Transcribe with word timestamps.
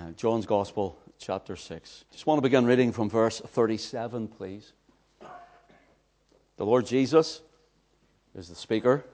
Uh, 0.00 0.12
John's 0.12 0.46
Gospel, 0.46 0.98
chapter 1.18 1.56
6. 1.56 2.04
Just 2.10 2.26
want 2.26 2.38
to 2.38 2.42
begin 2.42 2.64
reading 2.64 2.90
from 2.90 3.10
verse 3.10 3.40
37, 3.40 4.28
please. 4.28 4.72
The 6.56 6.64
Lord 6.64 6.86
Jesus 6.86 7.42
is 8.34 8.48
the 8.48 8.54
speaker. 8.54 9.04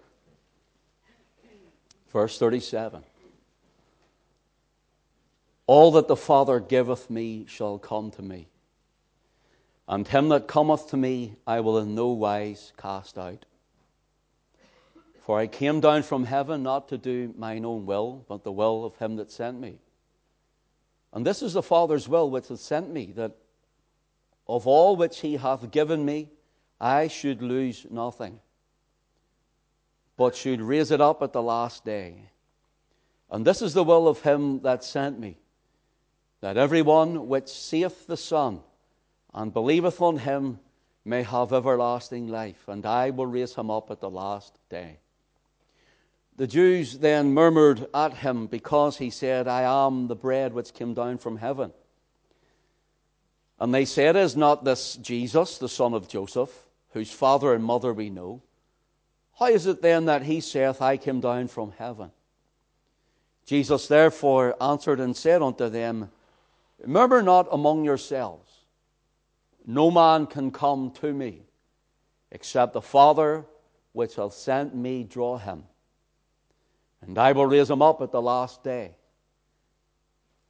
Verse 2.12 2.38
37. 2.38 3.02
All 5.66 5.90
that 5.92 6.06
the 6.06 6.14
Father 6.14 6.60
giveth 6.60 7.10
me 7.10 7.46
shall 7.48 7.78
come 7.78 8.12
to 8.12 8.22
me, 8.22 8.46
and 9.88 10.06
him 10.06 10.28
that 10.28 10.46
cometh 10.46 10.90
to 10.90 10.96
me 10.96 11.34
I 11.48 11.60
will 11.60 11.78
in 11.78 11.96
no 11.96 12.08
wise 12.08 12.72
cast 12.76 13.18
out. 13.18 13.44
For 15.24 15.40
I 15.40 15.48
came 15.48 15.80
down 15.80 16.04
from 16.04 16.26
heaven 16.26 16.62
not 16.62 16.88
to 16.90 16.98
do 16.98 17.34
mine 17.36 17.64
own 17.64 17.86
will, 17.86 18.24
but 18.28 18.44
the 18.44 18.52
will 18.52 18.84
of 18.84 18.96
him 18.98 19.16
that 19.16 19.32
sent 19.32 19.58
me. 19.58 19.80
And 21.16 21.24
this 21.26 21.40
is 21.40 21.54
the 21.54 21.62
Father's 21.62 22.10
will 22.10 22.28
which 22.28 22.48
hath 22.48 22.60
sent 22.60 22.90
me, 22.90 23.06
that 23.12 23.32
of 24.46 24.66
all 24.66 24.96
which 24.96 25.20
he 25.20 25.38
hath 25.38 25.70
given 25.70 26.04
me, 26.04 26.28
I 26.78 27.08
should 27.08 27.40
lose 27.40 27.86
nothing, 27.88 28.38
but 30.18 30.36
should 30.36 30.60
raise 30.60 30.90
it 30.90 31.00
up 31.00 31.22
at 31.22 31.32
the 31.32 31.40
last 31.40 31.86
day. 31.86 32.28
And 33.30 33.46
this 33.46 33.62
is 33.62 33.72
the 33.72 33.82
will 33.82 34.08
of 34.08 34.20
him 34.20 34.60
that 34.60 34.84
sent 34.84 35.18
me, 35.18 35.38
that 36.42 36.58
every 36.58 36.82
one 36.82 37.28
which 37.28 37.48
seeth 37.48 38.06
the 38.06 38.18
Son 38.18 38.60
and 39.32 39.54
believeth 39.54 40.02
on 40.02 40.18
him 40.18 40.60
may 41.02 41.22
have 41.22 41.54
everlasting 41.54 42.28
life, 42.28 42.68
and 42.68 42.84
I 42.84 43.08
will 43.08 43.24
raise 43.24 43.54
him 43.54 43.70
up 43.70 43.90
at 43.90 44.00
the 44.00 44.10
last 44.10 44.58
day. 44.68 44.98
The 46.36 46.46
Jews 46.46 46.98
then 46.98 47.32
murmured 47.32 47.88
at 47.94 48.12
him 48.12 48.46
because 48.46 48.98
he 48.98 49.08
said, 49.08 49.48
I 49.48 49.62
am 49.62 50.06
the 50.06 50.14
bread 50.14 50.52
which 50.52 50.74
came 50.74 50.92
down 50.92 51.16
from 51.16 51.38
heaven. 51.38 51.72
And 53.58 53.72
they 53.72 53.86
said, 53.86 54.16
Is 54.16 54.36
not 54.36 54.62
this 54.62 54.96
Jesus, 54.96 55.56
the 55.56 55.68
son 55.68 55.94
of 55.94 56.08
Joseph, 56.08 56.50
whose 56.90 57.10
father 57.10 57.54
and 57.54 57.64
mother 57.64 57.94
we 57.94 58.10
know? 58.10 58.42
How 59.38 59.46
is 59.46 59.66
it 59.66 59.80
then 59.80 60.06
that 60.06 60.22
he 60.22 60.40
saith, 60.40 60.82
I 60.82 60.98
came 60.98 61.20
down 61.20 61.48
from 61.48 61.72
heaven? 61.78 62.10
Jesus 63.46 63.88
therefore 63.88 64.62
answered 64.62 65.00
and 65.00 65.16
said 65.16 65.40
unto 65.40 65.70
them, 65.70 66.10
Murmur 66.84 67.22
not 67.22 67.48
among 67.50 67.84
yourselves. 67.84 68.52
No 69.64 69.90
man 69.90 70.26
can 70.26 70.50
come 70.50 70.90
to 71.00 71.14
me 71.14 71.44
except 72.30 72.74
the 72.74 72.82
Father 72.82 73.46
which 73.92 74.16
hath 74.16 74.34
sent 74.34 74.74
me 74.74 75.02
draw 75.02 75.38
him 75.38 75.64
and 77.06 77.18
I 77.18 77.32
will 77.32 77.46
raise 77.46 77.70
him 77.70 77.82
up 77.82 78.02
at 78.02 78.10
the 78.10 78.22
last 78.22 78.62
day. 78.62 78.94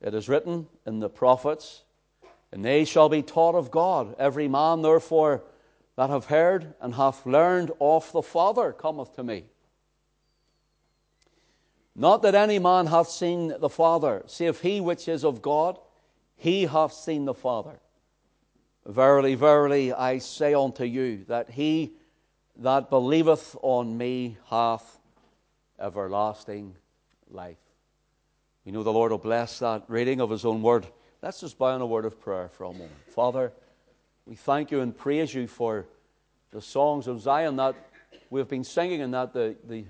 It 0.00 0.14
is 0.14 0.28
written 0.28 0.66
in 0.86 1.00
the 1.00 1.08
prophets, 1.08 1.82
and 2.52 2.64
they 2.64 2.84
shall 2.84 3.08
be 3.08 3.22
taught 3.22 3.54
of 3.54 3.70
God. 3.70 4.14
Every 4.18 4.48
man, 4.48 4.82
therefore, 4.82 5.42
that 5.96 6.10
have 6.10 6.26
heard 6.26 6.74
and 6.80 6.94
hath 6.94 7.26
learned 7.26 7.72
of 7.80 8.10
the 8.12 8.22
Father 8.22 8.72
cometh 8.72 9.14
to 9.16 9.22
me. 9.22 9.44
Not 11.94 12.22
that 12.22 12.34
any 12.34 12.58
man 12.58 12.86
hath 12.86 13.08
seen 13.08 13.54
the 13.58 13.70
Father, 13.70 14.22
save 14.26 14.60
he 14.60 14.80
which 14.80 15.08
is 15.08 15.24
of 15.24 15.40
God, 15.40 15.78
he 16.36 16.66
hath 16.66 16.92
seen 16.92 17.24
the 17.24 17.34
Father. 17.34 17.80
Verily, 18.84 19.34
verily, 19.34 19.92
I 19.92 20.18
say 20.18 20.52
unto 20.54 20.84
you, 20.84 21.24
that 21.28 21.50
he 21.50 21.94
that 22.58 22.90
believeth 22.90 23.56
on 23.62 23.96
me 23.96 24.36
hath 24.48 25.00
everlasting 25.80 26.74
life. 27.30 27.58
We 28.64 28.72
know 28.72 28.82
the 28.82 28.92
Lord 28.92 29.12
will 29.12 29.18
bless 29.18 29.60
that 29.60 29.84
reading 29.88 30.20
of 30.20 30.30
His 30.30 30.44
own 30.44 30.62
word. 30.62 30.86
Let's 31.22 31.40
just 31.40 31.58
bow 31.58 31.74
in 31.74 31.80
a 31.80 31.86
word 31.86 32.04
of 32.04 32.20
prayer 32.20 32.48
for 32.48 32.64
a 32.64 32.72
moment. 32.72 32.90
Father, 33.08 33.52
we 34.26 34.34
thank 34.34 34.70
you 34.70 34.80
and 34.80 34.96
praise 34.96 35.32
you 35.32 35.46
for 35.46 35.86
the 36.50 36.60
songs 36.60 37.06
of 37.06 37.20
Zion 37.20 37.56
that 37.56 37.74
we've 38.30 38.48
been 38.48 38.64
singing 38.64 39.02
and 39.02 39.14
that 39.14 39.32
the, 39.32 39.56
the, 39.68 39.84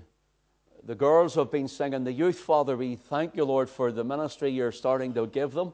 the 0.83 0.95
girls 0.95 1.35
have 1.35 1.51
been 1.51 1.67
singing. 1.67 2.03
The 2.03 2.11
youth, 2.11 2.39
Father, 2.39 2.77
we 2.77 2.95
thank 2.95 3.35
you, 3.35 3.45
Lord, 3.45 3.69
for 3.69 3.91
the 3.91 4.03
ministry 4.03 4.51
you're 4.51 4.71
starting 4.71 5.13
to 5.15 5.25
give 5.27 5.53
them. 5.53 5.73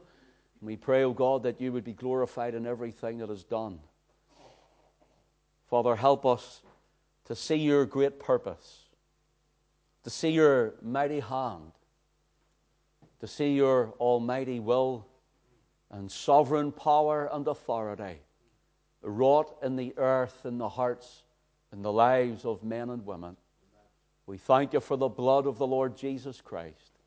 And 0.60 0.68
we 0.68 0.78
pray, 0.78 1.04
O 1.04 1.10
oh 1.10 1.14
God, 1.14 1.44
that 1.44 1.60
you 1.60 1.74
would 1.74 1.84
be 1.84 1.94
glorified 1.94 2.56
in 2.56 2.66
everything 2.66 3.18
that 3.18 3.30
is 3.30 3.44
done. 3.44 3.80
Father, 5.70 5.96
help 5.96 6.26
us 6.26 6.62
to 7.26 7.36
see 7.36 7.56
your 7.56 7.86
great 7.86 8.20
purpose 8.20 8.83
to 10.04 10.10
see 10.10 10.30
your 10.30 10.74
mighty 10.82 11.20
hand, 11.20 11.72
to 13.20 13.28
see 13.28 13.54
your 13.54 13.94
almighty 14.00 14.60
will 14.60 15.08
and 15.92 16.12
sovereign 16.12 16.72
power 16.72 17.30
and 17.32 17.48
authority 17.48 18.20
wrought 19.02 19.58
in 19.62 19.76
the 19.76 19.94
earth, 19.98 20.46
in 20.46 20.58
the 20.58 20.70
hearts, 20.70 21.24
in 21.72 21.82
the 21.82 21.92
lives 21.92 22.46
of 22.46 22.64
men 22.64 22.90
and 22.90 23.06
women. 23.06 23.36
We 24.26 24.38
thank 24.38 24.74
you 24.74 24.80
for 24.80 24.98
the 24.98 25.10
blood 25.10 25.46
of 25.46 25.58
the 25.58 25.68
Lord 25.68 25.98
Jesus 25.98 26.42
Christ. 26.42 27.00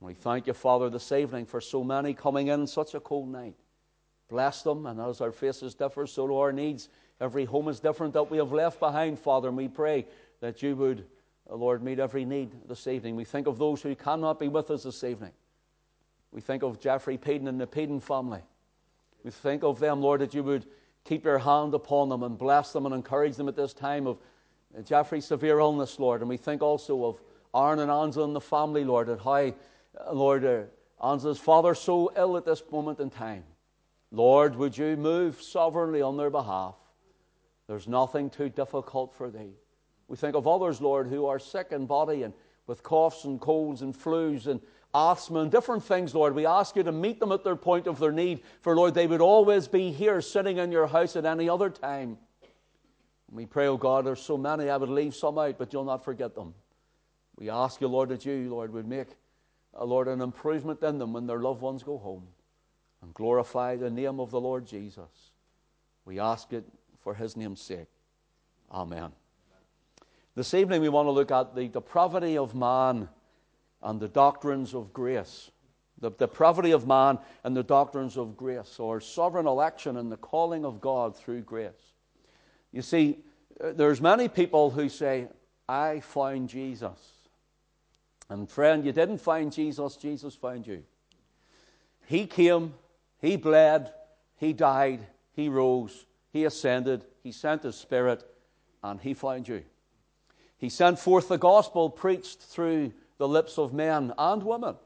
We 0.00 0.14
thank 0.14 0.46
you, 0.46 0.52
Father, 0.52 0.90
this 0.90 1.12
evening 1.12 1.46
for 1.46 1.60
so 1.60 1.82
many 1.82 2.12
coming 2.12 2.48
in 2.48 2.66
such 2.66 2.94
a 2.94 3.00
cold 3.00 3.28
night. 3.28 3.54
Bless 4.28 4.62
them, 4.62 4.86
and 4.86 5.00
as 5.00 5.20
our 5.20 5.32
faces 5.32 5.74
differ, 5.74 6.06
so 6.06 6.26
do 6.26 6.36
our 6.36 6.52
needs. 6.52 6.88
Every 7.20 7.44
home 7.44 7.68
is 7.68 7.80
different 7.80 8.12
that 8.14 8.30
we 8.30 8.38
have 8.38 8.52
left 8.52 8.80
behind, 8.80 9.18
Father, 9.18 9.48
and 9.48 9.56
we 9.56 9.68
pray 9.68 10.06
that 10.40 10.62
you 10.62 10.76
would 10.76 11.06
Lord, 11.48 11.82
meet 11.82 11.98
every 11.98 12.24
need 12.24 12.50
this 12.68 12.86
evening. 12.86 13.16
We 13.16 13.24
think 13.24 13.46
of 13.46 13.58
those 13.58 13.82
who 13.82 13.94
cannot 13.94 14.38
be 14.38 14.48
with 14.48 14.70
us 14.70 14.84
this 14.84 15.04
evening. 15.04 15.32
We 16.32 16.40
think 16.40 16.62
of 16.62 16.80
Jeffrey 16.80 17.18
Peden 17.18 17.48
and 17.48 17.60
the 17.60 17.66
Peden 17.66 18.00
family. 18.00 18.40
We 19.22 19.30
think 19.30 19.62
of 19.62 19.78
them, 19.78 20.00
Lord, 20.00 20.20
that 20.20 20.34
you 20.34 20.42
would 20.42 20.66
keep 21.04 21.24
your 21.24 21.38
hand 21.38 21.74
upon 21.74 22.08
them 22.08 22.22
and 22.22 22.38
bless 22.38 22.72
them 22.72 22.86
and 22.86 22.94
encourage 22.94 23.36
them 23.36 23.48
at 23.48 23.56
this 23.56 23.72
time 23.72 24.06
of 24.06 24.18
Jeffrey's 24.84 25.26
severe 25.26 25.60
illness, 25.60 25.98
Lord. 25.98 26.20
And 26.20 26.28
we 26.28 26.36
think 26.36 26.62
also 26.62 27.04
of 27.04 27.20
Aaron 27.54 27.78
and 27.78 27.90
Ansel 27.90 28.24
and 28.24 28.34
the 28.34 28.40
family, 28.40 28.84
Lord, 28.84 29.08
and 29.08 29.20
how, 29.20 29.54
Lord, 30.12 30.44
uh, 30.44 30.62
Ansel's 31.00 31.38
father 31.38 31.74
so 31.74 32.10
ill 32.16 32.36
at 32.36 32.44
this 32.44 32.62
moment 32.72 32.98
in 32.98 33.10
time. 33.10 33.44
Lord, 34.10 34.56
would 34.56 34.76
you 34.76 34.96
move 34.96 35.40
sovereignly 35.40 36.02
on 36.02 36.16
their 36.16 36.30
behalf? 36.30 36.74
There's 37.66 37.86
nothing 37.86 38.30
too 38.30 38.48
difficult 38.48 39.14
for 39.14 39.30
thee. 39.30 39.52
We 40.14 40.18
think 40.18 40.36
of 40.36 40.46
others, 40.46 40.80
Lord, 40.80 41.08
who 41.08 41.26
are 41.26 41.40
sick 41.40 41.72
in 41.72 41.86
body 41.86 42.22
and 42.22 42.32
with 42.68 42.84
coughs 42.84 43.24
and 43.24 43.40
colds 43.40 43.82
and 43.82 43.92
flus 43.92 44.46
and 44.46 44.60
asthma 44.94 45.40
and 45.40 45.50
different 45.50 45.82
things, 45.82 46.14
Lord. 46.14 46.36
We 46.36 46.46
ask 46.46 46.76
you 46.76 46.84
to 46.84 46.92
meet 46.92 47.18
them 47.18 47.32
at 47.32 47.42
their 47.42 47.56
point 47.56 47.88
of 47.88 47.98
their 47.98 48.12
need, 48.12 48.44
for, 48.60 48.76
Lord, 48.76 48.94
they 48.94 49.08
would 49.08 49.20
always 49.20 49.66
be 49.66 49.90
here 49.90 50.20
sitting 50.20 50.58
in 50.58 50.70
your 50.70 50.86
house 50.86 51.16
at 51.16 51.24
any 51.24 51.48
other 51.48 51.68
time. 51.68 52.16
We 53.32 53.44
pray, 53.44 53.66
oh 53.66 53.76
God, 53.76 54.06
there's 54.06 54.22
so 54.22 54.38
many, 54.38 54.70
I 54.70 54.76
would 54.76 54.88
leave 54.88 55.16
some 55.16 55.36
out, 55.36 55.58
but 55.58 55.72
you'll 55.72 55.82
not 55.82 56.04
forget 56.04 56.36
them. 56.36 56.54
We 57.34 57.50
ask 57.50 57.80
you, 57.80 57.88
Lord, 57.88 58.10
that 58.10 58.24
you, 58.24 58.48
Lord, 58.48 58.72
would 58.72 58.86
make, 58.86 59.08
uh, 59.76 59.82
Lord, 59.82 60.06
an 60.06 60.20
improvement 60.20 60.80
in 60.84 60.96
them 61.00 61.12
when 61.12 61.26
their 61.26 61.40
loved 61.40 61.60
ones 61.60 61.82
go 61.82 61.98
home 61.98 62.28
and 63.02 63.12
glorify 63.14 63.74
the 63.74 63.90
name 63.90 64.20
of 64.20 64.30
the 64.30 64.40
Lord 64.40 64.64
Jesus. 64.64 65.32
We 66.04 66.20
ask 66.20 66.52
it 66.52 66.64
for 67.00 67.14
his 67.14 67.36
name's 67.36 67.60
sake. 67.60 67.88
Amen. 68.70 69.10
This 70.36 70.52
evening 70.52 70.80
we 70.80 70.88
want 70.88 71.06
to 71.06 71.12
look 71.12 71.30
at 71.30 71.54
the 71.54 71.68
depravity 71.68 72.36
of 72.36 72.56
man 72.56 73.08
and 73.82 74.00
the 74.00 74.08
doctrines 74.08 74.74
of 74.74 74.92
grace. 74.92 75.52
The 76.00 76.10
depravity 76.10 76.72
of 76.72 76.88
man 76.88 77.20
and 77.44 77.56
the 77.56 77.62
doctrines 77.62 78.16
of 78.16 78.36
grace, 78.36 78.80
or 78.80 79.00
sovereign 79.00 79.46
election 79.46 79.96
and 79.96 80.10
the 80.10 80.16
calling 80.16 80.64
of 80.64 80.80
God 80.80 81.16
through 81.16 81.42
grace. 81.42 81.92
You 82.72 82.82
see, 82.82 83.18
uh, 83.62 83.72
there's 83.72 84.00
many 84.00 84.26
people 84.26 84.70
who 84.70 84.88
say, 84.88 85.28
I 85.68 86.00
found 86.00 86.48
Jesus. 86.48 86.98
And 88.28 88.50
friend, 88.50 88.84
you 88.84 88.90
didn't 88.90 89.18
find 89.18 89.52
Jesus, 89.52 89.96
Jesus 89.96 90.34
found 90.34 90.66
you. 90.66 90.82
He 92.06 92.26
came, 92.26 92.74
He 93.20 93.36
bled, 93.36 93.92
He 94.36 94.52
died, 94.52 95.06
He 95.32 95.48
rose, 95.48 96.06
He 96.32 96.44
ascended, 96.44 97.04
He 97.22 97.30
sent 97.30 97.62
His 97.62 97.76
Spirit, 97.76 98.24
and 98.82 99.00
He 99.00 99.14
found 99.14 99.46
you. 99.46 99.62
He 100.64 100.70
sent 100.70 100.98
forth 100.98 101.28
the 101.28 101.36
gospel 101.36 101.90
preached 101.90 102.40
through 102.40 102.94
the 103.18 103.28
lips 103.28 103.58
of 103.58 103.74
men 103.74 104.14
and 104.16 104.42
women. 104.42 104.76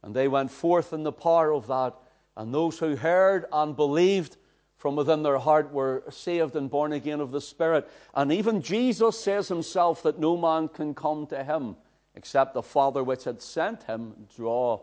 And 0.00 0.14
they 0.14 0.28
went 0.28 0.52
forth 0.52 0.92
in 0.92 1.02
the 1.02 1.10
power 1.10 1.52
of 1.52 1.66
that. 1.66 1.94
And 2.36 2.54
those 2.54 2.78
who 2.78 2.94
heard 2.94 3.46
and 3.52 3.74
believed 3.74 4.36
from 4.76 4.94
within 4.94 5.24
their 5.24 5.38
heart 5.38 5.72
were 5.72 6.04
saved 6.08 6.54
and 6.54 6.70
born 6.70 6.92
again 6.92 7.20
of 7.20 7.32
the 7.32 7.40
Spirit. 7.40 7.90
And 8.14 8.30
even 8.30 8.62
Jesus 8.62 9.18
says 9.18 9.48
himself 9.48 10.04
that 10.04 10.20
no 10.20 10.36
man 10.36 10.68
can 10.68 10.94
come 10.94 11.26
to 11.26 11.42
him 11.42 11.74
except 12.14 12.54
the 12.54 12.62
Father 12.62 13.02
which 13.02 13.24
had 13.24 13.42
sent 13.42 13.82
him 13.82 14.14
draw 14.36 14.82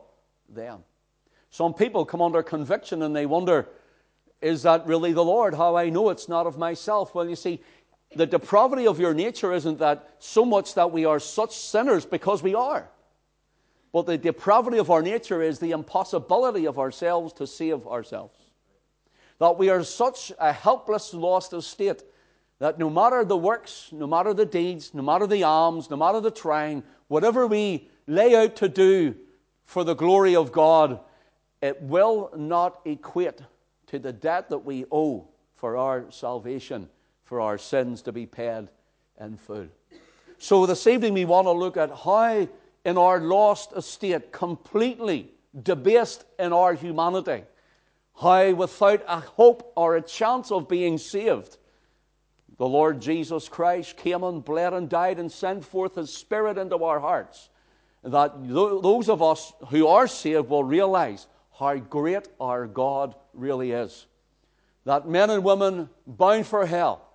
them. 0.49 0.83
Some 1.49 1.73
people 1.73 2.03
come 2.03 2.21
under 2.21 2.43
conviction 2.43 3.03
and 3.03 3.15
they 3.15 3.25
wonder, 3.25 3.69
is 4.41 4.63
that 4.63 4.85
really 4.85 5.13
the 5.13 5.23
Lord? 5.23 5.53
How 5.53 5.77
I 5.77 5.89
know 5.89 6.09
it's 6.09 6.27
not 6.27 6.45
of 6.45 6.57
myself? 6.57 7.15
Well, 7.15 7.29
you 7.29 7.37
see, 7.37 7.61
the 8.15 8.25
depravity 8.25 8.87
of 8.87 8.99
your 8.99 9.13
nature 9.13 9.53
isn't 9.53 9.79
that 9.79 10.15
so 10.19 10.43
much 10.45 10.73
that 10.75 10.91
we 10.91 11.05
are 11.05 11.19
such 11.19 11.55
sinners 11.55 12.05
because 12.05 12.41
we 12.41 12.55
are. 12.55 12.89
But 13.91 14.05
the 14.05 14.17
depravity 14.17 14.77
of 14.77 14.91
our 14.91 15.01
nature 15.01 15.41
is 15.41 15.59
the 15.59 15.71
impossibility 15.71 16.65
of 16.65 16.79
ourselves 16.79 17.33
to 17.33 17.47
save 17.47 17.87
ourselves. 17.87 18.37
That 19.39 19.57
we 19.57 19.69
are 19.69 19.83
such 19.83 20.31
a 20.39 20.51
helpless, 20.51 21.13
lost 21.13 21.53
estate 21.53 22.03
that 22.59 22.77
no 22.77 22.89
matter 22.89 23.23
the 23.23 23.37
works, 23.37 23.89
no 23.91 24.05
matter 24.05 24.33
the 24.33 24.45
deeds, 24.45 24.93
no 24.93 25.01
matter 25.01 25.25
the 25.25 25.43
alms, 25.43 25.89
no 25.89 25.95
matter 25.95 26.19
the 26.19 26.31
trying, 26.31 26.83
whatever 27.07 27.47
we 27.47 27.89
lay 28.05 28.35
out 28.35 28.57
to 28.57 28.67
do 28.67 29.15
for 29.65 29.83
the 29.83 29.95
glory 29.95 30.35
of 30.35 30.51
God, 30.51 30.99
it 31.61 31.81
will 31.81 32.31
not 32.35 32.81
equate 32.85 33.39
to 33.87 33.97
the 33.97 34.11
debt 34.11 34.49
that 34.49 34.59
we 34.59 34.85
owe 34.91 35.27
for 35.55 35.77
our 35.77 36.11
salvation, 36.11 36.89
for 37.29 37.39
our 37.41 37.59
sins 37.59 38.01
to 38.01 38.11
be 38.11 38.25
paid 38.25 38.67
in 39.21 39.37
full. 39.37 39.67
So 40.39 40.65
this 40.65 40.87
evening 40.87 41.13
we 41.13 41.25
want 41.25 41.45
to 41.45 41.51
look 41.51 41.77
at 41.77 41.91
how 41.95 42.47
in 42.83 42.97
our 42.97 43.19
lost 43.19 43.71
estate, 43.73 44.31
completely 44.31 45.29
debased 45.61 46.25
in 46.39 46.53
our 46.53 46.73
humanity, 46.73 47.43
how 48.19 48.51
without 48.55 49.03
a 49.07 49.19
hope 49.19 49.71
or 49.75 49.95
a 49.95 50.01
chance 50.01 50.51
of 50.51 50.67
being 50.67 50.97
saved, 50.97 51.57
the 52.57 52.67
Lord 52.67 52.99
Jesus 52.99 53.47
Christ 53.47 53.95
came 53.95 54.23
and 54.23 54.43
bled 54.43 54.73
and 54.73 54.89
died 54.89 55.19
and 55.19 55.31
sent 55.31 55.63
forth 55.63 55.95
His 55.95 56.11
Spirit 56.11 56.57
into 56.57 56.83
our 56.83 56.99
hearts. 56.99 57.49
That 58.03 58.33
those 58.47 59.07
of 59.07 59.21
us 59.21 59.53
who 59.69 59.85
are 59.85 60.07
saved 60.07 60.49
will 60.49 60.63
realize 60.63 61.27
how 61.59 61.75
great 61.75 62.27
our 62.39 62.65
God 62.65 63.13
really 63.35 63.71
is. 63.71 64.07
That 64.85 65.07
men 65.07 65.29
and 65.29 65.43
women 65.43 65.89
bound 66.07 66.47
for 66.47 66.65
hell, 66.65 67.05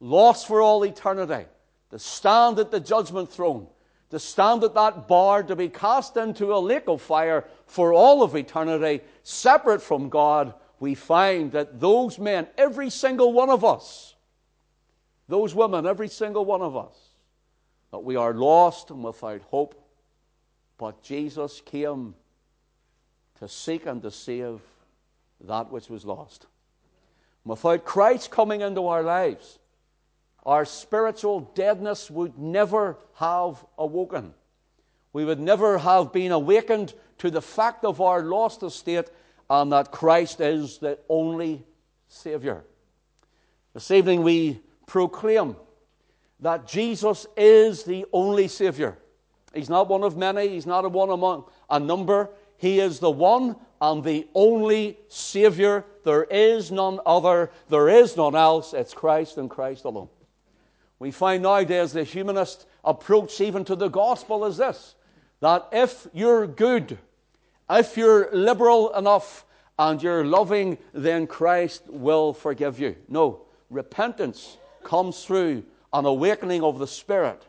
lost 0.00 0.46
for 0.46 0.60
all 0.60 0.84
eternity, 0.84 1.46
to 1.90 1.98
stand 1.98 2.58
at 2.58 2.70
the 2.70 2.80
judgment 2.80 3.30
throne, 3.30 3.66
to 4.10 4.18
stand 4.18 4.64
at 4.64 4.74
that 4.74 5.08
bar, 5.08 5.42
to 5.42 5.56
be 5.56 5.68
cast 5.68 6.16
into 6.16 6.54
a 6.54 6.58
lake 6.58 6.88
of 6.88 7.02
fire 7.02 7.44
for 7.66 7.92
all 7.92 8.22
of 8.22 8.36
eternity, 8.36 9.02
separate 9.22 9.82
from 9.82 10.08
God, 10.08 10.54
we 10.80 10.94
find 10.94 11.52
that 11.52 11.80
those 11.80 12.18
men, 12.18 12.46
every 12.56 12.90
single 12.90 13.32
one 13.32 13.50
of 13.50 13.64
us, 13.64 14.14
those 15.28 15.54
women, 15.54 15.86
every 15.86 16.08
single 16.08 16.44
one 16.44 16.62
of 16.62 16.76
us, 16.76 16.94
that 17.90 17.98
we 17.98 18.16
are 18.16 18.32
lost 18.32 18.90
and 18.90 19.02
without 19.02 19.42
hope. 19.42 19.74
But 20.78 21.02
Jesus 21.02 21.60
came 21.60 22.14
to 23.40 23.48
seek 23.48 23.86
and 23.86 24.00
to 24.02 24.10
save 24.10 24.60
that 25.42 25.70
which 25.70 25.88
was 25.88 26.04
lost. 26.04 26.46
Without 27.44 27.84
Christ 27.84 28.30
coming 28.30 28.60
into 28.60 28.86
our 28.86 29.02
lives, 29.02 29.58
our 30.44 30.64
spiritual 30.64 31.40
deadness 31.54 32.10
would 32.10 32.38
never 32.38 32.98
have 33.14 33.64
awoken. 33.76 34.34
We 35.12 35.24
would 35.24 35.40
never 35.40 35.78
have 35.78 36.12
been 36.12 36.32
awakened 36.32 36.94
to 37.18 37.30
the 37.30 37.42
fact 37.42 37.84
of 37.84 38.00
our 38.00 38.22
lost 38.22 38.62
estate 38.62 39.10
and 39.50 39.72
that 39.72 39.90
Christ 39.90 40.40
is 40.40 40.78
the 40.78 40.98
only 41.08 41.64
Savior. 42.08 42.64
This 43.74 43.90
evening 43.90 44.22
we 44.22 44.60
proclaim 44.86 45.56
that 46.40 46.66
Jesus 46.66 47.26
is 47.36 47.82
the 47.84 48.06
only 48.12 48.48
Savior. 48.48 48.96
He's 49.54 49.68
not 49.68 49.88
one 49.88 50.04
of 50.04 50.16
many, 50.16 50.48
He's 50.48 50.66
not 50.66 50.84
a 50.84 50.88
one 50.88 51.10
among 51.10 51.44
a 51.68 51.80
number. 51.80 52.30
He 52.56 52.80
is 52.80 52.98
the 52.98 53.10
one 53.10 53.56
and 53.80 54.02
the 54.02 54.26
only 54.34 54.98
Savior. 55.08 55.84
There 56.04 56.24
is 56.24 56.70
none 56.70 57.00
other, 57.06 57.50
there 57.68 57.88
is 57.88 58.16
none 58.16 58.34
else. 58.34 58.74
It's 58.74 58.92
Christ 58.92 59.38
and 59.38 59.48
Christ 59.48 59.84
alone. 59.84 60.08
We 60.98 61.10
find 61.10 61.42
nowadays 61.42 61.92
the 61.92 62.04
humanist 62.04 62.66
approach 62.84 63.40
even 63.40 63.64
to 63.66 63.76
the 63.76 63.88
gospel 63.88 64.44
is 64.44 64.56
this 64.56 64.94
that 65.40 65.68
if 65.70 66.08
you're 66.12 66.46
good, 66.46 66.98
if 67.70 67.96
you're 67.96 68.28
liberal 68.32 68.92
enough, 68.94 69.44
and 69.78 70.02
you're 70.02 70.24
loving, 70.24 70.76
then 70.92 71.26
Christ 71.26 71.82
will 71.88 72.32
forgive 72.32 72.80
you. 72.80 72.96
No, 73.08 73.42
repentance 73.70 74.58
comes 74.82 75.24
through 75.24 75.62
an 75.92 76.04
awakening 76.04 76.62
of 76.62 76.78
the 76.78 76.86
Spirit 76.86 77.46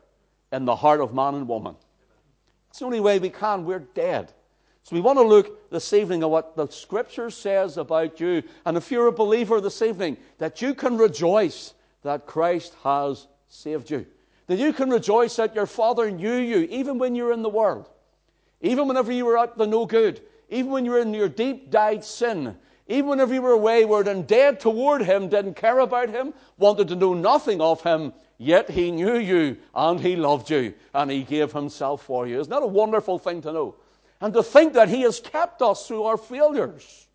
in 0.52 0.66
the 0.66 0.76
heart 0.76 1.02
of 1.02 1.14
man 1.14 1.36
and 1.36 1.48
woman. 1.48 1.76
It's 2.70 2.80
the 2.80 2.86
only 2.86 3.00
way 3.00 3.18
we 3.18 3.30
can. 3.30 3.66
We're 3.66 3.80
dead. 3.80 4.32
So 4.84 4.96
we 4.96 5.02
want 5.02 5.18
to 5.18 5.24
look 5.24 5.70
this 5.72 5.92
evening 5.92 6.22
at 6.22 6.30
what 6.30 6.56
the 6.56 6.68
Scripture 6.68 7.30
says 7.30 7.78
about 7.78 8.20
you. 8.20 8.44
And 8.66 8.78
if 8.78 8.92
you're 8.92 9.08
a 9.08 9.12
believer 9.12 9.60
this 9.60 9.82
evening, 9.82 10.18
that 10.38 10.62
you 10.62 10.76
can 10.76 10.98
rejoice 10.98 11.74
that 12.04 12.28
Christ 12.28 12.76
has 12.84 13.28
saved 13.50 13.90
you. 13.90 14.06
That 14.48 14.58
you 14.58 14.74
can 14.74 14.90
rejoice 14.90 15.36
that 15.36 15.54
your 15.54 15.66
Father 15.66 16.10
knew 16.10 16.36
you 16.36 16.60
even 16.70 16.98
when 16.98 17.16
you 17.16 17.26
were 17.26 17.34
in 17.34 17.44
the 17.44 17.50
world. 17.50 17.90
Even 18.62 18.88
whenever 18.88 19.12
you 19.12 19.26
were 19.26 19.38
up 19.38 19.58
the 19.58 19.68
no 19.68 19.86
good. 19.86 20.22
Even 20.50 20.72
when 20.72 20.86
you 20.86 20.92
were 20.92 21.00
in 21.00 21.14
your 21.14 21.30
deep 21.30 21.70
dyed 21.70 22.04
sin. 22.04 22.56
Even 22.88 23.10
whenever 23.10 23.34
you 23.34 23.42
were 23.42 23.56
wayward 23.56 24.08
and 24.08 24.26
dead 24.26 24.60
toward 24.60 25.04
Him, 25.04 25.30
didn't 25.30 25.54
care 25.56 25.80
about 25.80 26.10
Him, 26.10 26.34
wanted 26.58 26.88
to 26.88 26.96
know 26.96 27.14
nothing 27.14 27.62
of 27.62 27.84
Him, 27.84 28.14
yet 28.40 28.68
He 28.70 28.90
knew 28.90 29.20
you 29.20 29.58
and 29.76 30.00
He 30.00 30.16
loved 30.16 30.50
you 30.50 30.74
and 30.96 31.12
He 31.12 31.22
gave 31.22 31.52
Himself 31.52 32.04
for 32.04 32.26
you. 32.26 32.40
Isn't 32.40 32.50
that 32.50 32.64
a 32.64 32.68
wonderful 32.68 33.20
thing 33.20 33.42
to 33.44 33.54
know? 33.54 33.76
And 34.20 34.34
to 34.34 34.42
think 34.42 34.74
that 34.74 34.90
He 34.90 35.02
has 35.02 35.20
kept 35.20 35.62
us 35.62 35.88
through 35.88 36.04
our 36.04 36.18
failures, 36.18 37.08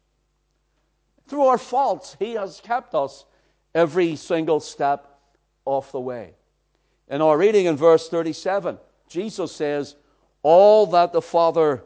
through 1.27 1.47
our 1.47 1.59
faults, 1.59 2.17
He 2.21 2.35
has 2.35 2.61
kept 2.61 2.95
us 2.95 3.25
every 3.75 4.15
single 4.15 4.61
step 4.61 5.14
off 5.65 5.93
the 5.93 6.01
way. 6.01 6.35
In 7.09 7.21
our 7.21 7.37
reading 7.37 7.67
in 7.67 7.77
verse 7.77 8.09
37, 8.09 8.79
Jesus 9.09 9.53
says, 9.53 9.95
All 10.43 10.87
that 10.89 11.13
the 11.13 11.23
Father 11.23 11.85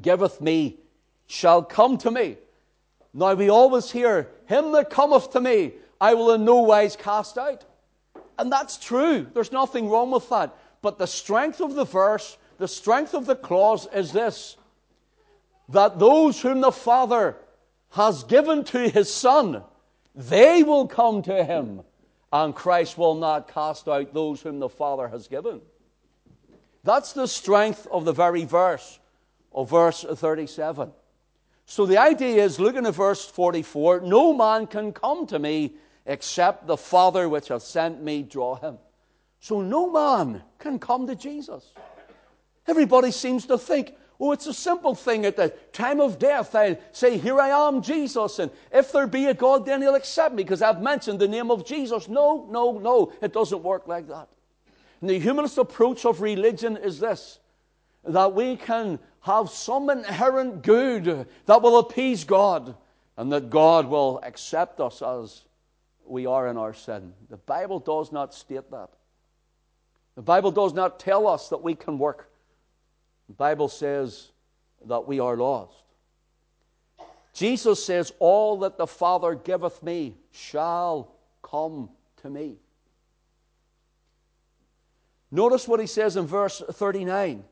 giveth 0.00 0.40
me 0.40 0.76
shall 1.26 1.62
come 1.62 1.98
to 1.98 2.10
me. 2.10 2.36
Now 3.14 3.34
we 3.34 3.48
always 3.48 3.90
hear, 3.90 4.28
Him 4.46 4.72
that 4.72 4.90
cometh 4.90 5.30
to 5.32 5.40
me, 5.40 5.72
I 6.00 6.14
will 6.14 6.32
in 6.32 6.44
no 6.44 6.56
wise 6.56 6.96
cast 6.96 7.38
out. 7.38 7.64
And 8.38 8.52
that's 8.52 8.76
true. 8.76 9.26
There's 9.34 9.52
nothing 9.52 9.88
wrong 9.88 10.10
with 10.10 10.28
that. 10.28 10.54
But 10.80 10.98
the 10.98 11.06
strength 11.06 11.60
of 11.60 11.74
the 11.74 11.84
verse, 11.84 12.36
the 12.58 12.68
strength 12.68 13.14
of 13.14 13.26
the 13.26 13.36
clause 13.36 13.88
is 13.92 14.12
this 14.12 14.56
that 15.70 15.98
those 15.98 16.40
whom 16.40 16.62
the 16.62 16.72
Father 16.72 17.36
has 17.90 18.24
given 18.24 18.64
to 18.64 18.88
His 18.88 19.12
Son, 19.12 19.62
they 20.14 20.62
will 20.62 20.86
come 20.86 21.20
to 21.22 21.44
Him 21.44 21.82
and 22.32 22.54
Christ 22.54 22.98
will 22.98 23.14
not 23.14 23.52
cast 23.52 23.88
out 23.88 24.12
those 24.12 24.40
whom 24.42 24.58
the 24.58 24.68
Father 24.68 25.08
has 25.08 25.28
given. 25.28 25.60
That's 26.84 27.12
the 27.12 27.26
strength 27.26 27.86
of 27.90 28.04
the 28.04 28.12
very 28.12 28.44
verse, 28.44 28.98
of 29.52 29.70
verse 29.70 30.04
37. 30.08 30.92
So 31.66 31.84
the 31.84 31.98
idea 31.98 32.42
is, 32.44 32.58
looking 32.58 32.86
at 32.86 32.94
verse 32.94 33.26
44, 33.26 34.00
no 34.00 34.32
man 34.32 34.66
can 34.66 34.92
come 34.92 35.26
to 35.26 35.38
me 35.38 35.74
except 36.06 36.66
the 36.66 36.76
Father 36.76 37.28
which 37.28 37.48
hath 37.48 37.62
sent 37.62 38.02
me 38.02 38.22
draw 38.22 38.56
him. 38.56 38.78
So 39.40 39.60
no 39.60 39.90
man 39.90 40.42
can 40.58 40.78
come 40.78 41.06
to 41.06 41.14
Jesus. 41.14 41.72
Everybody 42.66 43.10
seems 43.10 43.46
to 43.46 43.58
think, 43.58 43.94
Oh, 44.20 44.32
it's 44.32 44.48
a 44.48 44.54
simple 44.54 44.94
thing. 44.94 45.24
At 45.26 45.36
the 45.36 45.50
time 45.72 46.00
of 46.00 46.18
death, 46.18 46.54
I'll 46.54 46.76
say, 46.90 47.18
Here 47.18 47.40
I 47.40 47.68
am, 47.68 47.82
Jesus. 47.82 48.40
And 48.40 48.50
if 48.72 48.90
there 48.90 49.06
be 49.06 49.26
a 49.26 49.34
God, 49.34 49.64
then 49.64 49.80
he'll 49.80 49.94
accept 49.94 50.34
me 50.34 50.42
because 50.42 50.60
I've 50.60 50.82
mentioned 50.82 51.20
the 51.20 51.28
name 51.28 51.50
of 51.50 51.64
Jesus. 51.64 52.08
No, 52.08 52.46
no, 52.50 52.78
no. 52.78 53.12
It 53.22 53.32
doesn't 53.32 53.62
work 53.62 53.86
like 53.86 54.08
that. 54.08 54.28
And 55.00 55.08
the 55.08 55.18
humanist 55.18 55.58
approach 55.58 56.04
of 56.04 56.20
religion 56.20 56.76
is 56.76 56.98
this 56.98 57.38
that 58.04 58.32
we 58.32 58.56
can 58.56 58.98
have 59.20 59.50
some 59.50 59.90
inherent 59.90 60.62
good 60.62 61.26
that 61.46 61.62
will 61.62 61.78
appease 61.78 62.24
God 62.24 62.74
and 63.16 63.32
that 63.32 63.50
God 63.50 63.86
will 63.86 64.20
accept 64.22 64.80
us 64.80 65.02
as 65.02 65.42
we 66.06 66.26
are 66.26 66.48
in 66.48 66.56
our 66.56 66.72
sin. 66.72 67.12
The 67.28 67.36
Bible 67.36 67.80
does 67.80 68.12
not 68.12 68.32
state 68.34 68.70
that. 68.70 68.90
The 70.14 70.22
Bible 70.22 70.50
does 70.50 70.72
not 70.72 70.98
tell 70.98 71.26
us 71.26 71.48
that 71.50 71.62
we 71.62 71.74
can 71.74 71.98
work. 71.98 72.27
Bible 73.34 73.68
says 73.68 74.30
that 74.86 75.06
we 75.06 75.20
are 75.20 75.36
lost. 75.36 75.74
Jesus 77.34 77.84
says, 77.84 78.12
All 78.18 78.58
that 78.60 78.78
the 78.78 78.86
Father 78.86 79.34
giveth 79.34 79.82
me 79.82 80.16
shall 80.32 81.14
come 81.42 81.90
to 82.22 82.30
me. 82.30 82.56
Notice 85.30 85.68
what 85.68 85.80
he 85.80 85.86
says 85.86 86.16
in 86.16 86.26
verse 86.26 86.62
39. 86.72 87.44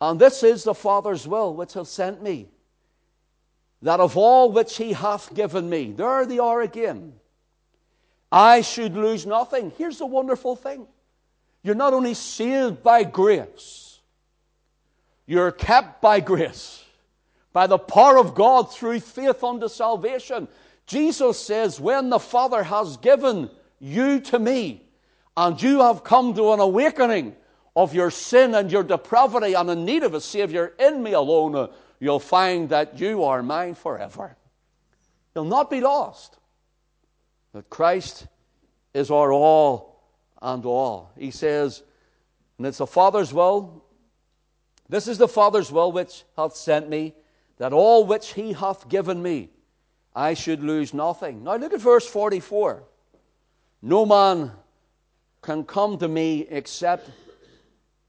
And 0.00 0.20
this 0.20 0.42
is 0.42 0.64
the 0.64 0.74
Father's 0.74 1.26
will 1.26 1.54
which 1.54 1.72
hath 1.72 1.88
sent 1.88 2.22
me, 2.22 2.48
that 3.82 4.00
of 4.00 4.16
all 4.16 4.52
which 4.52 4.76
he 4.76 4.92
hath 4.92 5.34
given 5.34 5.68
me, 5.68 5.92
there 5.92 6.26
they 6.26 6.38
are 6.38 6.60
again, 6.62 7.14
I 8.30 8.60
should 8.60 8.94
lose 8.94 9.26
nothing. 9.26 9.72
Here's 9.76 9.98
the 9.98 10.06
wonderful 10.06 10.56
thing 10.56 10.86
you're 11.64 11.74
not 11.74 11.94
only 11.94 12.12
saved 12.12 12.82
by 12.82 13.02
grace, 13.02 13.98
you're 15.26 15.50
kept 15.50 16.02
by 16.02 16.20
grace, 16.20 16.84
by 17.54 17.66
the 17.66 17.78
power 17.78 18.18
of 18.18 18.34
God 18.34 18.72
through 18.72 19.00
faith 19.00 19.42
unto 19.42 19.68
salvation. 19.68 20.46
Jesus 20.86 21.38
says, 21.40 21.80
When 21.80 22.10
the 22.10 22.18
Father 22.18 22.62
has 22.62 22.98
given 22.98 23.50
you 23.80 24.20
to 24.20 24.38
me, 24.38 24.82
and 25.38 25.60
you 25.60 25.80
have 25.80 26.04
come 26.04 26.34
to 26.34 26.52
an 26.52 26.60
awakening 26.60 27.34
of 27.74 27.94
your 27.94 28.10
sin 28.10 28.54
and 28.54 28.70
your 28.70 28.84
depravity 28.84 29.54
and 29.54 29.70
in 29.70 29.86
need 29.86 30.02
of 30.02 30.12
a 30.12 30.20
Savior 30.20 30.74
in 30.78 31.02
me 31.02 31.12
alone, 31.12 31.70
you'll 31.98 32.20
find 32.20 32.68
that 32.68 33.00
you 33.00 33.24
are 33.24 33.42
mine 33.42 33.74
forever. 33.74 34.36
You'll 35.34 35.44
not 35.44 35.70
be 35.70 35.80
lost. 35.80 36.36
That 37.54 37.70
Christ 37.70 38.26
is 38.92 39.10
our 39.10 39.32
all 39.32 39.93
and 40.44 40.64
all. 40.66 41.10
He 41.18 41.30
says, 41.30 41.82
and 42.58 42.66
it's 42.66 42.78
the 42.78 42.86
Father's 42.86 43.32
will. 43.32 43.82
This 44.88 45.08
is 45.08 45.18
the 45.18 45.26
Father's 45.26 45.72
will 45.72 45.90
which 45.90 46.24
hath 46.36 46.54
sent 46.54 46.88
me, 46.88 47.14
that 47.56 47.72
all 47.72 48.04
which 48.04 48.34
he 48.34 48.52
hath 48.52 48.88
given 48.88 49.20
me, 49.20 49.48
I 50.14 50.34
should 50.34 50.62
lose 50.62 50.92
nothing. 50.94 51.42
Now 51.42 51.56
look 51.56 51.72
at 51.72 51.80
verse 51.80 52.06
44. 52.06 52.84
No 53.82 54.04
man 54.04 54.52
can 55.42 55.64
come 55.64 55.98
to 55.98 56.08
me 56.08 56.46
except 56.50 57.10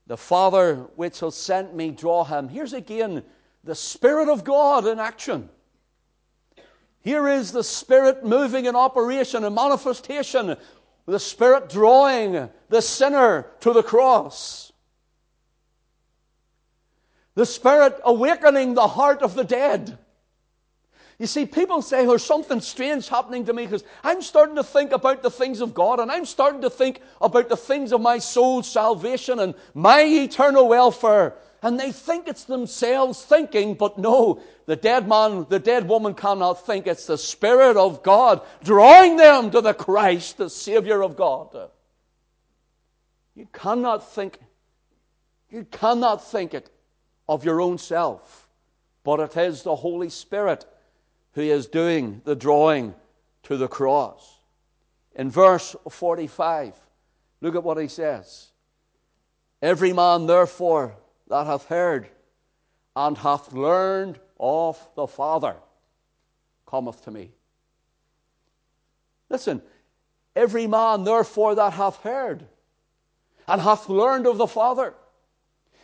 the 0.06 0.18
Father 0.18 0.76
which 0.96 1.22
has 1.22 1.36
sent 1.36 1.74
me 1.74 1.90
draw 1.90 2.24
him. 2.26 2.50
Here's 2.50 2.74
again 2.74 3.24
the 3.64 3.76
Spirit 3.76 4.30
of 4.30 4.44
God 4.44 4.86
in 4.86 5.00
action. 5.00 5.50
Here 7.02 7.28
is 7.28 7.52
the 7.52 7.64
Spirit 7.64 8.26
moving 8.26 8.66
in 8.66 8.76
operation 8.76 9.44
and 9.44 9.54
manifestation, 9.54 10.58
the 11.06 11.20
Spirit 11.20 11.70
drawing 11.70 12.50
the 12.70 12.82
sinner 12.82 13.48
to 13.62 13.74
the 13.74 13.84
cross. 13.84 14.72
The 17.36 17.46
Spirit 17.46 18.00
awakening 18.04 18.74
the 18.74 18.88
heart 18.88 19.22
of 19.22 19.36
the 19.36 19.44
dead. 19.44 19.98
You 21.18 21.28
see, 21.28 21.46
people 21.46 21.82
say 21.82 22.04
oh, 22.04 22.10
there's 22.10 22.26
something 22.26 22.60
strange 22.60 23.08
happening 23.08 23.46
to 23.46 23.54
me 23.54 23.66
because 23.66 23.86
I'm 24.04 24.22
starting 24.22 24.56
to 24.56 24.64
think 24.64 24.92
about 24.92 25.24
the 25.24 25.32
things 25.32 25.62
of 25.62 25.74
God 25.74 26.00
and 26.00 26.12
I'm 26.12 26.26
starting 26.26 26.62
to 26.62 26.70
think 26.70 27.02
about 27.22 27.48
the 27.48 27.56
things 27.56 27.94
of 27.94 28.02
my 28.02 28.18
soul's 28.18 28.70
salvation 28.70 29.40
and 29.40 29.56
my 29.74 30.04
eternal 30.04 30.68
welfare. 30.68 31.36
And 31.66 31.80
they 31.80 31.92
think 31.92 32.28
it's 32.28 32.44
themselves 32.44 33.26
thinking, 33.26 33.74
but 33.74 33.98
no, 33.98 34.40
the 34.68 34.76
dead 34.76 35.08
man, 35.08 35.48
the 35.50 35.58
dead 35.58 35.88
woman 35.88 36.14
cannot 36.14 36.64
think. 36.64 36.86
It's 36.86 37.08
the 37.08 37.18
Spirit 37.18 37.76
of 37.76 38.04
God 38.04 38.44
drawing 38.64 39.18
them 39.18 39.50
to 39.50 39.62
the 39.62 39.74
Christ, 39.74 40.38
the 40.38 40.48
Savior 40.48 41.04
of 41.04 41.18
God. 41.18 41.72
You 43.34 43.48
cannot 43.52 44.08
think, 44.14 44.38
you 45.50 45.66
cannot 45.72 46.24
think 46.24 46.54
it 46.54 46.70
of 47.28 47.44
your 47.44 47.60
own 47.60 47.80
self, 47.80 48.48
but 49.04 49.20
it 49.20 49.36
is 49.36 49.64
the 49.64 49.76
Holy 49.76 50.10
Spirit 50.10 50.68
who 51.32 51.42
is 51.42 51.66
doing 51.66 52.22
the 52.26 52.36
drawing 52.36 52.94
to 53.42 53.58
the 53.58 53.68
cross. 53.68 54.38
In 55.16 55.32
verse 55.32 55.76
45, 55.90 56.76
look 57.42 57.56
at 57.56 57.64
what 57.64 57.80
he 57.80 57.88
says. 57.88 58.50
Every 59.64 59.94
man, 59.94 60.28
therefore, 60.28 60.98
that 61.28 61.46
hath 61.46 61.66
heard 61.66 62.10
and 62.96 63.18
hath 63.18 63.54
learned 63.54 64.20
of 64.40 64.88
the 64.96 65.08
Father 65.08 65.56
cometh 66.66 67.04
to 67.06 67.12
me. 67.12 67.32
Listen, 69.30 69.62
every 70.36 70.68
man, 70.68 71.04
therefore, 71.04 71.56
that 71.56 71.74
hath 71.74 71.98
heard 71.98 72.46
and 73.48 73.62
hath 73.62 73.90
learned 73.90 74.28
of 74.28 74.38
the 74.38 74.48
Father. 74.48 74.94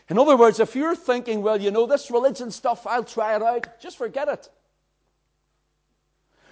In 0.10 0.19
other 0.19 0.36
words, 0.36 0.60
if 0.60 0.75
you're 0.75 0.95
thinking, 0.95 1.41
well, 1.41 1.60
you 1.60 1.71
know, 1.71 1.86
this 1.86 2.12
religion 2.12 2.51
stuff, 2.51 2.86
I'll 2.86 3.03
try 3.03 3.36
it 3.36 3.41
out, 3.41 3.79
just 3.79 3.98
forget 3.98 4.27
it. 4.27 4.50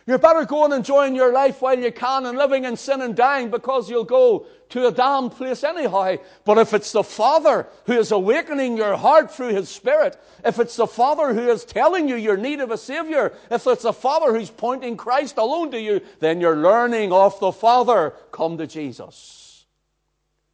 You're 0.10 0.18
better 0.18 0.44
going 0.44 0.72
and 0.72 0.80
enjoying 0.80 1.14
your 1.14 1.32
life 1.32 1.62
while 1.62 1.78
you 1.78 1.92
can 1.92 2.26
and 2.26 2.36
living 2.36 2.66
in 2.66 2.76
sin 2.78 3.02
and 3.02 3.16
dying 3.16 3.52
because 3.52 3.92
you'll 3.92 4.06
go 4.06 4.48
to 4.70 4.88
a 4.88 4.92
damned 4.92 5.34
place 5.34 5.64
anyhow. 5.64 6.16
But 6.46 6.58
if 6.58 6.74
it's 6.74 6.92
the 6.92 7.04
Father 7.04 7.68
who 7.86 7.94
is 7.94 8.12
awakening 8.12 8.76
your 8.76 8.98
heart 8.98 9.32
through 9.32 9.50
His 9.50 9.70
Spirit, 9.70 10.20
if 10.44 10.58
it's 10.58 10.76
the 10.76 10.88
Father 10.88 11.32
who 11.32 11.48
is 11.52 11.64
telling 11.64 12.10
you 12.10 12.16
your 12.16 12.38
need 12.38 12.60
of 12.60 12.72
a 12.72 12.78
Savior, 12.80 13.34
if 13.52 13.68
it's 13.68 13.84
the 13.84 13.94
Father 13.94 14.34
who's 14.34 14.50
pointing 14.50 14.98
Christ 14.98 15.38
alone 15.38 15.70
to 15.70 15.80
you, 15.80 16.02
then 16.22 16.42
you're 16.42 16.58
learning 16.58 17.14
of 17.14 17.40
the 17.40 17.52
Father. 17.52 18.16
Come 18.32 18.58
to 18.58 18.66
Jesus. 18.66 19.68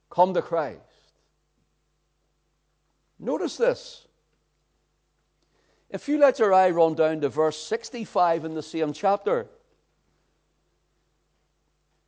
Come 0.09 0.33
to 0.33 0.41
Christ. 0.41 0.81
Notice 3.19 3.55
this. 3.55 4.04
If 5.95 6.09
you 6.09 6.17
let 6.17 6.39
your 6.39 6.53
eye 6.53 6.71
run 6.71 6.93
down 6.95 7.21
to 7.21 7.29
verse 7.29 7.55
65 7.55 8.43
in 8.43 8.53
the 8.53 8.61
same 8.61 8.91
chapter, 8.91 9.47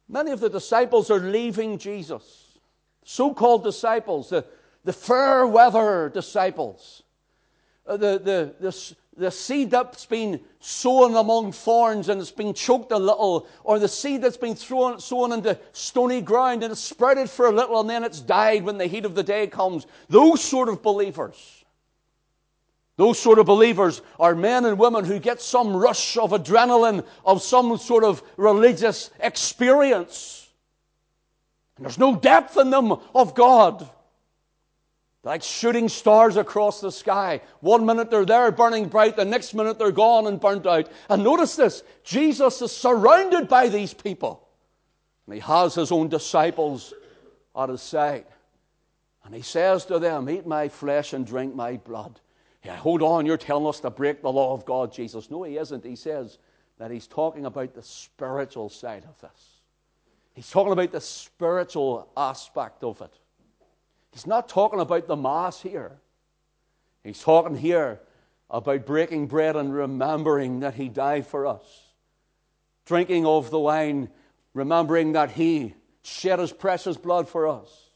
many 0.10 0.32
of 0.32 0.42
the 0.42 0.50
disciples 0.50 1.10
are 1.10 1.22
leaving 1.22 1.78
Jesus. 1.78 2.60
So 3.06 3.34
called 3.34 3.64
disciples, 3.64 4.30
the, 4.30 4.44
the 4.84 4.92
fair 4.92 5.48
weather 5.48 6.12
disciples, 6.14 7.04
uh, 7.88 7.96
the, 7.96 8.20
the, 8.20 8.56
the, 8.60 8.96
the 9.16 9.32
seed 9.32 9.72
that's 9.72 10.06
been 10.06 10.42
sown 10.60 11.16
among 11.16 11.54
thorns 11.54 12.10
and 12.10 12.20
it's 12.20 12.30
been 12.30 12.54
choked 12.54 12.92
a 12.92 13.00
little, 13.00 13.48
or 13.64 13.80
the 13.80 13.88
seed 13.88 14.22
that's 14.22 14.36
been 14.36 14.56
thrown, 14.56 15.00
sown 15.00 15.32
into 15.32 15.58
stony 15.72 16.20
ground 16.20 16.62
and 16.62 16.74
it's 16.74 16.82
sprouted 16.82 17.30
for 17.30 17.48
a 17.48 17.54
little 17.54 17.80
and 17.80 17.90
then 17.90 18.04
it's 18.04 18.20
died 18.20 18.66
when 18.66 18.78
the 18.78 18.86
heat 18.86 19.06
of 19.06 19.16
the 19.16 19.24
day 19.24 19.48
comes. 19.48 19.88
Those 20.10 20.44
sort 20.44 20.68
of 20.68 20.84
believers 20.84 21.57
those 22.98 23.20
sort 23.20 23.38
of 23.38 23.46
believers 23.46 24.02
are 24.20 24.34
men 24.34 24.66
and 24.66 24.78
women 24.78 25.06
who 25.06 25.20
get 25.20 25.40
some 25.40 25.76
rush 25.76 26.18
of 26.18 26.32
adrenaline, 26.32 27.06
of 27.24 27.44
some 27.44 27.78
sort 27.78 28.04
of 28.04 28.24
religious 28.38 29.12
experience. 29.20 30.50
And 31.78 31.86
there's 31.86 32.00
no 32.00 32.16
depth 32.16 32.58
in 32.58 32.72
them 32.72 32.92
of 33.14 33.36
God. 33.36 33.88
Like 35.24 35.44
shooting 35.44 35.90
stars 35.90 36.38
across 36.38 36.82
the 36.82 36.92
sky. 36.92 37.42
One 37.60 37.86
minute 37.86 38.10
they're 38.10 38.26
there 38.26 38.52
burning 38.52 38.88
bright, 38.88 39.16
the 39.16 39.26
next 39.26 39.54
minute 39.54 39.78
they're 39.78 39.92
gone 39.92 40.26
and 40.26 40.40
burnt 40.40 40.66
out. 40.66 40.90
And 41.10 41.24
notice 41.24 41.56
this 41.56 41.84
Jesus 42.04 42.62
is 42.64 42.72
surrounded 42.72 43.48
by 43.48 43.68
these 43.68 43.94
people. 43.94 44.48
And 45.28 45.36
he 45.36 45.42
has 45.42 45.76
his 45.76 45.92
own 45.92 46.08
disciples 46.08 46.94
at 47.56 47.70
his 47.70 47.82
side. 47.82 48.26
And 49.24 49.36
he 49.36 49.42
says 49.42 49.86
to 49.86 50.00
them, 50.00 50.30
Eat 50.30 50.48
my 50.48 50.70
flesh 50.70 51.14
and 51.14 51.28
drink 51.28 51.54
my 51.54 51.78
blood. 51.78 52.20
Yeah, 52.68 52.76
hold 52.76 53.02
on, 53.02 53.26
you're 53.26 53.38
telling 53.38 53.66
us 53.66 53.80
to 53.80 53.90
break 53.90 54.22
the 54.22 54.30
law 54.30 54.54
of 54.54 54.66
God, 54.66 54.92
Jesus. 54.92 55.32
No, 55.32 55.44
he 55.44 55.56
isn't. 55.56 55.86
He 55.86 55.96
says 55.96 56.38
that 56.78 56.92
he's 56.92 57.08
talking 57.08 57.46
about 57.46 57.74
the 57.74 57.82
spiritual 57.82 58.68
side 58.68 59.06
of 59.08 59.18
this. 59.22 59.62
He's 60.34 60.52
talking 60.52 60.74
about 60.74 60.92
the 60.92 61.00
spiritual 61.00 62.12
aspect 62.18 62.84
of 62.84 63.00
it. 63.00 63.14
He's 64.12 64.28
not 64.28 64.50
talking 64.50 64.82
about 64.82 65.08
the 65.08 65.16
Mass 65.16 65.62
here. 65.62 65.98
He's 67.06 67.22
talking 67.22 67.56
here 67.56 68.02
about 68.50 68.86
breaking 68.86 69.28
bread 69.28 69.56
and 69.56 69.74
remembering 69.74 70.60
that 70.60 70.74
he 70.74 70.90
died 70.90 71.26
for 71.26 71.48
us. 71.48 71.64
Drinking 72.86 73.26
of 73.26 73.50
the 73.50 73.60
wine, 73.60 74.10
remembering 74.54 75.14
that 75.14 75.32
he 75.32 75.74
shed 76.02 76.40
his 76.40 76.52
precious 76.52 76.98
blood 76.98 77.30
for 77.30 77.48
us. 77.48 77.92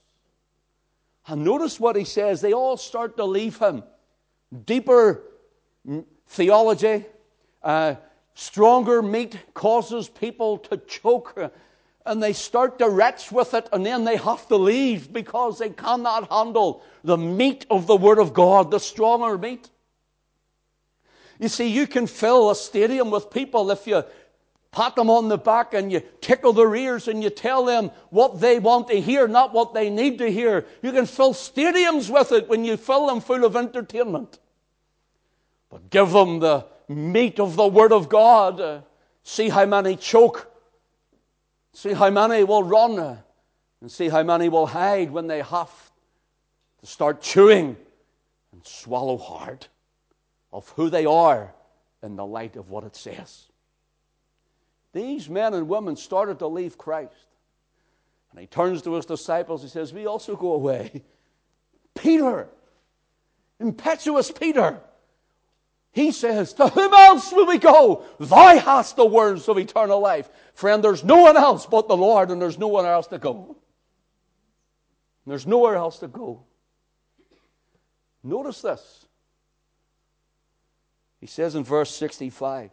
And 1.28 1.44
notice 1.44 1.78
what 1.78 1.98
he 1.98 2.06
says. 2.06 2.40
They 2.40 2.54
all 2.54 2.78
start 2.78 3.18
to 3.18 3.26
leave 3.26 3.58
him 3.58 3.84
deeper 4.66 5.22
theology, 6.28 7.06
uh, 7.64 7.96
stronger 8.34 9.02
meat 9.02 9.38
causes 9.54 10.10
people 10.10 10.58
to 10.58 10.78
choke 10.78 11.34
uh, 11.38 11.50
and 12.06 12.22
they 12.22 12.34
start 12.34 12.80
to 12.80 12.90
retch 12.90 13.32
with 13.32 13.54
it 13.54 13.70
and 13.72 13.86
then 13.86 14.04
they 14.04 14.18
have 14.18 14.48
to 14.48 14.56
leave 14.56 15.14
because 15.14 15.60
they 15.60 15.70
cannot 15.70 16.32
handle 16.32 16.84
the 17.04 17.18
meat 17.18 17.66
of 17.70 17.86
the 17.88 17.96
Word 17.96 18.20
of 18.20 18.34
God, 18.34 18.72
the 18.72 18.80
stronger 18.80 19.38
meat. 19.38 19.70
You 21.40 21.48
see, 21.48 21.68
you 21.68 21.88
can 21.88 22.08
fill 22.08 22.52
a 22.52 22.56
stadium 22.56 23.10
with 23.12 23.32
people 23.32 23.72
if 23.72 23.88
you 23.88 24.04
pat 24.72 24.96
them 24.96 25.10
on 25.10 25.28
the 25.28 25.38
back 25.38 25.74
and 25.74 25.92
you 25.92 26.02
tickle 26.22 26.54
their 26.54 26.74
ears 26.76 27.08
and 27.08 27.22
you 27.22 27.30
tell 27.30 27.66
them 27.66 27.92
what 28.10 28.40
they 28.40 28.60
want 28.60 28.88
to 28.88 29.00
hear, 29.00 29.28
not 29.28 29.54
what 29.54 29.74
they 29.74 29.90
need 29.90 30.18
to 30.20 30.32
hear. 30.32 30.66
You 30.82 30.92
can 30.92 31.06
fill 31.06 31.34
stadiums 31.34 32.10
with 32.10 32.32
it 32.32 32.48
when 32.48 32.64
you 32.64 32.78
fill 32.78 33.08
them 33.08 33.20
full 33.20 33.44
of 33.44 33.56
entertainment. 33.56 34.40
But 35.70 35.90
give 35.90 36.12
them 36.12 36.40
the 36.40 36.66
meat 36.88 37.40
of 37.40 37.56
the 37.56 37.68
Word 37.68 37.92
of 37.92 38.10
God. 38.10 38.60
Uh, 38.60 38.82
see 39.24 39.50
how 39.50 39.66
many 39.66 39.96
choke. 39.96 40.52
See 41.74 41.94
how 41.94 42.10
many 42.10 42.44
will 42.44 42.64
run. 42.64 43.00
Uh, 43.00 43.18
and 43.82 43.92
see 43.92 44.10
how 44.10 44.24
many 44.24 44.48
will 44.48 44.68
hide 44.68 45.12
when 45.12 45.28
they 45.28 45.42
have 45.42 45.92
to 46.80 46.86
start 46.86 47.22
chewing 47.22 47.76
and 48.52 48.66
swallow 48.66 49.18
hard 49.18 49.68
of 50.54 50.70
who 50.70 50.90
they 50.90 51.06
are 51.06 51.54
in 52.04 52.16
the 52.16 52.26
light 52.26 52.56
of 52.56 52.70
what 52.70 52.84
it 52.84 52.96
says. 52.96 53.48
These 54.94 55.30
men 55.30 55.54
and 55.54 55.70
women 55.70 55.96
started 55.96 56.40
to 56.40 56.48
leave 56.48 56.78
Christ. 56.78 57.14
And 58.32 58.40
he 58.40 58.48
turns 58.48 58.82
to 58.84 58.94
his 58.94 59.06
disciples. 59.06 59.62
He 59.62 59.70
says, 59.70 59.94
We 59.94 60.06
also 60.06 60.36
go 60.36 60.54
away. 60.54 61.04
Peter, 61.96 62.48
impetuous 63.60 64.32
Peter, 64.32 64.80
he 65.92 66.12
says, 66.12 66.54
To 66.54 66.68
whom 66.68 66.94
else 66.94 67.32
will 67.32 67.48
we 67.48 67.58
go? 67.58 68.06
Thou 68.20 68.58
hast 68.58 68.96
the 68.96 69.06
words 69.06 69.48
of 69.50 69.58
eternal 69.58 70.00
life. 70.00 70.30
Friend, 70.54 70.84
there's 70.84 71.04
no 71.04 71.18
one 71.18 71.38
else 71.38 71.66
but 71.66 71.88
the 71.88 71.98
Lord, 71.98 72.32
and 72.32 72.42
there's 72.42 72.58
no 72.58 72.68
one 72.68 72.86
else 72.86 73.08
to 73.08 73.18
go. 73.18 73.58
There's 75.28 75.46
nowhere 75.46 75.76
else 75.76 76.00
to 76.00 76.08
go. 76.08 76.44
Notice 78.24 78.62
this. 78.62 79.06
He 81.20 81.28
says 81.28 81.56
in 81.56 81.64
verse 81.64 81.96
65 81.96 82.72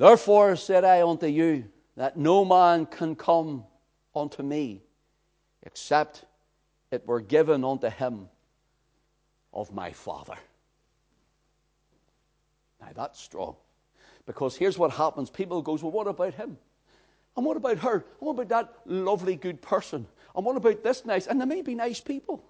Therefore 0.00 0.56
said 0.56 0.82
I 0.82 1.06
unto 1.06 1.26
you, 1.26 1.64
that 1.94 2.16
no 2.16 2.42
man 2.42 2.86
can 2.86 3.14
come 3.14 3.64
unto 4.16 4.42
me 4.42 4.80
except 5.62 6.24
it 6.90 7.06
were 7.06 7.20
given 7.20 7.66
unto 7.66 7.90
him 7.90 8.30
of 9.52 9.74
my 9.74 9.92
Father. 9.92 10.36
Now 12.80 12.88
that's 12.96 13.20
strong. 13.20 13.56
Because 14.24 14.56
here's 14.56 14.78
what 14.78 14.90
happens 14.90 15.28
people 15.28 15.60
goes, 15.60 15.82
Well, 15.82 15.92
what 15.92 16.06
about 16.06 16.32
him? 16.32 16.56
And 17.36 17.44
what 17.44 17.58
about 17.58 17.76
her? 17.80 17.96
And 17.96 18.04
what 18.20 18.32
about 18.32 18.48
that 18.48 18.72
lovely, 18.86 19.36
good 19.36 19.60
person? 19.60 20.06
And 20.34 20.46
what 20.46 20.56
about 20.56 20.82
this 20.82 21.04
nice? 21.04 21.26
And 21.26 21.38
they 21.38 21.44
may 21.44 21.60
be 21.60 21.74
nice 21.74 22.00
people. 22.00 22.42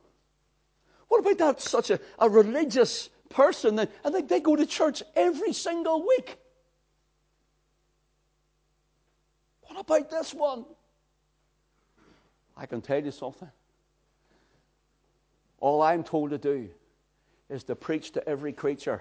What 1.08 1.18
about 1.18 1.38
that 1.38 1.60
such 1.60 1.90
a, 1.90 1.98
a 2.20 2.30
religious 2.30 3.10
person? 3.28 3.74
That, 3.74 3.90
and 4.04 4.14
they, 4.14 4.22
they 4.22 4.38
go 4.38 4.54
to 4.54 4.66
church 4.66 5.02
every 5.16 5.52
single 5.52 6.06
week. 6.06 6.38
What 9.70 9.80
about 9.80 10.10
this 10.10 10.34
one? 10.34 10.64
I 12.56 12.66
can 12.66 12.80
tell 12.80 13.02
you 13.02 13.12
something. 13.12 13.48
All 15.60 15.80
I'm 15.80 16.02
told 16.02 16.30
to 16.30 16.38
do 16.38 16.68
is 17.48 17.62
to 17.64 17.76
preach 17.76 18.10
to 18.12 18.28
every 18.28 18.52
creature 18.52 19.00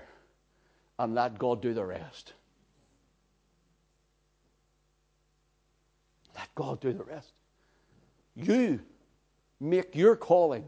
and 0.99 1.15
let 1.15 1.39
God 1.39 1.61
do 1.61 1.73
the 1.73 1.83
rest. 1.83 2.33
Let 6.35 6.53
God 6.53 6.79
do 6.79 6.93
the 6.93 7.03
rest. 7.03 7.33
You 8.35 8.79
make 9.59 9.95
your 9.95 10.15
calling 10.15 10.65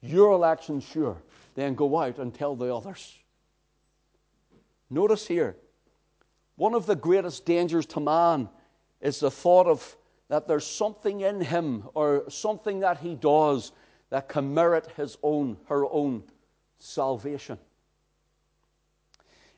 your 0.00 0.32
election 0.32 0.80
sure, 0.80 1.20
then 1.54 1.74
go 1.74 1.98
out 1.98 2.18
and 2.18 2.32
tell 2.32 2.56
the 2.56 2.74
others. 2.74 3.18
Notice 4.88 5.26
here, 5.26 5.56
one 6.54 6.74
of 6.74 6.86
the 6.86 6.96
greatest 6.96 7.44
dangers 7.44 7.84
to 7.86 8.00
man 8.00 8.48
is 9.00 9.20
the 9.20 9.30
thought 9.30 9.66
of 9.66 9.96
that 10.28 10.48
there's 10.48 10.66
something 10.66 11.20
in 11.20 11.40
him 11.40 11.84
or 11.94 12.24
something 12.28 12.80
that 12.80 12.98
he 12.98 13.14
does 13.14 13.72
that 14.10 14.28
can 14.28 14.54
merit 14.54 14.88
his 14.96 15.16
own, 15.22 15.56
her 15.66 15.84
own 15.86 16.22
salvation. 16.78 17.58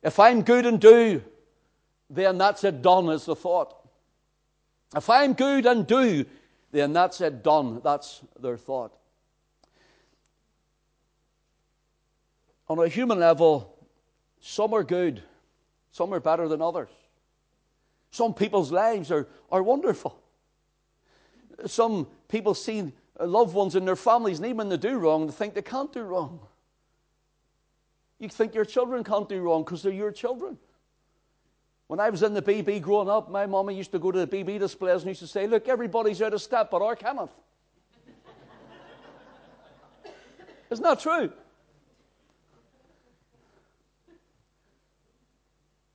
If 0.02 0.18
I'm 0.18 0.42
good 0.42 0.66
and 0.66 0.80
do, 0.80 1.23
then 2.11 2.38
that's 2.38 2.64
it 2.64 2.83
done, 2.83 3.09
is 3.09 3.25
the 3.25 3.37
thought. 3.37 3.75
If 4.95 5.11
I'm 5.11 5.35
good 5.35 5.66
and 5.66 5.87
do, 5.87 6.25
then 6.71 6.92
that's 6.92 7.21
it 7.21 7.42
done. 7.42 7.80
That's 7.83 8.21
their 8.38 8.57
thought. 8.57 8.95
On 12.68 12.78
a 12.78 12.88
human 12.88 13.18
level, 13.18 13.75
some 14.40 14.75
are 14.75 14.85
good, 14.85 15.23
some 15.90 16.12
are 16.12 16.21
better 16.21 16.49
than 16.49 16.61
others. 16.62 16.90
Some 18.10 18.34
people's 18.34 18.72
lives 18.72 19.10
are, 19.10 19.28
are 19.50 19.62
wonderful. 19.62 20.18
Some 21.66 22.06
people 22.28 22.54
see 22.54 22.92
loved 23.20 23.54
ones 23.54 23.74
in 23.74 23.84
their 23.84 23.96
families, 23.96 24.38
and 24.38 24.46
even 24.46 24.58
when 24.58 24.68
they 24.68 24.76
do 24.76 24.98
wrong, 24.98 25.26
they 25.26 25.32
think 25.32 25.54
they 25.54 25.62
can't 25.62 25.92
do 25.92 26.02
wrong. 26.02 26.40
You 28.18 28.28
think 28.28 28.54
your 28.54 28.64
children 28.64 29.04
can't 29.04 29.28
do 29.28 29.40
wrong 29.40 29.64
because 29.64 29.82
they're 29.82 29.92
your 29.92 30.12
children. 30.12 30.58
When 31.86 32.00
I 32.00 32.10
was 32.10 32.22
in 32.22 32.34
the 32.34 32.42
BB 32.42 32.82
growing 32.82 33.08
up, 33.08 33.30
my 33.30 33.46
mama 33.46 33.72
used 33.72 33.92
to 33.92 33.98
go 33.98 34.12
to 34.12 34.24
the 34.24 34.26
BB 34.26 34.58
displays 34.58 35.02
and 35.02 35.08
used 35.08 35.20
to 35.20 35.26
say, 35.26 35.46
Look, 35.46 35.68
everybody's 35.68 36.20
out 36.20 36.34
of 36.34 36.42
step 36.42 36.70
but 36.70 36.82
our 36.82 36.94
Kenneth. 36.94 37.30
Isn't 40.70 40.82
that 40.82 41.00
true? 41.00 41.32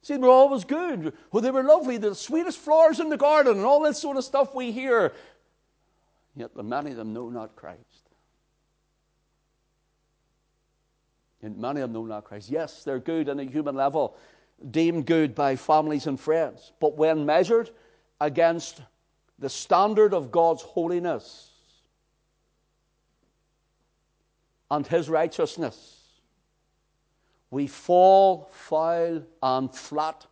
See, 0.04 0.18
were 0.18 0.30
always 0.30 0.66
good. 0.66 1.14
Well, 1.32 1.42
they 1.42 1.50
were 1.50 1.64
lovely, 1.64 1.96
the 1.96 2.14
sweetest 2.14 2.60
flowers 2.60 3.00
in 3.00 3.08
the 3.08 3.18
garden, 3.18 3.56
and 3.56 3.66
all 3.66 3.82
that 3.84 3.96
sort 3.96 4.18
of 4.18 4.26
stuff 4.26 4.54
we 4.54 4.72
hear. 4.72 5.14
Yet 6.36 6.54
the 6.54 6.62
many 6.62 6.92
of 6.92 6.98
them 6.98 7.14
know 7.14 7.30
not 7.30 7.56
Christ. 7.56 7.80
And 11.42 11.58
many 11.58 11.80
of 11.80 11.92
them 11.92 12.02
know 12.02 12.06
not 12.06 12.26
Christ. 12.26 12.50
Yes, 12.50 12.84
they're 12.84 13.00
good 13.00 13.30
on 13.30 13.40
a 13.40 13.46
human 13.46 13.76
level, 13.76 14.18
deemed 14.72 15.06
good 15.06 15.34
by 15.34 15.56
families 15.56 16.06
and 16.06 16.20
friends. 16.20 16.74
But 16.82 16.98
when 16.98 17.26
measured 17.26 17.70
against 18.20 18.82
the 19.40 19.50
standard 19.50 20.14
of 20.14 20.32
God's 20.32 20.64
holiness 20.64 21.50
and 24.70 24.86
His 24.86 25.08
righteousness, 25.08 26.03
we 27.54 27.68
fall 27.68 28.50
foul 28.52 29.22
and 29.44 29.74
flat, 29.74 30.26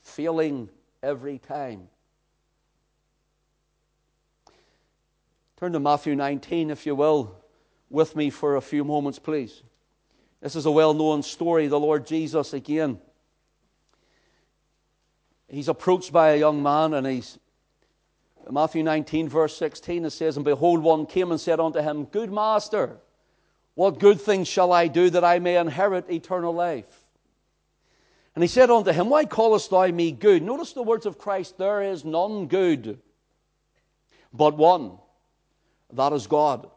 failing 0.00 0.68
every 1.02 1.38
time. 1.38 1.88
Turn 5.56 5.72
to 5.72 5.80
Matthew 5.80 6.14
19, 6.14 6.70
if 6.70 6.86
you 6.86 6.94
will, 6.94 7.34
with 7.90 8.14
me 8.14 8.30
for 8.30 8.54
a 8.54 8.60
few 8.60 8.84
moments, 8.84 9.18
please. 9.18 9.64
This 10.40 10.54
is 10.54 10.64
a 10.66 10.70
well 10.70 10.94
known 10.94 11.24
story. 11.24 11.66
The 11.66 11.80
Lord 11.80 12.06
Jesus, 12.06 12.52
again, 12.52 13.00
he's 15.48 15.68
approached 15.68 16.12
by 16.12 16.30
a 16.30 16.38
young 16.38 16.62
man, 16.62 16.94
and 16.94 17.04
he's 17.04 17.40
Matthew 18.48 18.84
19, 18.84 19.28
verse 19.28 19.56
16, 19.56 20.04
it 20.04 20.10
says, 20.10 20.36
And 20.36 20.44
behold, 20.44 20.80
one 20.80 21.06
came 21.06 21.32
and 21.32 21.40
said 21.40 21.58
unto 21.58 21.80
him, 21.80 22.04
Good 22.04 22.32
master, 22.32 22.98
what 23.74 23.98
good 23.98 24.20
things 24.20 24.48
shall 24.48 24.72
I 24.72 24.88
do 24.88 25.10
that 25.10 25.24
I 25.24 25.38
may 25.38 25.56
inherit 25.56 26.10
eternal 26.10 26.52
life? 26.52 27.02
And 28.34 28.42
he 28.42 28.48
said 28.48 28.70
unto 28.70 28.92
him, 28.92 29.08
Why 29.08 29.24
callest 29.24 29.70
thou 29.70 29.86
me 29.88 30.12
good? 30.12 30.42
Notice 30.42 30.72
the 30.72 30.82
words 30.82 31.06
of 31.06 31.18
Christ 31.18 31.58
there 31.58 31.82
is 31.82 32.04
none 32.04 32.46
good, 32.46 32.98
but 34.32 34.56
one, 34.56 34.98
that 35.92 36.12
is 36.12 36.26
God. 36.26 36.70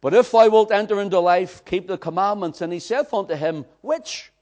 But 0.00 0.14
if 0.14 0.30
thou 0.30 0.48
wilt 0.48 0.70
enter 0.70 1.00
into 1.00 1.18
life, 1.18 1.64
keep 1.64 1.88
the 1.88 1.98
commandments. 1.98 2.60
And 2.60 2.72
he 2.72 2.78
saith 2.78 3.12
unto 3.12 3.34
him, 3.34 3.64
Which? 3.80 4.32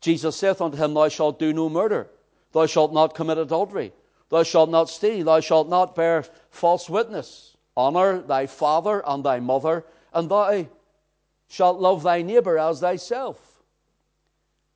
Jesus 0.00 0.36
saith 0.36 0.60
unto 0.60 0.76
him, 0.76 0.94
Thou 0.94 1.08
shalt 1.08 1.38
do 1.38 1.52
no 1.52 1.68
murder, 1.68 2.08
thou 2.52 2.66
shalt 2.66 2.92
not 2.92 3.14
commit 3.14 3.38
adultery, 3.38 3.92
thou 4.28 4.42
shalt 4.42 4.70
not 4.70 4.88
steal, 4.88 5.24
thou 5.24 5.40
shalt 5.40 5.68
not 5.68 5.94
bear 5.94 6.24
false 6.50 6.90
witness. 6.90 7.56
Honor 7.76 8.20
thy 8.20 8.46
father 8.46 9.02
and 9.06 9.24
thy 9.24 9.40
mother, 9.40 9.84
and 10.12 10.28
thou 10.28 10.66
shalt 11.52 11.78
love 11.78 12.02
thy 12.02 12.22
neighbor 12.22 12.58
as 12.58 12.80
thyself. 12.80 13.38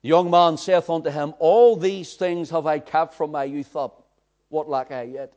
The 0.03 0.09
young 0.09 0.29
man 0.29 0.57
saith 0.57 0.91
unto 0.91 1.09
him, 1.09 1.33
All 1.39 1.75
these 1.75 2.13
things 2.13 2.51
have 2.51 2.67
I 2.67 2.77
kept 2.77 3.15
from 3.15 3.31
my 3.31 3.45
youth 3.45 3.75
up. 3.75 4.07
What 4.49 4.69
lack 4.69 4.91
I 4.91 5.01
yet? 5.03 5.33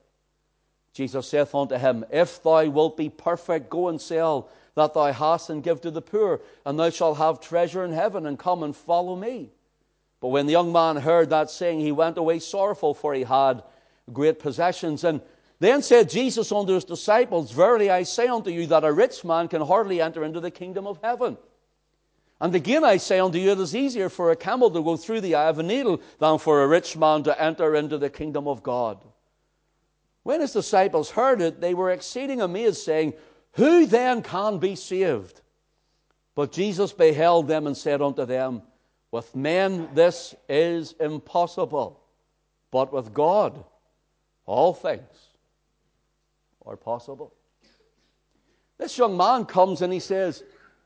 Jesus 0.93 1.27
saith 1.27 1.55
unto 1.55 1.77
him, 1.77 2.05
If 2.11 2.43
thou 2.43 2.69
wilt 2.69 2.99
be 2.99 3.09
perfect, 3.09 3.71
go 3.71 3.89
and 3.89 3.99
sell 3.99 4.51
that 4.75 4.93
thou 4.93 5.11
hast 5.13 5.49
and 5.49 5.63
give 5.63 5.81
to 5.81 5.91
the 5.91 6.03
poor, 6.03 6.43
and 6.67 6.79
thou 6.79 6.91
shalt 6.91 7.17
have 7.17 7.41
treasure 7.41 7.85
in 7.85 7.93
heaven, 7.93 8.27
and 8.27 8.39
come 8.39 8.63
and 8.63 8.77
follow 8.77 9.17
me. 9.17 9.49
But 10.21 10.29
when 10.29 10.45
the 10.45 10.53
young 10.53 10.73
man 10.73 10.97
heard 10.97 11.31
that 11.31 11.51
saying, 11.51 11.81
he 11.81 11.91
went 11.91 12.19
away 12.19 12.41
sorrowful, 12.41 12.93
for 12.93 13.15
he 13.15 13.23
had 13.23 13.63
great 14.13 14.41
possessions. 14.41 15.05
And 15.05 15.23
then 15.61 15.83
said 15.83 16.09
Jesus 16.09 16.51
unto 16.51 16.73
his 16.73 16.85
disciples, 16.85 17.53
Verily 17.53 17.91
I 17.91 18.03
say 18.03 18.27
unto 18.27 18.51
you 18.51 18.67
that 18.69 18.83
a 18.83 18.93
rich 18.93 19.25
man 19.25 19.47
can 19.47 19.61
hardly 19.61 20.01
enter 20.01 20.25
into 20.25 20.41
the 20.41 20.51
kingdom 20.51 20.87
of 20.87 20.99
heaven. 21.03 21.37
And 22.41 22.55
again 22.55 22.83
I 22.83 22.97
say 22.97 23.21
unto 23.21 23.39
you, 23.39 23.53
it 23.53 23.61
is 23.61 23.77
easier 23.77 24.09
for 24.09 24.31
a 24.31 24.37
camel 24.37 24.71
to 24.71 24.83
go 24.83 24.97
through 24.97 25.21
the 25.21 25.35
eye 25.35 25.49
of 25.49 25.59
a 25.59 25.63
needle 25.63 26.01
than 26.19 26.39
for 26.39 26.63
a 26.63 26.67
rich 26.67 26.97
man 26.97 27.23
to 27.25 27.41
enter 27.41 27.75
into 27.77 27.99
the 27.99 28.09
kingdom 28.09 28.49
of 28.49 28.63
God. 28.63 29.05
When 30.23 30.41
his 30.41 30.55
disciples 30.55 31.11
heard 31.11 31.43
it, 31.43 31.61
they 31.61 31.75
were 31.75 31.91
exceeding 31.91 32.41
amazed, 32.41 32.79
saying, 32.79 33.13
Who 33.53 33.85
then 33.85 34.23
can 34.23 34.59
be 34.59 34.77
saved? 34.77 35.43
But 36.35 36.53
Jesus 36.53 36.93
beheld 36.93 37.49
them 37.49 37.67
and 37.67 37.77
said 37.77 38.01
unto 38.01 38.25
them, 38.25 38.63
With 39.11 39.37
men 39.37 39.91
this 39.95 40.35
is 40.49 40.93
impossible, 40.93 42.01
but 42.71 42.95
with 42.95 43.13
God 43.13 43.63
all 44.47 44.73
things 44.73 45.30
are 46.67 46.77
possible. 46.77 47.35
This 48.79 48.97
young 48.97 49.17
man 49.17 49.45
comes 49.45 49.83
and 49.83 49.93
he 49.93 50.01
says, 50.01 50.43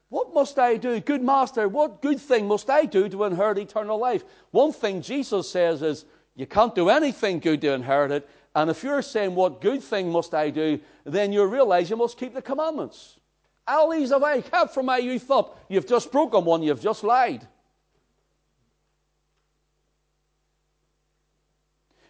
What 0.09 0.35
must 0.35 0.59
I 0.59 0.77
do? 0.77 1.01
Good 1.01 1.23
master, 1.23 1.69
what 1.69 2.03
good 2.03 2.21
thing 2.21 2.49
must 2.49 2.69
I 2.71 2.85
do 2.85 3.09
to 3.09 3.25
inherit 3.25 3.59
eternal 3.59 3.99
life? 3.99 4.25
One 4.51 4.73
thing 4.73 5.01
Jesus 5.01 5.49
says 5.49 5.83
is, 5.83 6.05
You 6.35 6.47
can't 6.47 6.75
do 6.75 6.89
anything 6.89 7.39
good 7.39 7.61
to 7.61 7.73
inherit 7.73 8.11
it. 8.11 8.29
And 8.57 8.71
if 8.71 8.83
you're 8.83 9.03
saying, 9.03 9.35
What 9.35 9.61
good 9.61 9.83
thing 9.83 10.11
must 10.11 10.35
I 10.35 10.51
do? 10.51 10.81
then 11.05 11.33
you 11.33 11.45
realize 11.45 11.91
you 11.91 11.97
must 11.97 12.19
keep 12.19 12.35
the 12.35 12.43
commandments. 12.43 13.19
All 13.67 13.91
these 13.91 14.11
have 14.11 14.23
I 14.23 14.41
kept 14.41 14.75
from 14.75 14.87
my 14.87 14.99
youth 14.99 15.31
up. 15.31 15.59
You've 15.69 15.87
just 15.87 16.13
broken 16.13 16.45
one, 16.45 16.63
you've 16.63 16.83
just 16.83 17.05
lied. 17.05 17.47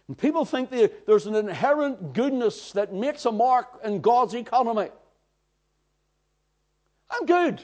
And 0.07 0.17
people 0.17 0.45
think 0.45 0.69
there's 0.69 1.25
an 1.25 1.35
inherent 1.35 2.13
goodness 2.13 2.71
that 2.73 2.93
makes 2.93 3.25
a 3.25 3.31
mark 3.31 3.79
in 3.83 4.01
God's 4.01 4.33
economy. 4.33 4.89
I'm 7.09 7.25
good. 7.25 7.63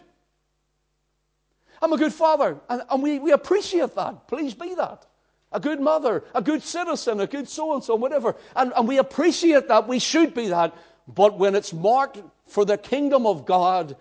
I'm 1.81 1.93
a 1.93 1.97
good 1.97 2.13
father, 2.13 2.59
and, 2.69 2.83
and 2.89 3.01
we, 3.01 3.19
we 3.19 3.31
appreciate 3.31 3.95
that. 3.95 4.27
Please 4.27 4.53
be 4.53 4.75
that. 4.75 5.05
A 5.51 5.59
good 5.59 5.81
mother, 5.81 6.23
a 6.33 6.41
good 6.41 6.63
citizen, 6.63 7.19
a 7.19 7.27
good 7.27 7.49
so 7.49 7.73
and 7.73 7.83
so, 7.83 7.95
whatever. 7.95 8.35
And, 8.55 8.71
and 8.75 8.87
we 8.87 8.99
appreciate 8.99 9.67
that. 9.67 9.87
We 9.87 9.99
should 9.99 10.33
be 10.33 10.47
that. 10.49 10.75
But 11.07 11.37
when 11.37 11.55
it's 11.55 11.73
marked 11.73 12.21
for 12.45 12.65
the 12.65 12.77
kingdom 12.77 13.25
of 13.25 13.45
God, 13.45 13.97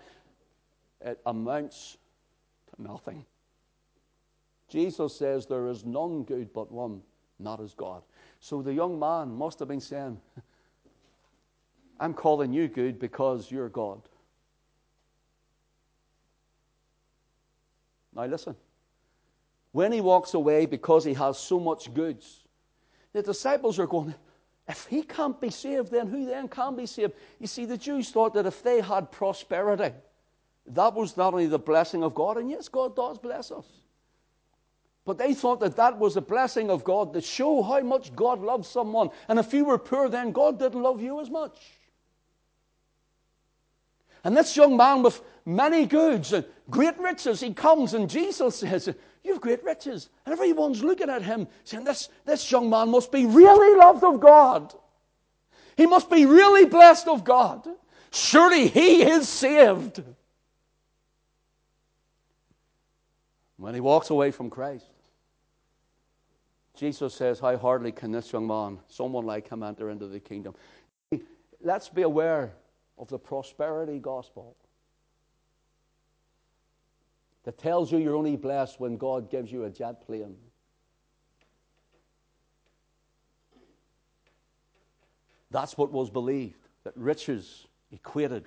it 1.01 1.19
amounts 1.25 1.97
to 2.75 2.81
nothing. 2.81 3.25
Jesus 4.69 5.15
says 5.17 5.47
there 5.47 5.67
is 5.67 5.83
none 5.83 6.23
good 6.23 6.53
but 6.53 6.71
one, 6.71 7.01
not 7.39 7.59
as 7.59 7.73
God. 7.73 8.03
So 8.41 8.61
the 8.61 8.73
young 8.73 8.99
man 8.99 9.33
must 9.33 9.59
have 9.59 9.67
been 9.67 9.79
saying, 9.79 10.19
I'm 11.99 12.13
calling 12.13 12.51
you 12.51 12.67
good 12.67 12.99
because 12.99 13.49
you're 13.49 13.69
God. 13.69 14.01
Now 18.13 18.25
listen. 18.25 18.55
When 19.71 19.91
he 19.93 20.01
walks 20.01 20.33
away 20.33 20.65
because 20.65 21.05
he 21.05 21.13
has 21.13 21.37
so 21.37 21.59
much 21.59 21.93
goods, 21.93 22.41
the 23.13 23.21
disciples 23.21 23.79
are 23.79 23.87
going, 23.87 24.13
if 24.67 24.85
he 24.87 25.03
can't 25.03 25.39
be 25.39 25.49
saved, 25.49 25.91
then 25.91 26.07
who 26.07 26.25
then 26.25 26.47
can 26.47 26.75
be 26.75 26.87
saved? 26.87 27.13
You 27.39 27.47
see, 27.47 27.65
the 27.65 27.77
Jews 27.77 28.09
thought 28.09 28.33
that 28.33 28.45
if 28.45 28.63
they 28.63 28.81
had 28.81 29.11
prosperity, 29.11 29.93
that 30.65 30.93
was 30.93 31.15
not 31.15 31.33
only 31.33 31.47
the 31.47 31.59
blessing 31.59 32.03
of 32.03 32.15
God, 32.15 32.37
and 32.37 32.49
yes, 32.49 32.67
God 32.67 32.95
does 32.95 33.17
bless 33.17 33.51
us. 33.51 33.65
But 35.05 35.17
they 35.17 35.33
thought 35.33 35.59
that 35.61 35.77
that 35.77 35.97
was 35.97 36.15
a 36.15 36.21
blessing 36.21 36.69
of 36.69 36.83
God 36.83 37.13
to 37.13 37.21
show 37.21 37.63
how 37.63 37.79
much 37.81 38.15
God 38.15 38.41
loves 38.41 38.67
someone. 38.67 39.09
And 39.27 39.39
if 39.39 39.53
you 39.53 39.65
were 39.65 39.79
poor, 39.79 40.09
then 40.09 40.31
God 40.31 40.59
didn't 40.59 40.81
love 40.81 41.01
you 41.01 41.19
as 41.19 41.29
much. 41.29 41.57
And 44.23 44.37
this 44.37 44.55
young 44.55 44.77
man 44.77 45.01
with 45.01 45.21
many 45.45 45.87
goods 45.87 46.33
and 46.33 46.45
great 46.69 46.99
riches, 46.99 47.39
he 47.39 47.53
comes 47.53 47.95
and 47.95 48.07
Jesus 48.07 48.57
says, 48.57 48.93
You 49.23 49.33
have 49.33 49.41
great 49.41 49.63
riches. 49.63 50.09
And 50.25 50.33
everyone's 50.33 50.83
looking 50.83 51.09
at 51.09 51.23
him 51.23 51.47
saying, 51.63 51.85
This, 51.85 52.09
this 52.25 52.51
young 52.51 52.69
man 52.69 52.89
must 52.89 53.11
be 53.11 53.25
really 53.25 53.77
loved 53.77 54.03
of 54.03 54.19
God. 54.19 54.73
He 55.77 55.87
must 55.87 56.11
be 56.11 56.27
really 56.27 56.65
blessed 56.65 57.07
of 57.07 57.23
God. 57.23 57.67
Surely 58.11 58.67
he 58.67 59.01
is 59.01 59.27
saved. 59.27 60.03
When 63.61 63.75
he 63.75 63.79
walks 63.79 64.09
away 64.09 64.31
from 64.31 64.49
Christ, 64.49 64.87
Jesus 66.75 67.13
says, 67.13 67.39
How 67.39 67.55
hardly 67.57 67.91
can 67.91 68.11
this 68.11 68.33
young 68.33 68.47
man, 68.47 68.79
someone 68.87 69.23
like 69.23 69.49
him, 69.49 69.61
enter 69.61 69.91
into 69.91 70.07
the 70.07 70.19
kingdom? 70.19 70.55
Let's 71.61 71.87
be 71.87 72.01
aware 72.01 72.53
of 72.97 73.07
the 73.09 73.19
prosperity 73.19 73.99
gospel 73.99 74.55
that 77.43 77.59
tells 77.59 77.91
you 77.91 77.99
you're 77.99 78.15
only 78.15 78.35
blessed 78.35 78.79
when 78.79 78.97
God 78.97 79.29
gives 79.29 79.51
you 79.51 79.65
a 79.65 79.69
jet 79.69 80.03
plane. 80.07 80.35
That's 85.51 85.77
what 85.77 85.91
was 85.91 86.09
believed, 86.09 86.67
that 86.83 86.97
riches 86.97 87.67
equated 87.91 88.45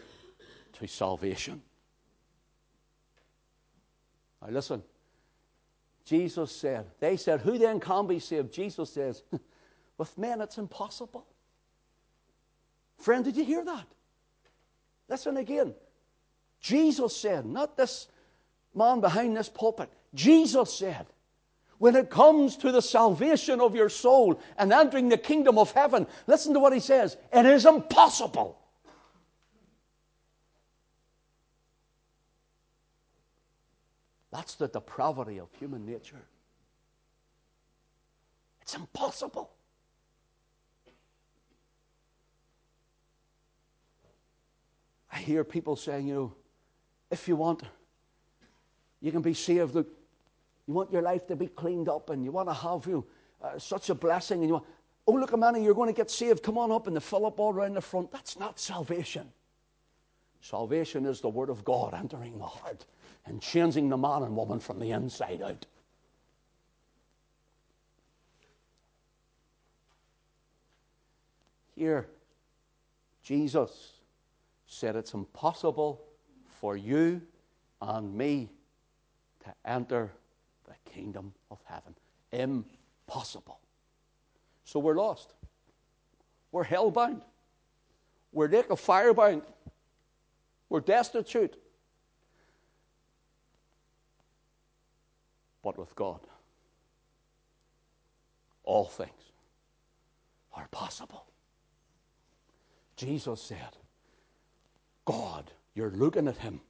to 0.73 0.89
salvation. 0.89 1.63
Now, 4.43 4.49
listen. 4.51 4.83
Jesus 6.05 6.55
said, 6.55 6.87
they 7.01 7.17
said, 7.17 7.41
Who 7.41 7.59
then 7.59 7.81
can 7.81 8.07
be 8.07 8.19
saved? 8.19 8.53
Jesus 8.53 8.93
says, 8.93 9.23
With 9.99 10.17
men 10.19 10.41
it's 10.41 10.59
impossible. 10.59 11.27
Friend, 12.99 13.25
did 13.25 13.37
you 13.37 13.45
hear 13.45 13.65
that? 13.65 13.87
Listen 15.09 15.37
again. 15.37 15.75
Jesus 16.61 17.17
said, 17.17 17.45
not 17.45 17.77
this 17.77 18.09
man 18.75 19.01
behind 19.01 19.37
this 19.37 19.49
pulpit. 19.49 19.91
Jesus 20.15 20.73
said, 20.73 21.07
when 21.79 21.97
it 21.97 22.09
comes 22.09 22.57
to 22.59 22.73
the 22.73 22.81
salvation 22.81 23.61
of 23.61 23.75
your 23.75 23.89
soul 23.89 24.41
and 24.57 24.73
entering 24.73 25.09
the 25.09 25.19
kingdom 25.19 25.59
of 25.59 25.73
heaven, 25.73 26.07
listen 26.27 26.55
to 26.55 26.61
what 26.61 26.73
he 26.73 26.81
says 26.81 27.17
it 27.33 27.45
is 27.45 27.67
impossible. 27.67 28.59
That's 34.35 34.57
the 34.57 34.67
depravity 34.67 35.39
of 35.39 35.49
human 35.61 35.87
nature. 35.87 36.21
It's 38.63 38.75
impossible. 38.75 39.53
I 45.13 45.19
hear 45.19 45.45
people 45.45 45.77
saying, 45.77 46.09
you 46.09 46.15
know, 46.15 46.35
if 47.13 47.29
you 47.29 47.37
want, 47.37 47.63
you 49.01 49.13
can 49.13 49.23
be 49.23 49.35
saved. 49.35 49.73
Look, 49.73 49.87
you 50.67 50.75
want 50.75 50.93
your 50.93 51.03
life 51.03 51.29
to 51.29 51.37
be 51.37 51.47
cleaned 51.47 51.89
up 51.89 52.11
and 52.11 52.25
you 52.25 52.33
want 52.33 52.49
to 52.49 52.55
have 52.55 52.87
you 52.89 53.07
uh, 53.41 53.57
such 53.57 53.89
a 53.89 53.95
blessing 53.95 54.41
and 54.41 54.49
you 54.49 54.55
want, 54.55 54.67
oh, 55.07 55.13
look, 55.13 55.31
Amanda, 55.31 55.61
you're 55.61 55.75
going 55.75 55.95
to 55.95 55.97
get 55.97 56.11
saved. 56.11 56.43
Come 56.43 56.59
on 56.59 56.73
up 56.73 56.89
and 56.89 56.97
they 56.97 57.01
fill 57.01 57.25
up 57.25 57.39
all 57.39 57.53
around 57.53 57.75
the 57.75 57.81
front. 57.81 58.11
That's 58.11 58.37
not 58.37 58.59
salvation. 58.59 59.31
Salvation 60.45 61.07
is 61.07 61.23
the 61.23 61.29
Word 61.31 61.49
of 61.49 61.65
God 61.65 61.95
entering 61.95 62.37
the 62.37 62.45
heart 62.45 62.85
and 63.25 63.41
changing 63.41 63.89
the 63.89 63.97
man 63.97 64.25
and 64.25 64.37
woman 64.37 64.61
from 64.61 64.79
the 64.79 64.91
inside 64.91 65.41
out. 65.41 65.65
Here, 71.75 72.07
Jesus 73.23 73.93
said 74.67 74.97
it's 74.97 75.15
impossible 75.15 76.03
for 76.61 76.77
you 76.77 77.23
and 77.81 78.15
me 78.15 78.51
to 79.45 79.55
enter 79.65 80.13
the 80.67 80.75
kingdom 80.93 81.33
of 81.51 81.59
heaven. 81.65 81.95
Impossible. 82.33 83.61
So 84.65 84.79
we're 84.79 84.95
lost. 84.95 85.33
We're 86.53 86.67
hellbound. 86.67 87.23
We're 88.31 88.49
lake 88.49 88.69
of 88.69 88.79
firebound. 88.79 89.41
We're 90.69 90.81
destitute. 90.81 91.57
But 95.63 95.79
with 95.79 95.95
God, 95.95 96.21
all 98.65 98.85
things 98.85 99.11
are 100.55 100.69
possible. 100.71 101.25
Jesus 102.97 103.41
said, 103.43 103.77
God, 105.05 105.51
you're 105.75 105.91
looking 105.91 106.29
at 106.29 106.37
him. 106.37 106.61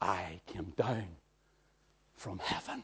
I 0.00 0.40
came 0.46 0.72
down 0.76 1.06
from 2.14 2.38
heaven. 2.38 2.82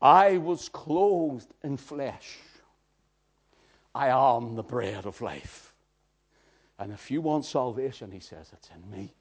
I 0.00 0.38
was 0.38 0.68
clothed 0.68 1.52
in 1.62 1.76
flesh. 1.76 2.38
I 3.94 4.08
am 4.08 4.54
the 4.54 4.62
bread 4.62 5.06
of 5.06 5.20
life. 5.20 5.73
And 6.78 6.92
if 6.92 7.10
you 7.10 7.20
want 7.20 7.44
salvation, 7.44 8.10
he 8.10 8.20
says, 8.20 8.50
it's 8.52 8.70
in 8.74 8.90
me. 8.90 9.14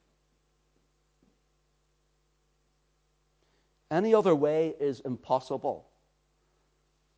Any 3.91 4.13
other 4.15 4.33
way 4.33 4.73
is 4.79 5.01
impossible. 5.01 5.87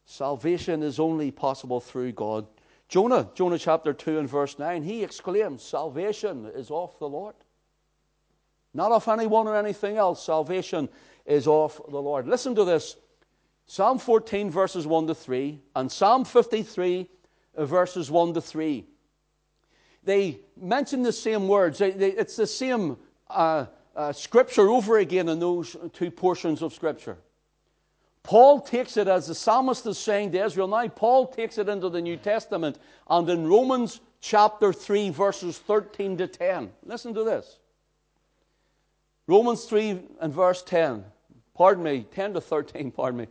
Salvation 0.05 0.83
is 0.83 0.99
only 0.99 1.31
possible 1.31 1.79
through 1.79 2.11
God 2.11 2.45
Jonah, 2.87 3.29
Jonah 3.33 3.57
chapter 3.57 3.93
2 3.93 4.19
and 4.19 4.29
verse 4.29 4.59
9, 4.59 4.83
he 4.83 5.03
exclaims, 5.03 5.63
Salvation 5.63 6.51
is 6.53 6.69
off 6.69 6.99
the 6.99 7.09
Lord. 7.09 7.35
Not 8.73 8.91
off 8.91 9.07
anyone 9.07 9.47
or 9.47 9.55
anything 9.55 9.97
else. 9.97 10.23
Salvation 10.23 10.89
is 11.25 11.47
off 11.47 11.81
the 11.89 12.01
Lord. 12.01 12.27
Listen 12.27 12.53
to 12.55 12.63
this 12.63 12.97
Psalm 13.67 13.97
14, 13.97 14.51
verses 14.51 14.85
1 14.85 15.07
to 15.07 15.15
3, 15.15 15.59
and 15.75 15.91
Psalm 15.91 16.23
53, 16.23 17.09
verses 17.57 18.11
1 18.11 18.33
to 18.35 18.41
3. 18.41 18.85
They 20.05 20.39
mention 20.55 21.01
the 21.01 21.11
same 21.11 21.47
words. 21.47 21.79
They, 21.79 21.91
they, 21.91 22.11
it's 22.11 22.35
the 22.35 22.47
same 22.47 22.97
uh, 23.29 23.65
uh, 23.95 24.13
scripture 24.13 24.69
over 24.69 24.99
again 24.99 25.27
in 25.29 25.39
those 25.39 25.75
two 25.93 26.11
portions 26.11 26.61
of 26.61 26.73
scripture. 26.73 27.17
Paul 28.23 28.59
takes 28.59 28.97
it 28.97 29.07
as 29.07 29.27
the 29.27 29.35
psalmist 29.35 29.85
is 29.85 29.99
saying 29.99 30.31
to 30.31 30.43
Israel. 30.43 30.67
Now, 30.67 30.87
Paul 30.87 31.27
takes 31.27 31.57
it 31.57 31.69
into 31.69 31.89
the 31.89 32.01
New 32.01 32.17
Testament 32.17 32.79
and 33.07 33.29
in 33.29 33.47
Romans 33.47 33.99
chapter 34.19 34.73
3, 34.73 35.09
verses 35.09 35.59
13 35.59 36.17
to 36.17 36.27
10. 36.27 36.71
Listen 36.85 37.13
to 37.13 37.23
this 37.23 37.59
Romans 39.27 39.65
3 39.65 40.01
and 40.21 40.33
verse 40.33 40.63
10. 40.63 41.03
Pardon 41.55 41.83
me, 41.83 42.05
10 42.13 42.33
to 42.33 42.41
13, 42.41 42.91
pardon 42.95 43.21
me. 43.21 43.27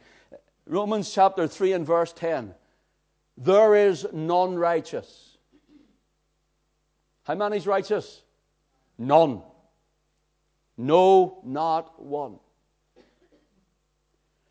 Romans 0.66 1.12
chapter 1.12 1.46
3 1.46 1.72
and 1.72 1.86
verse 1.86 2.12
10. 2.12 2.54
There 3.36 3.74
is 3.74 4.06
none 4.12 4.54
righteous. 4.54 5.33
How 7.24 7.34
many 7.34 7.56
is 7.56 7.66
righteous? 7.66 8.22
None. 8.98 9.42
No, 10.76 11.40
not 11.44 12.02
one. 12.02 12.38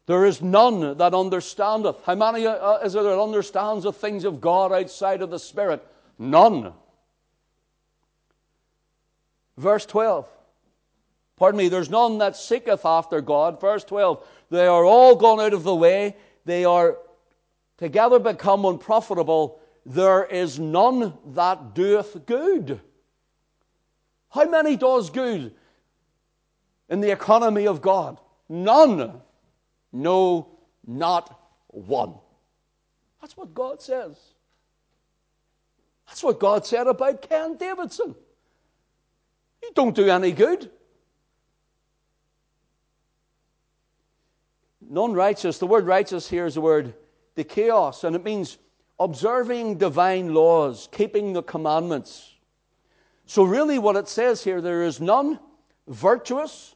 There 0.05 0.25
is 0.25 0.41
none 0.41 0.97
that 0.97 1.13
understandeth. 1.13 2.03
How 2.03 2.15
many 2.15 2.45
uh, 2.45 2.77
is 2.79 2.93
there 2.93 3.03
that 3.03 3.21
understands 3.21 3.83
the 3.83 3.93
things 3.93 4.25
of 4.25 4.41
God 4.41 4.73
outside 4.73 5.21
of 5.21 5.29
the 5.29 5.39
Spirit? 5.39 5.85
None. 6.19 6.73
Verse 9.57 9.85
12. 9.85 10.27
Pardon 11.37 11.57
me, 11.57 11.69
there's 11.69 11.89
none 11.89 12.17
that 12.17 12.35
seeketh 12.35 12.85
after 12.85 13.21
God. 13.21 13.61
Verse 13.61 13.83
12, 13.83 14.25
they 14.49 14.67
are 14.67 14.83
all 14.85 15.15
gone 15.15 15.39
out 15.39 15.53
of 15.53 15.63
the 15.63 15.75
way. 15.75 16.15
They 16.45 16.65
are 16.65 16.97
together 17.77 18.19
become 18.19 18.65
unprofitable. 18.65 19.59
There 19.85 20.23
is 20.25 20.59
none 20.59 21.13
that 21.33 21.73
doeth 21.73 22.25
good. 22.25 22.79
How 24.29 24.49
many 24.49 24.77
does 24.77 25.09
good 25.09 25.53
in 26.89 27.01
the 27.01 27.11
economy 27.11 27.67
of 27.67 27.81
God? 27.81 28.19
None. 28.49 29.21
No, 29.91 30.47
not 30.87 31.39
one. 31.67 32.15
That's 33.21 33.37
what 33.37 33.53
God 33.53 33.81
says. 33.81 34.17
That's 36.07 36.23
what 36.23 36.39
God 36.39 36.65
said 36.65 36.87
about 36.87 37.21
Ken 37.21 37.57
Davidson. 37.57 38.15
He 39.61 39.69
don't 39.73 39.95
do 39.95 40.09
any 40.09 40.31
good. 40.31 40.69
Non 44.81 45.13
righteous, 45.13 45.57
the 45.57 45.67
word 45.67 45.85
righteous 45.85 46.29
here 46.29 46.45
is 46.45 46.55
the 46.55 46.61
word 46.61 46.93
dikaios, 47.35 48.03
and 48.03 48.15
it 48.15 48.23
means 48.23 48.57
observing 48.99 49.77
divine 49.77 50.33
laws, 50.33 50.87
keeping 50.91 51.33
the 51.33 51.43
commandments. 51.43 52.33
So, 53.25 53.43
really, 53.43 53.79
what 53.79 53.95
it 53.95 54.07
says 54.07 54.43
here 54.43 54.61
there 54.61 54.83
is 54.83 54.99
none 54.99 55.39
virtuous, 55.87 56.75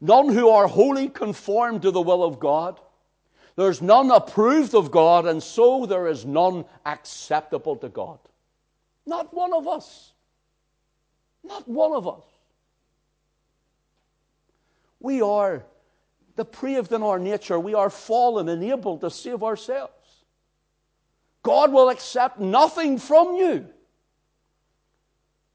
none 0.00 0.28
who 0.28 0.48
are 0.48 0.66
wholly 0.66 1.08
conformed 1.08 1.82
to 1.82 1.90
the 1.90 2.00
will 2.00 2.22
of 2.22 2.40
God. 2.40 2.80
There's 3.56 3.80
none 3.80 4.10
approved 4.10 4.74
of 4.74 4.90
God, 4.90 5.26
and 5.26 5.42
so 5.42 5.86
there 5.86 6.08
is 6.08 6.24
none 6.24 6.64
acceptable 6.84 7.76
to 7.76 7.88
God. 7.88 8.18
Not 9.06 9.32
one 9.32 9.52
of 9.52 9.68
us. 9.68 10.12
Not 11.44 11.68
one 11.68 11.92
of 11.92 12.08
us. 12.08 12.24
We 14.98 15.20
are 15.20 15.62
depraved 16.36 16.92
in 16.92 17.02
our 17.02 17.18
nature. 17.18 17.60
We 17.60 17.74
are 17.74 17.90
fallen 17.90 18.48
and 18.48 18.64
able 18.64 18.98
to 18.98 19.10
save 19.10 19.42
ourselves. 19.42 19.92
God 21.44 21.72
will 21.72 21.90
accept 21.90 22.40
nothing 22.40 22.98
from 22.98 23.36
you. 23.36 23.66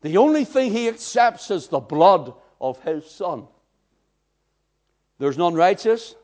The 0.02 0.17
only 0.17 0.45
thing 0.45 0.71
He 0.71 0.88
accepts 0.88 1.52
is 1.52 1.67
the 1.67 1.80
blood 1.80 2.34
of 2.62 2.82
His 2.84 3.10
Son. 3.10 3.47
There's 5.17 5.38
none 5.38 5.56
righteous, 5.56 6.15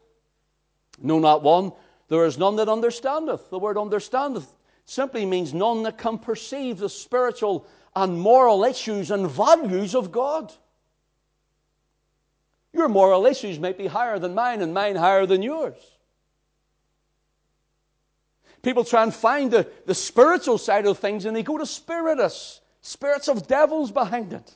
no, 1.02 1.20
not 1.20 1.44
one. 1.44 1.74
There 2.08 2.26
is 2.26 2.38
none 2.38 2.56
that 2.58 2.70
understandeth. 2.70 3.50
The 3.50 3.60
word 3.60 3.78
understandeth 3.78 4.48
simply 4.86 5.26
means 5.26 5.54
none 5.54 5.84
that 5.84 5.98
can 5.98 6.20
perceive 6.20 6.78
the 6.78 6.88
spiritual 6.88 7.66
and 7.96 8.20
moral 8.20 8.64
issues 8.64 9.10
and 9.10 9.30
values 9.30 9.96
of 9.96 10.12
God. 10.12 10.54
Your 12.72 12.88
moral 12.88 13.26
issues 13.26 13.58
may 13.60 13.74
be 13.74 13.88
higher 13.88 14.20
than 14.20 14.36
mine, 14.36 14.62
and 14.62 14.74
mine 14.74 14.96
higher 14.96 15.26
than 15.26 15.42
yours. 15.42 15.95
People 18.66 18.84
try 18.84 19.04
and 19.04 19.14
find 19.14 19.52
the, 19.52 19.70
the 19.86 19.94
spiritual 19.94 20.58
side 20.58 20.88
of 20.88 20.98
things, 20.98 21.26
and 21.26 21.36
they 21.36 21.44
go 21.44 21.56
to 21.56 21.68
spiritists, 21.68 22.62
spirits 22.82 23.28
of 23.28 23.48
devils 23.48 23.92
behind 23.92 24.34
it. 24.34 24.56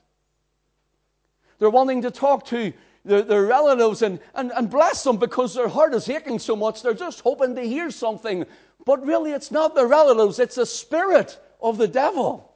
They're 1.60 1.70
wanting 1.70 2.02
to 2.02 2.10
talk 2.10 2.48
to 2.48 2.74
their, 3.06 3.22
their 3.22 3.46
relatives 3.46 4.02
and, 4.02 4.20
and, 4.34 4.52
and 4.54 4.68
bless 4.68 5.04
them 5.04 5.18
because 5.18 5.54
their 5.54 5.68
heart 5.68 5.94
is 5.94 6.10
aching 6.10 6.40
so 6.40 6.56
much. 6.56 6.82
They're 6.82 6.96
just 6.96 7.20
hoping 7.20 7.54
to 7.54 7.62
hear 7.62 7.92
something. 7.92 8.48
But 8.84 9.06
really, 9.06 9.32
it's 9.32 9.52
not 9.52 9.76
the 9.76 9.86
relatives, 9.86 10.40
it's 10.40 10.56
the 10.56 10.66
spirit 10.66 11.40
of 11.62 11.78
the 11.78 11.88
devil. 11.88 12.52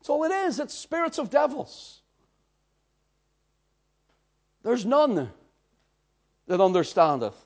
That's 0.00 0.10
all 0.10 0.24
it 0.24 0.32
is. 0.32 0.58
It's 0.58 0.74
spirits 0.74 1.18
of 1.18 1.30
devils. 1.30 2.00
There's 4.64 4.84
none 4.84 5.30
that 6.48 6.60
understandeth. 6.60 7.45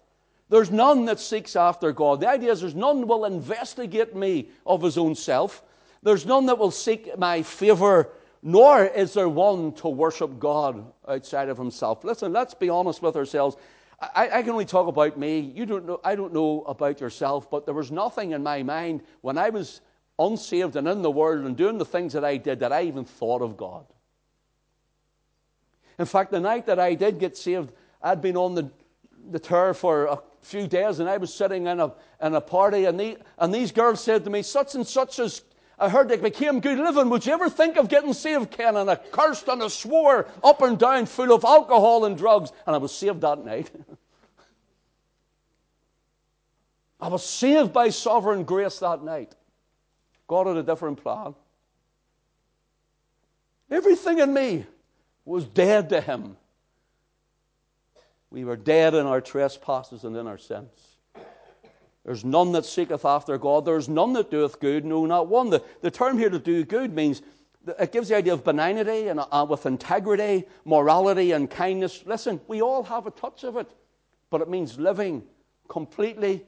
There's 0.50 0.72
none 0.72 1.04
that 1.04 1.20
seeks 1.20 1.54
after 1.54 1.92
God. 1.92 2.20
The 2.20 2.28
idea 2.28 2.50
is 2.50 2.60
there's 2.60 2.74
none 2.74 3.06
will 3.06 3.24
investigate 3.24 4.16
me 4.16 4.48
of 4.66 4.82
his 4.82 4.98
own 4.98 5.14
self. 5.14 5.62
There's 6.02 6.26
none 6.26 6.46
that 6.46 6.58
will 6.58 6.72
seek 6.72 7.16
my 7.16 7.42
favor, 7.42 8.08
nor 8.42 8.84
is 8.84 9.14
there 9.14 9.28
one 9.28 9.72
to 9.74 9.88
worship 9.88 10.40
God 10.40 10.92
outside 11.06 11.48
of 11.48 11.56
himself. 11.56 12.02
Listen, 12.02 12.32
let's 12.32 12.52
be 12.52 12.68
honest 12.68 13.00
with 13.00 13.14
ourselves. 13.16 13.56
I, 14.00 14.38
I, 14.38 14.42
can 14.42 14.50
only 14.50 14.64
talk 14.64 14.88
about 14.88 15.16
me. 15.16 15.38
You 15.38 15.66
don't 15.66 15.86
know, 15.86 16.00
I 16.02 16.16
don't 16.16 16.32
know 16.32 16.62
about 16.62 17.00
yourself, 17.00 17.48
but 17.48 17.64
there 17.64 17.74
was 17.74 17.92
nothing 17.92 18.32
in 18.32 18.42
my 18.42 18.62
mind 18.64 19.02
when 19.20 19.38
I 19.38 19.50
was 19.50 19.82
unsaved 20.18 20.74
and 20.74 20.88
in 20.88 21.02
the 21.02 21.10
world 21.10 21.44
and 21.44 21.56
doing 21.56 21.78
the 21.78 21.84
things 21.84 22.14
that 22.14 22.24
I 22.24 22.38
did 22.38 22.60
that 22.60 22.72
I 22.72 22.82
even 22.84 23.04
thought 23.04 23.42
of 23.42 23.56
God. 23.56 23.86
In 25.98 26.06
fact, 26.06 26.32
the 26.32 26.40
night 26.40 26.66
that 26.66 26.80
I 26.80 26.94
did 26.94 27.20
get 27.20 27.36
saved, 27.36 27.72
I'd 28.02 28.22
been 28.22 28.36
on 28.36 28.54
the, 28.54 28.70
the 29.30 29.38
tour 29.38 29.74
for 29.74 30.06
a 30.06 30.16
few 30.42 30.66
days 30.66 31.00
and 31.00 31.08
I 31.08 31.16
was 31.16 31.32
sitting 31.32 31.66
in 31.66 31.80
a, 31.80 31.92
in 32.22 32.34
a 32.34 32.40
party 32.40 32.86
and, 32.86 32.98
the, 32.98 33.18
and 33.38 33.52
these 33.52 33.72
girls 33.72 34.02
said 34.02 34.24
to 34.24 34.30
me, 34.30 34.42
such 34.42 34.74
and 34.74 34.86
such 34.86 35.18
as 35.18 35.42
I 35.80 35.88
heard 35.88 36.08
they 36.10 36.18
became 36.18 36.60
good 36.60 36.78
living. 36.78 37.08
Would 37.08 37.24
you 37.24 37.32
ever 37.32 37.48
think 37.48 37.78
of 37.78 37.88
getting 37.88 38.12
saved, 38.12 38.50
Ken? 38.50 38.76
And 38.76 38.90
I 38.90 38.96
cursed 38.96 39.48
and 39.48 39.62
I 39.62 39.68
swore 39.68 40.28
up 40.44 40.60
and 40.60 40.78
down, 40.78 41.06
full 41.06 41.32
of 41.32 41.42
alcohol 41.42 42.04
and 42.04 42.18
drugs. 42.18 42.52
And 42.66 42.76
I 42.76 42.78
was 42.78 42.92
saved 42.92 43.22
that 43.22 43.42
night. 43.42 43.70
I 47.00 47.08
was 47.08 47.24
saved 47.24 47.72
by 47.72 47.88
sovereign 47.88 48.44
grace 48.44 48.78
that 48.80 49.02
night. 49.02 49.34
God 50.26 50.48
had 50.48 50.58
a 50.58 50.62
different 50.62 51.02
plan. 51.02 51.34
Everything 53.70 54.18
in 54.18 54.34
me 54.34 54.66
was 55.24 55.44
dead 55.44 55.88
to 55.90 56.00
him. 56.02 56.36
We 58.30 58.44
were 58.44 58.56
dead 58.56 58.94
in 58.94 59.06
our 59.06 59.20
trespasses 59.20 60.04
and 60.04 60.16
in 60.16 60.26
our 60.26 60.38
sins. 60.38 60.70
There's 62.04 62.24
none 62.24 62.52
that 62.52 62.64
seeketh 62.64 63.04
after 63.04 63.36
God. 63.36 63.64
There's 63.64 63.88
none 63.88 64.12
that 64.14 64.30
doeth 64.30 64.58
good, 64.60 64.84
no, 64.84 65.04
not 65.04 65.28
one. 65.28 65.50
The, 65.50 65.62
the 65.82 65.90
term 65.90 66.16
here 66.16 66.30
to 66.30 66.38
do 66.38 66.64
good 66.64 66.94
means 66.94 67.22
it 67.78 67.92
gives 67.92 68.08
the 68.08 68.16
idea 68.16 68.32
of 68.32 68.42
benignity 68.42 69.08
and 69.08 69.20
uh, 69.20 69.46
with 69.48 69.66
integrity, 69.66 70.44
morality, 70.64 71.32
and 71.32 71.50
kindness. 71.50 72.04
Listen, 72.06 72.40
we 72.48 72.62
all 72.62 72.82
have 72.84 73.06
a 73.06 73.10
touch 73.10 73.44
of 73.44 73.56
it, 73.56 73.70
but 74.30 74.40
it 74.40 74.48
means 74.48 74.78
living 74.78 75.22
completely, 75.68 76.44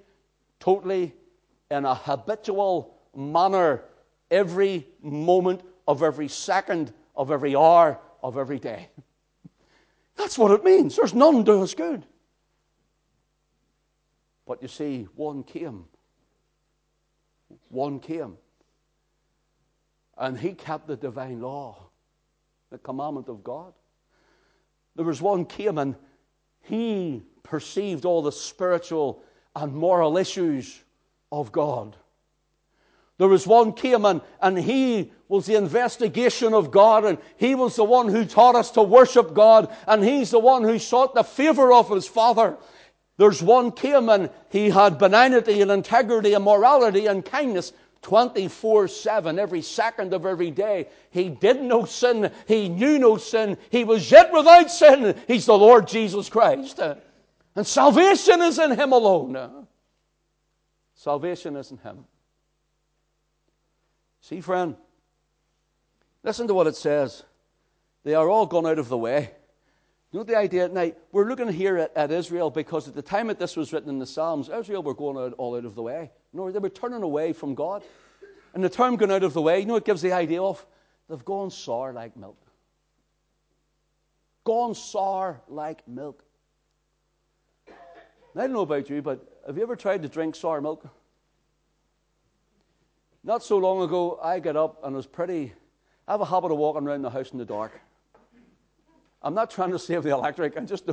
totally, 0.58 1.12
in 1.70 1.84
a 1.84 1.94
habitual 1.94 2.96
manner 3.14 3.82
every 4.30 4.86
moment 5.02 5.60
of 5.86 6.02
every 6.02 6.28
second 6.28 6.92
of 7.14 7.30
every 7.30 7.54
hour 7.54 7.98
of 8.22 8.38
every 8.38 8.58
day. 8.58 8.88
That's 10.22 10.38
what 10.38 10.52
it 10.52 10.62
means. 10.62 10.94
There's 10.94 11.14
none 11.14 11.42
do 11.42 11.64
us 11.64 11.74
good. 11.74 12.06
But 14.46 14.62
you 14.62 14.68
see, 14.68 15.08
one 15.16 15.42
came. 15.42 15.84
One 17.70 17.98
came. 17.98 18.36
And 20.16 20.38
he 20.38 20.54
kept 20.54 20.86
the 20.86 20.94
divine 20.94 21.40
law, 21.40 21.76
the 22.70 22.78
commandment 22.78 23.28
of 23.28 23.42
God. 23.42 23.72
There 24.94 25.04
was 25.04 25.20
one 25.20 25.44
came 25.44 25.78
and 25.78 25.96
he 26.60 27.24
perceived 27.42 28.04
all 28.04 28.22
the 28.22 28.30
spiritual 28.30 29.24
and 29.56 29.74
moral 29.74 30.16
issues 30.16 30.84
of 31.32 31.50
God. 31.50 31.96
There 33.22 33.28
was 33.28 33.46
one 33.46 33.72
came 33.72 34.04
and, 34.04 34.58
he 34.58 35.12
was 35.28 35.46
the 35.46 35.54
investigation 35.54 36.54
of 36.54 36.72
God, 36.72 37.04
and 37.04 37.18
he 37.36 37.54
was 37.54 37.76
the 37.76 37.84
one 37.84 38.08
who 38.08 38.24
taught 38.24 38.56
us 38.56 38.72
to 38.72 38.82
worship 38.82 39.32
God, 39.32 39.72
and 39.86 40.02
he's 40.02 40.32
the 40.32 40.40
one 40.40 40.64
who 40.64 40.80
sought 40.80 41.14
the 41.14 41.22
favor 41.22 41.72
of 41.72 41.88
his 41.88 42.08
Father. 42.08 42.56
There's 43.18 43.40
one 43.40 43.70
came 43.70 44.28
he 44.50 44.70
had 44.70 44.98
benignity 44.98 45.62
and 45.62 45.70
integrity 45.70 46.34
and 46.34 46.44
morality 46.44 47.06
and 47.06 47.24
kindness 47.24 47.72
24 48.00 48.88
7, 48.88 49.38
every 49.38 49.62
second 49.62 50.14
of 50.14 50.26
every 50.26 50.50
day. 50.50 50.88
He 51.12 51.28
did 51.28 51.62
no 51.62 51.84
sin. 51.84 52.32
He 52.48 52.68
knew 52.68 52.98
no 52.98 53.18
sin. 53.18 53.56
He 53.70 53.84
was 53.84 54.10
yet 54.10 54.32
without 54.32 54.68
sin. 54.68 55.16
He's 55.28 55.46
the 55.46 55.56
Lord 55.56 55.86
Jesus 55.86 56.28
Christ. 56.28 56.80
And 57.54 57.64
salvation 57.64 58.42
is 58.42 58.58
in 58.58 58.72
him 58.72 58.90
alone. 58.90 59.68
Salvation 60.96 61.54
is 61.54 61.70
in 61.70 61.78
him. 61.78 62.04
See, 64.22 64.40
friend, 64.40 64.76
listen 66.22 66.46
to 66.48 66.54
what 66.54 66.68
it 66.68 66.76
says. 66.76 67.24
They 68.04 68.14
are 68.14 68.30
all 68.30 68.46
gone 68.46 68.66
out 68.66 68.78
of 68.78 68.88
the 68.88 68.96
way. 68.96 69.32
You 70.12 70.20
know 70.20 70.24
the 70.24 70.36
idea? 70.36 70.64
at 70.64 70.72
night? 70.72 70.96
we're 71.10 71.28
looking 71.28 71.48
here 71.48 71.78
at, 71.78 71.96
at, 71.96 72.10
Israel 72.10 72.50
because 72.50 72.86
at 72.86 72.94
the 72.94 73.02
time 73.02 73.28
that 73.28 73.38
this 73.38 73.56
was 73.56 73.72
written 73.72 73.88
in 73.88 73.98
the 73.98 74.06
Psalms, 74.06 74.48
Israel 74.48 74.82
were 74.82 74.94
going 74.94 75.16
out, 75.16 75.34
all 75.38 75.56
out 75.56 75.64
of 75.64 75.74
the 75.74 75.82
way. 75.82 76.10
Know, 76.32 76.50
they 76.50 76.58
were 76.58 76.68
turning 76.68 77.02
away 77.02 77.32
from 77.32 77.54
God. 77.54 77.82
And 78.54 78.62
the 78.62 78.68
term 78.68 78.96
going 78.96 79.10
out 79.10 79.22
of 79.22 79.32
the 79.32 79.42
way, 79.42 79.60
you 79.60 79.66
know, 79.66 79.76
it 79.76 79.84
gives 79.84 80.02
the 80.02 80.12
idea 80.12 80.42
of 80.42 80.64
they've 81.08 81.24
gone 81.24 81.50
sour 81.50 81.92
like 81.92 82.16
milk. 82.16 82.38
Gone 84.44 84.74
sour 84.74 85.40
like 85.48 85.86
milk. 85.88 86.24
I 87.68 88.40
don't 88.42 88.52
know 88.52 88.60
about 88.60 88.88
you, 88.88 89.02
but 89.02 89.42
have 89.46 89.56
you 89.56 89.62
ever 89.62 89.76
tried 89.76 90.02
to 90.02 90.08
drink 90.08 90.36
sour 90.36 90.60
milk? 90.60 90.86
Not 93.24 93.44
so 93.44 93.58
long 93.58 93.82
ago, 93.82 94.18
I 94.22 94.40
got 94.40 94.56
up 94.56 94.84
and 94.84 94.96
was 94.96 95.06
pretty. 95.06 95.52
I 96.08 96.12
have 96.12 96.20
a 96.20 96.26
habit 96.26 96.50
of 96.50 96.58
walking 96.58 96.86
around 96.86 97.02
the 97.02 97.10
house 97.10 97.30
in 97.30 97.38
the 97.38 97.44
dark. 97.44 97.80
I'm 99.22 99.34
not 99.34 99.50
trying 99.50 99.70
to 99.70 99.78
save 99.78 100.02
the 100.02 100.10
electric. 100.10 100.56
I 100.56 100.60
just, 100.60 100.90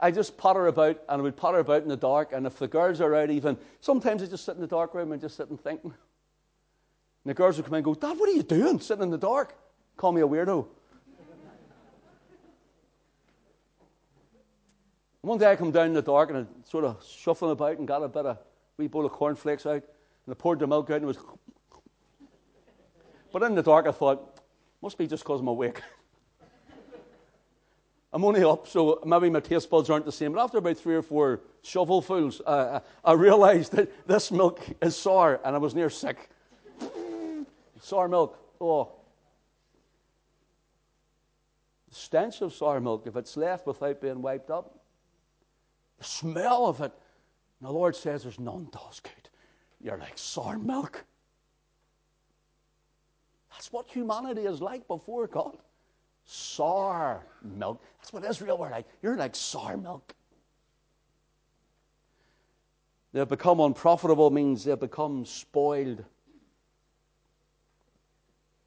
I 0.00 0.12
just 0.12 0.36
potter 0.36 0.68
about, 0.68 1.00
and 1.08 1.20
I 1.20 1.22
would 1.22 1.36
potter 1.36 1.58
about 1.58 1.82
in 1.82 1.88
the 1.88 1.96
dark. 1.96 2.32
And 2.32 2.46
if 2.46 2.58
the 2.58 2.68
girls 2.68 3.00
are 3.00 3.14
out, 3.14 3.30
even 3.30 3.56
sometimes 3.80 4.22
I 4.22 4.26
just 4.26 4.44
sit 4.44 4.54
in 4.54 4.60
the 4.60 4.68
dark 4.68 4.94
room 4.94 5.10
and 5.10 5.20
just 5.20 5.36
sit 5.36 5.50
and 5.50 5.60
think. 5.60 5.82
And 5.82 5.92
the 7.24 7.34
girls 7.34 7.56
would 7.56 7.66
come 7.66 7.74
in 7.74 7.78
and 7.78 7.84
go, 7.84 7.94
Dad, 7.94 8.18
what 8.18 8.28
are 8.28 8.32
you 8.32 8.44
doing 8.44 8.78
sitting 8.78 9.02
in 9.02 9.10
the 9.10 9.18
dark? 9.18 9.56
Call 9.96 10.12
me 10.12 10.20
a 10.20 10.26
weirdo. 10.26 10.66
One 15.22 15.38
day 15.38 15.52
I 15.52 15.56
come 15.56 15.70
down 15.70 15.86
in 15.86 15.92
the 15.92 16.02
dark 16.02 16.30
and 16.30 16.38
I 16.38 16.68
sort 16.68 16.84
of 16.84 17.04
shuffling 17.04 17.52
about 17.52 17.78
and 17.78 17.86
got 17.86 18.02
a 18.02 18.08
bit 18.08 18.26
of 18.26 18.38
wee 18.76 18.88
bowl 18.88 19.06
of 19.06 19.12
cornflakes 19.12 19.66
out 19.66 19.84
and 20.26 20.30
I 20.30 20.34
poured 20.34 20.58
the 20.58 20.66
milk 20.66 20.90
out 20.90 20.96
and 20.96 21.04
it 21.04 21.06
was. 21.06 21.18
But 23.32 23.42
in 23.42 23.54
the 23.54 23.62
dark 23.62 23.86
I 23.86 23.92
thought, 23.92 24.40
must 24.82 24.98
be 24.98 25.06
just 25.06 25.22
because 25.22 25.40
I'm 25.40 25.48
awake. 25.48 25.80
I'm 28.12 28.24
only 28.24 28.44
up, 28.44 28.68
so 28.68 29.00
maybe 29.06 29.30
my 29.30 29.40
taste 29.40 29.70
buds 29.70 29.88
aren't 29.88 30.04
the 30.04 30.12
same. 30.12 30.32
But 30.32 30.42
after 30.42 30.58
about 30.58 30.76
three 30.76 30.96
or 30.96 31.02
four 31.02 31.40
shovelfuls, 31.64 32.42
uh, 32.44 32.80
I 33.04 33.12
realized 33.12 33.72
that 33.72 34.06
this 34.06 34.30
milk 34.30 34.60
is 34.82 34.94
sour 34.96 35.40
and 35.44 35.54
I 35.54 35.58
was 35.58 35.74
near 35.74 35.88
sick. 35.88 36.28
sour 37.80 38.08
milk. 38.08 38.38
Oh. 38.60 38.90
The 41.88 41.94
stench 41.94 42.42
of 42.42 42.52
sour 42.52 42.80
milk, 42.80 43.06
if 43.06 43.16
it's 43.16 43.36
left 43.36 43.66
without 43.66 44.00
being 44.00 44.20
wiped 44.20 44.50
up, 44.50 44.78
the 45.98 46.04
smell 46.04 46.66
of 46.66 46.80
it. 46.80 46.92
And 47.60 47.68
the 47.68 47.72
Lord 47.72 47.96
says 47.96 48.24
there's 48.24 48.40
none 48.40 48.68
does 48.72 49.00
good. 49.00 49.28
You're 49.80 49.98
like 49.98 50.18
sour 50.18 50.58
milk. 50.58 51.04
That's 53.52 53.72
what 53.72 53.86
humanity 53.88 54.42
is 54.42 54.60
like 54.60 54.86
before 54.88 55.26
God. 55.26 55.58
Sour 56.24 57.24
milk. 57.42 57.82
That's 57.98 58.12
what 58.12 58.24
Israel 58.24 58.58
were 58.58 58.70
like. 58.70 58.86
You're 59.02 59.16
like 59.16 59.36
sour 59.36 59.76
milk. 59.76 60.14
They've 63.12 63.28
become 63.28 63.60
unprofitable 63.60 64.30
means 64.30 64.64
they've 64.64 64.78
become 64.78 65.26
spoiled. 65.26 66.02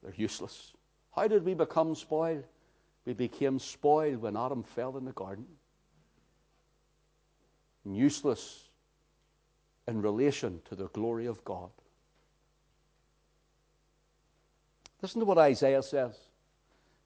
They're 0.02 0.14
useless. 0.16 0.72
How 1.14 1.26
did 1.26 1.44
we 1.44 1.54
become 1.54 1.94
spoiled? 1.94 2.44
We 3.06 3.12
became 3.12 3.58
spoiled 3.58 4.22
when 4.22 4.36
Adam 4.36 4.62
fell 4.62 4.96
in 4.96 5.04
the 5.04 5.12
garden 5.12 5.46
and 7.84 7.96
useless 7.96 8.68
in 9.88 10.02
relation 10.02 10.60
to 10.68 10.74
the 10.74 10.88
glory 10.88 11.26
of 11.26 11.42
God. 11.44 11.70
Listen 15.02 15.20
to 15.20 15.26
what 15.26 15.38
Isaiah 15.38 15.82
says. 15.82 16.16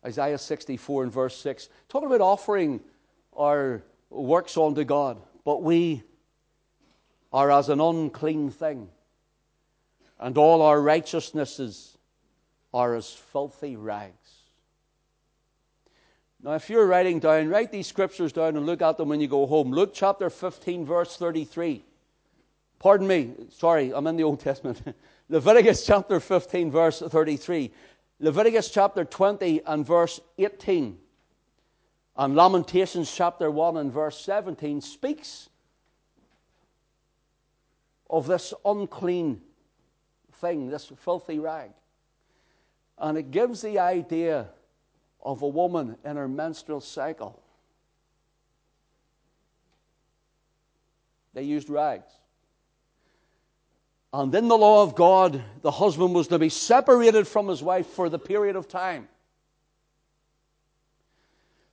Isaiah 0.05 0.39
64 0.39 1.05
and 1.05 1.13
verse 1.13 1.37
6. 1.37 1.69
Talking 1.89 2.07
about 2.07 2.21
offering 2.21 2.81
our 3.37 3.83
works 4.09 4.57
unto 4.57 4.85
God, 4.85 5.19
but 5.45 5.63
we 5.63 6.03
are 7.33 7.51
as 7.51 7.69
an 7.69 7.81
unclean 7.81 8.51
thing, 8.51 8.89
and 10.19 10.37
all 10.37 10.63
our 10.63 10.81
righteousnesses 10.81 11.97
are 12.75 12.95
as 12.95 13.11
filthy 13.11 13.77
rags. 13.77 14.15
Now, 16.43 16.53
if 16.55 16.71
you're 16.71 16.87
writing 16.87 17.19
down, 17.19 17.49
write 17.49 17.71
these 17.71 17.87
scriptures 17.87 18.33
down 18.33 18.57
and 18.57 18.65
look 18.65 18.81
at 18.81 18.97
them 18.97 19.11
when 19.11 19.21
you 19.21 19.29
go 19.29 19.47
home. 19.47 19.71
Luke 19.73 19.93
chapter 19.93 20.31
15, 20.31 20.87
verse 20.87 21.17
33. 21.17 21.85
Pardon 22.79 23.07
me, 23.07 23.35
sorry, 23.51 23.93
I'm 23.95 24.07
in 24.07 24.17
the 24.17 24.25
Old 24.25 24.41
Testament. 24.41 24.81
Leviticus 25.31 25.87
chapter 25.87 26.19
15, 26.19 26.73
verse 26.73 26.99
33. 26.99 27.71
Leviticus 28.19 28.69
chapter 28.69 29.05
20 29.05 29.63
and 29.65 29.87
verse 29.87 30.19
18. 30.39 30.99
And 32.17 32.35
Lamentations 32.35 33.15
chapter 33.15 33.49
1 33.49 33.77
and 33.77 33.93
verse 33.93 34.19
17 34.19 34.81
speaks 34.81 35.49
of 38.11 38.27
this 38.27 38.53
unclean 38.65 39.41
thing, 40.41 40.69
this 40.69 40.91
filthy 40.97 41.39
rag. 41.39 41.71
And 42.99 43.17
it 43.17 43.31
gives 43.31 43.63
the 43.63 43.79
idea 43.79 44.49
of 45.23 45.43
a 45.43 45.49
woman 45.49 45.97
in 46.05 46.17
her 46.17 46.27
menstrual 46.27 46.81
cycle. 46.81 47.41
They 51.35 51.45
used 51.45 51.71
rags. 51.71 52.20
And 54.13 54.35
in 54.35 54.49
the 54.49 54.59
law 54.59 54.83
of 54.83 54.97
God, 54.97 55.43
the 55.63 55.71
husband 55.71 56.15
was 56.15 56.29
to 56.29 56.39
be 56.39 56.49
separated 56.49 57.29
from 57.29 57.47
his 57.47 57.63
wife 57.63 57.87
for 57.87 58.09
the 58.09 58.19
period 58.19 58.57
of 58.57 58.67
time. 58.67 59.09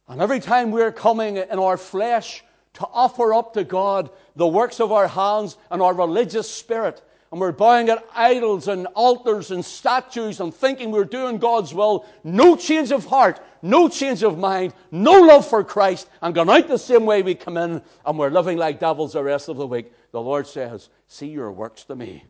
And 0.08 0.22
every 0.22 0.40
time 0.40 0.72
we're 0.72 0.92
coming 0.92 1.38
in 1.38 1.60
our 1.60 1.78
flesh 1.78 2.44
to 2.76 2.88
offer 2.94 3.34
up 3.34 3.54
to 3.54 3.64
God 3.64 4.12
the 4.36 4.48
works 4.48 4.80
of 4.80 4.92
our 4.92 5.08
hands 5.08 5.58
and 5.72 5.82
our 5.82 5.94
religious 5.94 6.50
spirit, 6.50 7.02
and 7.32 7.42
we're 7.42 7.52
bowing 7.52 7.90
at 7.90 8.06
idols 8.16 8.68
and 8.68 8.86
altars 8.94 9.52
and 9.52 9.66
statues 9.66 10.40
and 10.40 10.54
thinking 10.54 10.92
we're 10.92 11.04
doing 11.04 11.40
God's 11.40 11.74
will, 11.74 12.06
no 12.24 12.56
change 12.56 12.92
of 12.92 13.04
heart, 13.04 13.42
no 13.62 13.90
change 13.90 14.24
of 14.24 14.38
mind, 14.38 14.74
no 14.92 15.20
love 15.20 15.46
for 15.46 15.64
Christ, 15.64 16.08
and 16.22 16.34
going 16.34 16.50
out 16.50 16.68
the 16.68 16.78
same 16.78 17.06
way 17.06 17.24
we 17.24 17.36
come 17.36 17.58
in, 17.58 17.82
and 18.06 18.20
we're 18.20 18.30
living 18.30 18.58
like 18.58 18.80
devils 18.80 19.14
the 19.14 19.24
rest 19.24 19.50
of 19.50 19.58
the 19.58 19.68
week, 19.68 19.92
the 20.12 20.22
Lord 20.22 20.48
says, 20.48 20.90
See 21.08 21.28
your 21.28 21.52
works 21.52 21.84
to 21.86 21.96
me. 21.96 22.26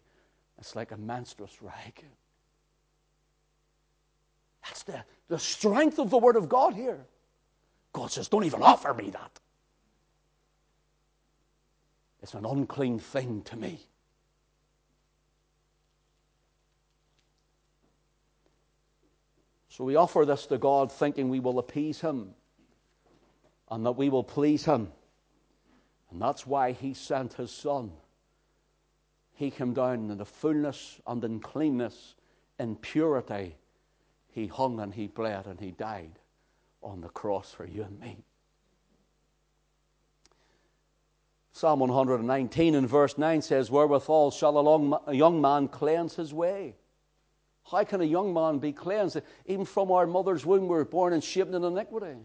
It's 0.59 0.75
like 0.75 0.91
a 0.91 0.97
monstrous 0.97 1.61
rag. 1.61 2.03
That's 4.63 4.83
the, 4.83 5.03
the 5.27 5.39
strength 5.39 5.99
of 5.99 6.09
the 6.09 6.17
Word 6.17 6.35
of 6.35 6.49
God 6.49 6.73
here. 6.73 7.05
God 7.93 8.11
says, 8.11 8.27
Don't 8.27 8.43
even 8.43 8.61
offer 8.61 8.93
me 8.93 9.11
that. 9.11 9.39
It's 12.21 12.33
an 12.33 12.45
unclean 12.45 12.99
thing 12.99 13.43
to 13.43 13.55
me. 13.55 13.79
So 19.69 19.83
we 19.83 19.95
offer 19.95 20.25
this 20.25 20.47
to 20.47 20.57
God 20.57 20.91
thinking 20.91 21.29
we 21.29 21.39
will 21.39 21.59
appease 21.59 22.01
Him 22.01 22.33
and 23.69 23.85
that 23.85 23.91
we 23.91 24.09
will 24.09 24.23
please 24.23 24.65
Him. 24.65 24.91
And 26.11 26.21
that's 26.21 26.47
why 26.47 26.71
He 26.71 26.93
sent 26.93 27.33
His 27.33 27.51
Son. 27.51 27.91
He 29.33 29.51
came 29.51 29.73
down 29.73 30.09
in 30.09 30.17
the 30.17 30.25
fullness 30.25 30.99
and 31.05 31.23
in 31.23 31.39
cleanness, 31.39 32.15
in 32.59 32.75
purity. 32.75 33.55
He 34.31 34.47
hung 34.47 34.79
and 34.79 34.93
He 34.93 35.07
bled 35.07 35.45
and 35.45 35.59
He 35.59 35.71
died 35.71 36.19
on 36.81 37.01
the 37.01 37.09
cross 37.09 37.51
for 37.51 37.65
you 37.65 37.83
and 37.83 37.99
me. 37.99 38.17
Psalm 41.51 41.79
119 41.79 42.75
and 42.75 42.87
verse 42.87 43.17
9 43.17 43.41
says, 43.41 43.71
Wherewithal 43.71 44.29
shall 44.29 44.59
a, 44.59 44.61
long, 44.61 44.95
a 45.07 45.13
young 45.13 45.41
man 45.41 45.67
cleanse 45.67 46.15
his 46.15 46.31
way? 46.31 46.75
How 47.63 47.83
can 47.83 48.01
a 48.01 48.05
young 48.05 48.31
man 48.31 48.59
be 48.59 48.71
cleansed? 48.71 49.21
Even 49.47 49.65
from 49.65 49.91
our 49.91 50.05
mother's 50.05 50.45
womb, 50.45 50.67
we 50.67 50.77
are 50.77 50.85
born 50.85 51.13
and 51.13 51.23
shaped 51.23 51.55
in 51.55 51.63
iniquity. 51.63 52.15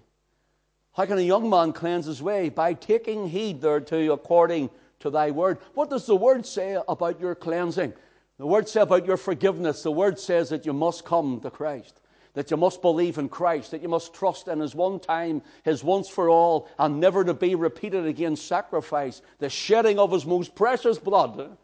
How 0.92 1.06
can 1.06 1.18
a 1.18 1.22
young 1.22 1.48
man 1.48 1.72
cleanse 1.72 2.06
his 2.06 2.22
way? 2.22 2.50
By 2.50 2.74
taking 2.74 3.28
heed 3.28 3.60
thereto 3.60 4.12
according 4.12 4.70
to 5.00 5.10
thy 5.10 5.30
word. 5.30 5.58
What 5.74 5.90
does 5.90 6.06
the 6.06 6.16
word 6.16 6.44
say 6.44 6.80
about 6.86 7.18
your 7.18 7.34
cleansing? 7.34 7.94
The 8.38 8.46
word 8.46 8.68
says 8.68 8.82
about 8.84 9.06
your 9.06 9.16
forgiveness. 9.16 9.82
The 9.82 9.90
word 9.90 10.18
says 10.18 10.50
that 10.50 10.66
you 10.66 10.72
must 10.72 11.04
come 11.04 11.40
to 11.40 11.50
Christ, 11.50 12.00
that 12.34 12.50
you 12.50 12.56
must 12.56 12.82
believe 12.82 13.16
in 13.16 13.28
Christ, 13.28 13.70
that 13.70 13.82
you 13.82 13.88
must 13.88 14.12
trust 14.14 14.48
in 14.48 14.60
his 14.60 14.74
one 14.74 15.00
time, 15.00 15.42
his 15.64 15.82
once 15.82 16.08
for 16.08 16.28
all, 16.28 16.68
and 16.78 17.00
never 17.00 17.24
to 17.24 17.34
be 17.34 17.54
repeated 17.54 18.06
again 18.06 18.36
sacrifice, 18.36 19.22
the 19.38 19.48
shedding 19.48 19.98
of 19.98 20.12
his 20.12 20.26
most 20.26 20.54
precious 20.54 20.98
blood, 20.98 21.56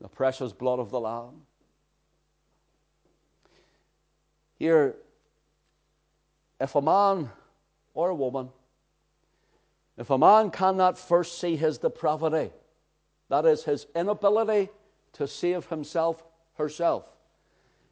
the 0.00 0.08
precious 0.08 0.52
blood 0.52 0.80
of 0.80 0.90
the 0.90 1.00
Lamb. 1.00 1.42
Here, 4.58 4.96
if 6.60 6.74
a 6.74 6.82
man 6.82 7.30
or 7.94 8.10
a 8.10 8.14
woman, 8.14 8.48
if 9.96 10.10
a 10.10 10.18
man 10.18 10.50
cannot 10.50 10.98
first 10.98 11.38
see 11.38 11.56
his 11.56 11.78
depravity, 11.78 12.50
that 13.28 13.44
is, 13.46 13.64
his 13.64 13.86
inability 13.94 14.70
to 15.14 15.26
save 15.26 15.66
himself, 15.66 16.24
herself, 16.54 17.04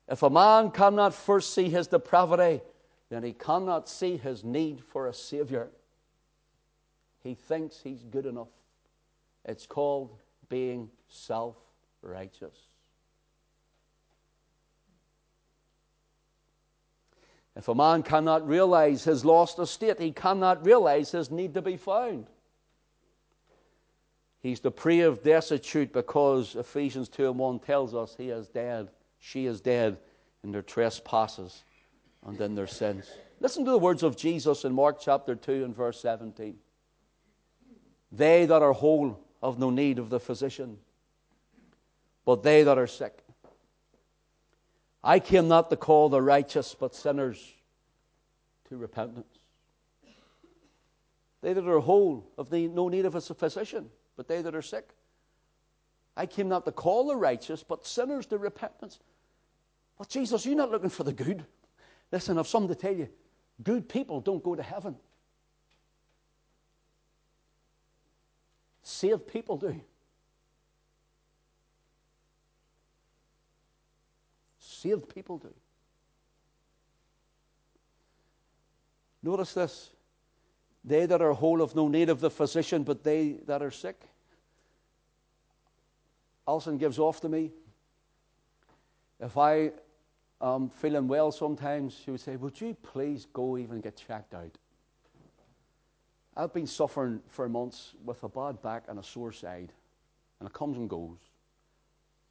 if 0.08 0.22
a 0.22 0.30
man 0.30 0.70
cannot 0.70 1.14
first 1.14 1.54
see 1.54 1.68
his 1.68 1.86
depravity, 1.86 2.62
then 3.10 3.22
he 3.22 3.32
cannot 3.32 3.88
see 3.88 4.16
his 4.16 4.42
need 4.42 4.82
for 4.82 5.08
a 5.08 5.14
Savior. 5.14 5.68
He 7.22 7.34
thinks 7.34 7.80
he's 7.82 8.02
good 8.04 8.26
enough. 8.26 8.48
It's 9.44 9.66
called 9.66 10.16
being 10.48 10.90
self 11.08 11.56
righteous. 12.02 12.69
If 17.60 17.68
a 17.68 17.74
man 17.74 18.02
cannot 18.02 18.48
realize 18.48 19.04
his 19.04 19.22
lost 19.22 19.58
estate, 19.58 20.00
he 20.00 20.12
cannot 20.12 20.64
realize 20.64 21.10
his 21.10 21.30
need 21.30 21.52
to 21.52 21.60
be 21.60 21.76
found. 21.76 22.26
He's 24.38 24.60
depraved, 24.60 25.22
destitute, 25.24 25.92
because 25.92 26.56
Ephesians 26.56 27.10
2 27.10 27.28
and 27.28 27.38
1 27.38 27.58
tells 27.58 27.94
us 27.94 28.14
he 28.16 28.30
is 28.30 28.48
dead, 28.48 28.88
she 29.18 29.44
is 29.44 29.60
dead 29.60 29.98
in 30.42 30.52
their 30.52 30.62
trespasses 30.62 31.62
and 32.26 32.40
in 32.40 32.54
their 32.54 32.66
sins. 32.66 33.10
Listen 33.40 33.66
to 33.66 33.72
the 33.72 33.76
words 33.76 34.02
of 34.02 34.16
Jesus 34.16 34.64
in 34.64 34.72
Mark 34.72 34.96
chapter 34.98 35.34
2 35.34 35.62
and 35.62 35.76
verse 35.76 36.00
17. 36.00 36.56
They 38.10 38.46
that 38.46 38.62
are 38.62 38.72
whole 38.72 39.20
have 39.42 39.58
no 39.58 39.68
need 39.68 39.98
of 39.98 40.08
the 40.08 40.18
physician, 40.18 40.78
but 42.24 42.42
they 42.42 42.62
that 42.62 42.78
are 42.78 42.86
sick. 42.86 43.22
I 45.02 45.18
came 45.18 45.48
not 45.48 45.70
to 45.70 45.76
call 45.76 46.08
the 46.08 46.20
righteous, 46.20 46.74
but 46.78 46.94
sinners 46.94 47.54
to 48.68 48.76
repentance. 48.76 49.38
They 51.42 51.54
that 51.54 51.66
are 51.66 51.80
whole 51.80 52.30
have 52.36 52.52
no 52.52 52.88
need 52.88 53.06
of 53.06 53.14
a 53.14 53.20
physician, 53.20 53.88
but 54.16 54.28
they 54.28 54.42
that 54.42 54.54
are 54.54 54.62
sick. 54.62 54.90
I 56.16 56.26
came 56.26 56.48
not 56.48 56.66
to 56.66 56.72
call 56.72 57.08
the 57.08 57.16
righteous, 57.16 57.62
but 57.62 57.86
sinners 57.86 58.26
to 58.26 58.38
repentance. 58.38 59.00
Well, 59.98 60.06
Jesus, 60.08 60.44
you're 60.44 60.56
not 60.56 60.70
looking 60.70 60.90
for 60.90 61.04
the 61.04 61.12
good. 61.12 61.46
Listen, 62.12 62.38
I've 62.38 62.48
something 62.48 62.74
to 62.74 62.80
tell 62.80 62.94
you. 62.94 63.08
Good 63.62 63.88
people 63.88 64.20
don't 64.20 64.42
go 64.42 64.54
to 64.54 64.62
heaven. 64.62 64.96
Saved 68.82 69.26
people 69.26 69.56
do. 69.56 69.80
Saved 74.80 75.14
people 75.14 75.36
do. 75.36 75.52
Notice 79.22 79.52
this. 79.52 79.90
They 80.82 81.04
that 81.04 81.20
are 81.20 81.34
whole 81.34 81.60
have 81.60 81.74
no 81.74 81.88
need 81.88 82.08
of 82.08 82.20
the 82.20 82.30
physician, 82.30 82.82
but 82.82 83.04
they 83.04 83.32
that 83.46 83.60
are 83.60 83.70
sick. 83.70 84.00
Alison 86.48 86.78
gives 86.78 86.98
off 86.98 87.20
to 87.20 87.28
me. 87.28 87.50
If 89.20 89.36
I 89.36 89.72
am 90.40 90.70
feeling 90.70 91.08
well 91.08 91.30
sometimes, 91.30 92.00
she 92.02 92.10
would 92.12 92.20
say, 92.20 92.36
Would 92.36 92.58
you 92.58 92.74
please 92.82 93.26
go 93.34 93.58
even 93.58 93.82
get 93.82 93.98
checked 93.98 94.32
out? 94.32 94.56
I've 96.34 96.54
been 96.54 96.66
suffering 96.66 97.20
for 97.28 97.50
months 97.50 97.92
with 98.02 98.22
a 98.22 98.30
bad 98.30 98.62
back 98.62 98.84
and 98.88 98.98
a 98.98 99.02
sore 99.02 99.32
side, 99.32 99.74
and 100.38 100.48
it 100.48 100.54
comes 100.54 100.78
and 100.78 100.88
goes. 100.88 101.18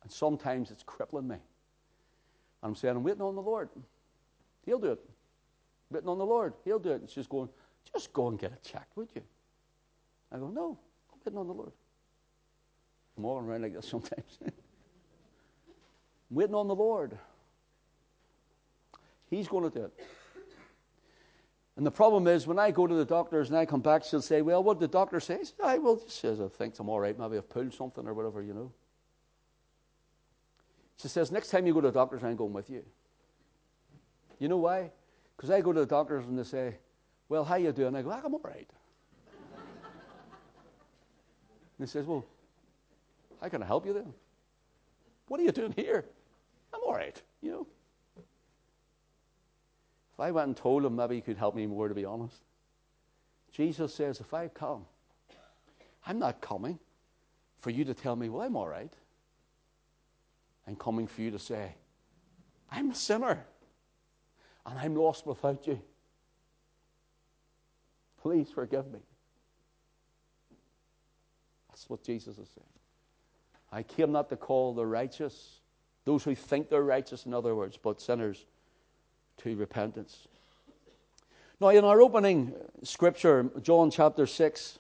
And 0.02 0.12
sometimes 0.12 0.72
it's 0.72 0.82
crippling 0.82 1.28
me. 1.28 1.38
And 2.62 2.70
I'm 2.70 2.76
saying, 2.76 2.96
I'm 2.96 3.04
waiting 3.04 3.22
on 3.22 3.36
the 3.36 3.42
Lord. 3.42 3.70
He'll 4.66 4.80
do 4.80 4.92
it. 4.92 5.00
Waiting 5.92 6.10
on 6.10 6.18
the 6.18 6.26
Lord. 6.26 6.54
He'll 6.66 6.80
do 6.80 6.92
it. 6.92 7.02
And 7.02 7.10
she's 7.10 7.28
going, 7.28 7.50
just 7.92 8.14
go 8.14 8.28
and 8.28 8.40
get 8.40 8.52
it 8.52 8.64
checked, 8.64 8.96
would 8.96 9.10
you? 9.16 9.22
I 10.32 10.38
go, 10.38 10.50
no, 10.50 10.78
I'm 11.12 11.20
waiting 11.26 11.40
on 11.40 11.48
the 11.48 11.54
Lord. 11.54 11.72
I'm 13.18 13.24
walking 13.24 13.50
around 13.50 13.62
like 13.64 13.74
this 13.74 13.88
sometimes. 13.88 14.38
I'm 14.42 14.52
waiting 16.32 16.56
on 16.56 16.68
the 16.68 16.76
Lord. 16.76 17.18
He's 19.30 19.48
going 19.48 19.70
to 19.70 19.78
do 19.78 19.86
it. 19.86 19.94
And 21.80 21.86
the 21.86 21.92
problem 21.92 22.28
is, 22.28 22.46
when 22.46 22.60
I 22.60 22.72
go 22.72 22.88
to 22.88 22.94
the 22.94 23.06
doctors 23.06 23.50
and 23.50 23.58
I 23.58 23.66
come 23.66 23.80
back, 23.80 24.04
she'll 24.04 24.22
say, 24.22 24.42
Well, 24.42 24.62
what 24.62 24.80
did 24.80 24.90
the 24.90 24.92
doctor 24.92 25.22
say? 25.22 25.40
I 25.64 25.78
well, 25.78 25.96
just 25.96 26.20
says, 26.20 26.42
I 26.42 26.50
think 26.50 26.78
I'm 26.78 26.90
all 26.90 27.00
right. 27.00 27.18
Maybe 27.18 27.38
I've 27.38 27.50
pulled 27.50 27.74
something 27.74 28.06
or 28.06 28.14
whatever, 28.14 28.42
you 28.42 28.54
know. 28.54 28.72
She 31.02 31.08
says, 31.08 31.32
Next 31.32 31.50
time 31.50 31.66
you 31.66 31.74
go 31.74 31.82
to 31.82 31.88
the 31.88 31.94
doctors, 31.94 32.24
I'm 32.24 32.36
going 32.36 32.54
with 32.54 32.70
you. 32.70 32.84
You 34.40 34.48
know 34.48 34.58
why? 34.58 34.92
Because 35.36 35.50
I 35.50 35.62
go 35.62 35.72
to 35.72 35.80
the 35.80 35.86
doctors 35.86 36.26
and 36.26 36.38
they 36.38 36.44
say, 36.44 36.76
Well, 37.30 37.46
how 37.46 37.56
you 37.56 37.72
doing? 37.72 37.96
I 37.96 38.02
go, 38.02 38.12
ah, 38.12 38.22
I'm 38.24 38.34
all 38.34 38.42
right. 38.44 38.70
and 41.78 41.80
he 41.80 41.86
says, 41.86 42.06
Well, 42.06 42.26
how 43.42 43.48
can 43.48 43.64
I 43.64 43.66
help 43.66 43.86
you 43.86 43.94
then? 43.94 44.14
What 45.30 45.40
are 45.40 45.44
you 45.44 45.52
doing 45.52 45.74
here? 45.76 46.06
I'm 46.74 46.82
all 46.86 46.94
right, 46.94 47.22
you 47.42 47.52
know. 47.52 47.68
If 50.14 50.20
I 50.20 50.32
went 50.32 50.48
and 50.48 50.58
told 50.58 50.84
him, 50.84 50.98
maybe 50.98 51.16
he 51.16 51.22
could 51.22 51.38
help 51.38 51.56
me 51.56 51.66
more, 51.66 51.88
to 51.88 51.96
be 51.96 52.04
honest. 52.04 52.36
Jesus 53.54 53.94
says, 53.94 54.20
If 54.20 54.34
I 54.34 54.50
come, 54.50 54.86
I'm 56.06 56.20
not 56.20 56.42
coming 56.42 56.78
for 57.62 57.70
you 57.70 57.86
to 57.86 57.94
tell 57.94 58.18
me, 58.18 58.28
Well, 58.28 58.42
I'm 58.42 58.58
all 58.58 58.68
right. 58.68 58.92
I'm 60.70 60.76
coming 60.76 61.08
for 61.08 61.22
you 61.22 61.32
to 61.32 61.40
say, 61.40 61.74
I'm 62.70 62.92
a 62.92 62.96
sinner 62.96 63.44
and 64.68 64.78
I'm 64.78 64.96
lost 64.96 65.26
without 65.26 65.66
you. 65.66 65.82
Please 68.22 68.52
forgive 68.52 68.86
me. 68.92 69.00
That's 71.70 71.90
what 71.90 72.04
Jesus 72.04 72.38
is 72.38 72.48
saying. 72.50 72.68
I 73.72 73.82
came 73.82 74.12
not 74.12 74.30
to 74.30 74.36
call 74.36 74.76
the 74.76 74.86
righteous, 74.86 75.62
those 76.06 76.24
who 76.24 76.36
think 76.36 76.70
they're 76.70 76.84
righteous, 76.84 77.26
in 77.26 77.34
other 77.34 77.56
words, 77.56 77.76
but 77.76 78.00
sinners 78.00 78.46
to 79.38 79.56
repentance. 79.56 80.28
Now, 81.60 81.70
in 81.70 81.84
our 81.84 82.00
opening 82.00 82.54
scripture, 82.84 83.50
John 83.64 83.90
chapter 83.90 84.28
6, 84.28 84.78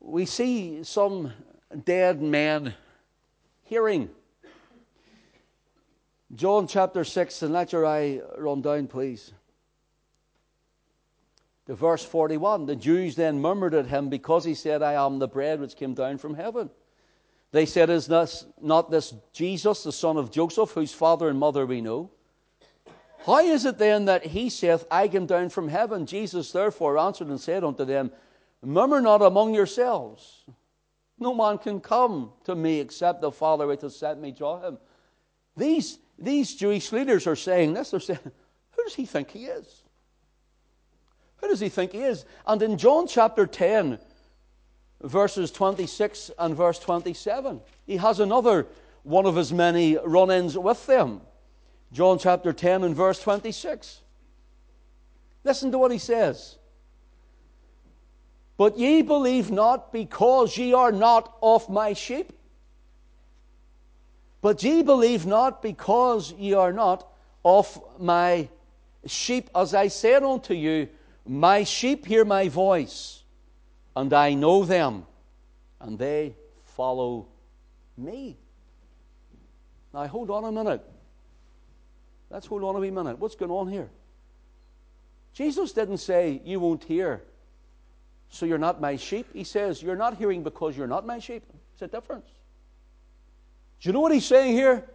we 0.00 0.24
see 0.24 0.82
some 0.84 1.34
dead 1.84 2.22
men 2.22 2.74
hearing. 3.72 4.10
John 6.34 6.66
chapter 6.66 7.04
6, 7.04 7.40
and 7.40 7.54
let 7.54 7.72
your 7.72 7.86
eye 7.86 8.20
run 8.36 8.60
down, 8.60 8.86
please. 8.86 9.32
The 11.64 11.74
verse 11.74 12.04
41 12.04 12.66
The 12.66 12.76
Jews 12.76 13.16
then 13.16 13.40
murmured 13.40 13.72
at 13.72 13.86
him 13.86 14.10
because 14.10 14.44
he 14.44 14.54
said, 14.54 14.82
I 14.82 15.02
am 15.02 15.18
the 15.18 15.26
bread 15.26 15.58
which 15.58 15.76
came 15.76 15.94
down 15.94 16.18
from 16.18 16.34
heaven. 16.34 16.68
They 17.52 17.64
said, 17.64 17.88
Is 17.88 18.06
this 18.06 18.44
not 18.60 18.90
this 18.90 19.14
Jesus, 19.32 19.84
the 19.84 19.92
son 19.92 20.18
of 20.18 20.30
Joseph, 20.30 20.72
whose 20.72 20.92
father 20.92 21.30
and 21.30 21.38
mother 21.38 21.64
we 21.64 21.80
know? 21.80 22.10
How 23.24 23.38
is 23.38 23.64
it 23.64 23.78
then 23.78 24.04
that 24.04 24.26
he 24.26 24.50
saith, 24.50 24.84
I 24.90 25.08
came 25.08 25.24
down 25.24 25.48
from 25.48 25.68
heaven? 25.68 26.04
Jesus 26.04 26.52
therefore 26.52 26.98
answered 26.98 27.28
and 27.28 27.40
said 27.40 27.64
unto 27.64 27.86
them, 27.86 28.12
Murmur 28.62 29.00
not 29.00 29.22
among 29.22 29.54
yourselves. 29.54 30.44
No 31.22 31.32
man 31.32 31.56
can 31.58 31.78
come 31.78 32.32
to 32.44 32.56
me 32.56 32.80
except 32.80 33.20
the 33.20 33.30
Father 33.30 33.68
which 33.68 33.82
has 33.82 33.94
sent 33.94 34.20
me 34.20 34.32
draw 34.32 34.60
him. 34.60 34.76
These, 35.56 35.98
these 36.18 36.52
Jewish 36.52 36.90
leaders 36.90 37.28
are 37.28 37.36
saying 37.36 37.74
this. 37.74 37.92
They're 37.92 38.00
saying, 38.00 38.18
Who 38.72 38.82
does 38.82 38.96
he 38.96 39.06
think 39.06 39.30
he 39.30 39.44
is? 39.44 39.84
Who 41.36 41.46
does 41.46 41.60
he 41.60 41.68
think 41.68 41.92
he 41.92 42.00
is? 42.00 42.24
And 42.44 42.60
in 42.60 42.76
John 42.76 43.06
chapter 43.06 43.46
10, 43.46 44.00
verses 45.00 45.52
26 45.52 46.32
and 46.40 46.56
verse 46.56 46.80
27, 46.80 47.60
he 47.86 47.98
has 47.98 48.18
another 48.18 48.66
one 49.04 49.24
of 49.24 49.36
his 49.36 49.52
many 49.52 49.96
run 50.04 50.32
ins 50.32 50.58
with 50.58 50.84
them. 50.86 51.20
John 51.92 52.18
chapter 52.18 52.52
10 52.52 52.82
and 52.82 52.96
verse 52.96 53.22
26. 53.22 54.00
Listen 55.44 55.70
to 55.70 55.78
what 55.78 55.92
he 55.92 55.98
says. 55.98 56.56
But 58.56 58.78
ye 58.78 59.02
believe 59.02 59.50
not 59.50 59.92
because 59.92 60.56
ye 60.56 60.72
are 60.72 60.92
not 60.92 61.36
of 61.42 61.68
my 61.68 61.94
sheep. 61.94 62.32
But 64.40 64.62
ye 64.62 64.82
believe 64.82 65.24
not 65.24 65.62
because 65.62 66.32
ye 66.32 66.52
are 66.52 66.72
not 66.72 67.06
of 67.44 67.80
my 67.98 68.48
sheep. 69.06 69.48
As 69.54 69.74
I 69.74 69.88
said 69.88 70.22
unto 70.22 70.54
you, 70.54 70.88
my 71.26 71.64
sheep 71.64 72.06
hear 72.06 72.24
my 72.24 72.48
voice, 72.48 73.22
and 73.94 74.12
I 74.12 74.34
know 74.34 74.64
them, 74.64 75.06
and 75.80 75.98
they 75.98 76.34
follow 76.64 77.28
me. 77.96 78.36
Now 79.94 80.06
hold 80.06 80.30
on 80.30 80.44
a 80.44 80.52
minute. 80.52 80.82
Let's 82.30 82.46
hold 82.46 82.64
on 82.64 82.76
a 82.76 82.78
wee 82.80 82.90
minute. 82.90 83.18
What's 83.18 83.34
going 83.34 83.50
on 83.50 83.68
here? 83.68 83.90
Jesus 85.34 85.72
didn't 85.72 85.98
say, 85.98 86.40
You 86.44 86.60
won't 86.60 86.82
hear 86.84 87.22
so 88.32 88.46
you're 88.46 88.56
not 88.56 88.80
my 88.80 88.96
sheep. 88.96 89.26
He 89.34 89.44
says, 89.44 89.82
You're 89.82 89.94
not 89.94 90.16
hearing 90.16 90.42
because 90.42 90.74
you're 90.74 90.86
not 90.86 91.06
my 91.06 91.18
sheep. 91.18 91.44
It's 91.74 91.82
a 91.82 91.86
difference. 91.86 92.26
Do 93.78 93.90
you 93.90 93.92
know 93.92 94.00
what 94.00 94.10
he's 94.10 94.24
saying 94.24 94.54
here? 94.54 94.88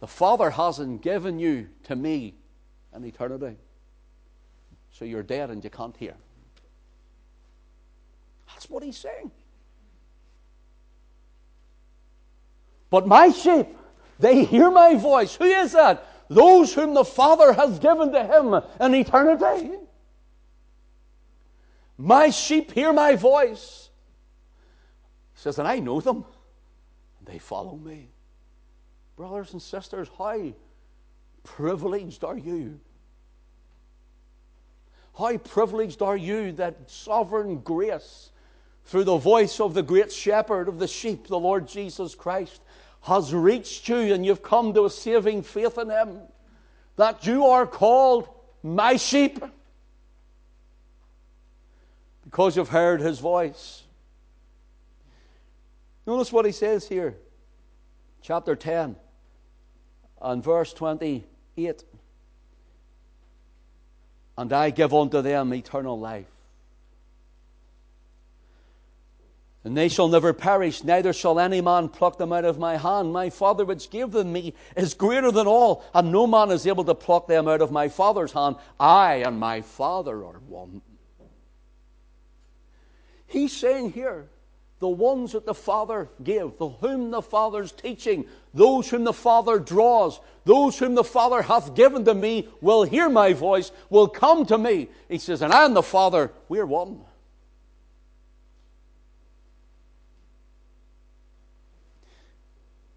The 0.00 0.06
Father 0.06 0.48
hasn't 0.48 1.02
given 1.02 1.38
you 1.38 1.68
to 1.84 1.94
me 1.94 2.34
an 2.94 3.04
eternity. 3.04 3.58
So 4.92 5.04
you're 5.04 5.22
dead 5.22 5.50
and 5.50 5.62
you 5.62 5.68
can't 5.68 5.94
hear. 5.94 6.14
That's 8.48 8.70
what 8.70 8.82
he's 8.82 8.96
saying. 8.96 9.30
But 12.88 13.06
my 13.06 13.28
sheep, 13.28 13.66
they 14.18 14.42
hear 14.44 14.70
my 14.70 14.94
voice. 14.94 15.34
Who 15.36 15.44
is 15.44 15.72
that? 15.72 16.06
Those 16.30 16.72
whom 16.72 16.94
the 16.94 17.04
Father 17.04 17.52
has 17.52 17.78
given 17.78 18.10
to 18.12 18.24
him 18.24 18.54
an 18.80 18.94
eternity. 18.94 19.76
My 22.00 22.30
sheep 22.30 22.72
hear 22.72 22.94
my 22.94 23.14
voice. 23.14 23.90
He 25.34 25.40
says, 25.40 25.58
and 25.58 25.68
I 25.68 25.80
know 25.80 26.00
them, 26.00 26.24
and 27.18 27.26
they 27.26 27.38
follow 27.38 27.76
me. 27.76 28.08
Brothers 29.16 29.52
and 29.52 29.60
sisters, 29.60 30.08
how 30.16 30.54
privileged 31.44 32.24
are 32.24 32.38
you? 32.38 32.80
How 35.18 35.36
privileged 35.36 36.00
are 36.00 36.16
you 36.16 36.52
that 36.52 36.90
sovereign 36.90 37.58
grace, 37.58 38.30
through 38.86 39.04
the 39.04 39.18
voice 39.18 39.60
of 39.60 39.74
the 39.74 39.82
great 39.82 40.10
shepherd 40.10 40.68
of 40.68 40.78
the 40.78 40.88
sheep, 40.88 41.26
the 41.26 41.38
Lord 41.38 41.68
Jesus 41.68 42.14
Christ, 42.14 42.62
has 43.02 43.34
reached 43.34 43.86
you 43.90 44.14
and 44.14 44.24
you've 44.24 44.42
come 44.42 44.72
to 44.72 44.86
a 44.86 44.90
saving 44.90 45.42
faith 45.42 45.76
in 45.76 45.90
Him. 45.90 46.20
that 46.96 47.26
you 47.26 47.46
are 47.46 47.66
called 47.66 48.28
my 48.62 48.96
sheep 48.96 49.42
because 52.30 52.56
you've 52.56 52.68
heard 52.68 53.00
his 53.00 53.18
voice. 53.18 53.82
Notice 56.06 56.32
what 56.32 56.46
he 56.46 56.52
says 56.52 56.86
here, 56.86 57.16
chapter 58.22 58.54
10 58.54 58.94
and 60.22 60.44
verse 60.44 60.72
28. 60.72 61.82
And 64.38 64.52
I 64.52 64.70
give 64.70 64.94
unto 64.94 65.22
them 65.22 65.52
eternal 65.52 65.98
life. 65.98 66.30
And 69.64 69.76
they 69.76 69.88
shall 69.88 70.06
never 70.06 70.32
perish, 70.32 70.84
neither 70.84 71.12
shall 71.12 71.40
any 71.40 71.60
man 71.60 71.88
pluck 71.88 72.16
them 72.16 72.32
out 72.32 72.44
of 72.44 72.60
my 72.60 72.76
hand. 72.76 73.12
My 73.12 73.30
Father 73.30 73.64
which 73.64 73.90
gave 73.90 74.12
them 74.12 74.32
me 74.32 74.54
is 74.76 74.94
greater 74.94 75.32
than 75.32 75.48
all, 75.48 75.84
and 75.92 76.12
no 76.12 76.28
man 76.28 76.52
is 76.52 76.64
able 76.64 76.84
to 76.84 76.94
pluck 76.94 77.26
them 77.26 77.48
out 77.48 77.60
of 77.60 77.72
my 77.72 77.88
Father's 77.88 78.30
hand. 78.30 78.54
I 78.78 79.16
and 79.16 79.40
my 79.40 79.62
Father 79.62 80.24
are 80.24 80.38
one. 80.46 80.80
He's 83.30 83.56
saying 83.56 83.92
here, 83.92 84.28
the 84.80 84.88
ones 84.88 85.32
that 85.32 85.46
the 85.46 85.54
Father 85.54 86.08
gave, 86.22 86.58
the 86.58 86.68
whom 86.68 87.12
the 87.12 87.22
Father's 87.22 87.70
teaching, 87.70 88.24
those 88.52 88.90
whom 88.90 89.04
the 89.04 89.12
Father 89.12 89.60
draws, 89.60 90.18
those 90.44 90.76
whom 90.76 90.96
the 90.96 91.04
Father 91.04 91.40
hath 91.40 91.76
given 91.76 92.04
to 92.06 92.14
me 92.14 92.48
will 92.60 92.82
hear 92.82 93.08
my 93.08 93.32
voice, 93.32 93.70
will 93.88 94.08
come 94.08 94.44
to 94.46 94.58
me. 94.58 94.88
He 95.08 95.18
says, 95.18 95.42
and 95.42 95.52
I 95.52 95.64
and 95.64 95.76
the 95.76 95.82
Father, 95.82 96.32
we're 96.48 96.66
one. 96.66 97.02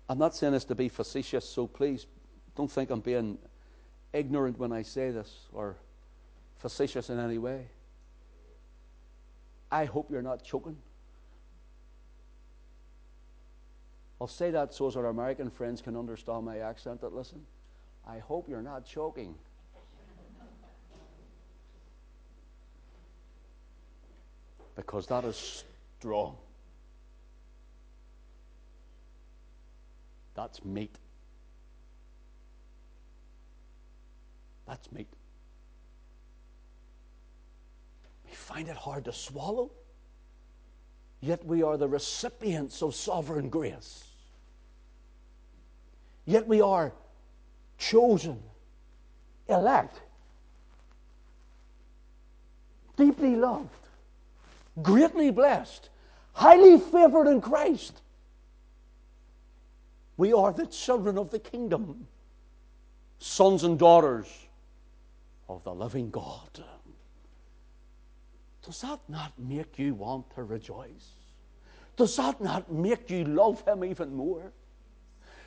I'm 0.10 0.18
not 0.18 0.36
saying 0.36 0.54
this 0.54 0.66
to 0.66 0.76
be 0.76 0.90
facetious, 0.90 1.48
so 1.48 1.68
please 1.68 2.08
don't 2.56 2.72
think 2.72 2.90
I'm 2.90 3.02
being 3.02 3.38
ignorant 4.14 4.58
when 4.58 4.72
I 4.72 4.82
say 4.82 5.12
this 5.12 5.32
or 5.54 5.76
facetious 6.58 7.12
in 7.12 7.20
any 7.20 7.38
way. 7.38 7.68
I 9.74 9.86
hope 9.86 10.12
you're 10.12 10.22
not 10.22 10.44
choking. 10.44 10.78
I'll 14.22 14.28
say 14.28 14.52
that 14.52 14.72
so 14.72 14.86
as 14.88 14.96
our 14.96 15.08
American 15.08 15.50
friends 15.50 15.82
can 15.82 15.98
understand 15.98 16.46
my 16.46 16.60
accent 16.60 17.02
that 17.02 17.12
listen. 17.12 17.42
I 18.08 18.20
hope 18.20 18.48
you're 18.48 18.62
not 18.62 18.86
choking. 18.86 19.34
because 24.76 25.08
that 25.08 25.24
is 25.24 25.64
strong. 26.00 26.36
That's 30.36 30.64
meat. 30.64 30.96
That's 34.68 34.92
meat. 34.92 35.08
We 38.26 38.33
find 38.44 38.68
it 38.68 38.76
hard 38.76 39.06
to 39.06 39.14
swallow, 39.14 39.72
yet 41.22 41.44
we 41.46 41.64
are 41.64 41.78
the 41.78 41.88
recipients 41.88 42.84
of 42.84 42.94
sovereign 42.94 43.50
grace. 43.50 44.04
Yet 46.26 46.46
we 46.46 46.62
are 46.62 46.92
chosen, 47.78 48.42
elect, 49.48 50.02
deeply 52.98 53.36
loved, 53.36 53.70
greatly 54.82 55.32
blessed, 55.32 55.90
highly 56.34 56.80
favored 56.80 57.28
in 57.28 57.40
Christ. 57.40 58.02
We 60.18 60.34
are 60.34 60.52
the 60.52 60.68
children 60.68 61.18
of 61.18 61.32
the 61.32 61.40
kingdom, 61.40 62.08
sons 63.20 63.64
and 63.64 63.80
daughters 63.80 64.28
of 65.48 65.64
the 65.64 65.74
living 65.74 66.10
God. 66.10 66.64
Does 68.64 68.82
that 68.82 69.00
not 69.10 69.34
make 69.38 69.78
you 69.78 69.94
want 69.94 70.34
to 70.36 70.44
rejoice? 70.44 71.10
Does 71.98 72.16
that 72.16 72.42
not 72.42 72.72
make 72.72 73.10
you 73.10 73.26
love 73.26 73.64
Him 73.68 73.84
even 73.84 74.16
more? 74.16 74.52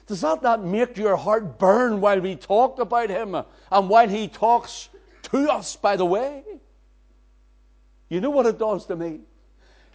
Does 0.07 0.21
that 0.21 0.43
not 0.43 0.63
make 0.63 0.97
your 0.97 1.17
heart 1.17 1.59
burn 1.59 2.01
while 2.01 2.21
we 2.21 2.37
talk 2.37 2.79
about 2.79 3.11
Him 3.11 3.35
and 3.35 3.89
while 3.89 4.09
He 4.09 4.29
talks 4.29 4.91
to 5.23 5.51
us, 5.51 5.75
by 5.77 5.97
the 5.97 6.05
way? 6.05 6.45
You 8.09 8.21
know 8.21 8.31
what 8.31 8.47
it 8.47 8.59
does 8.59 8.87
to 8.87 8.97
me? 8.97 9.21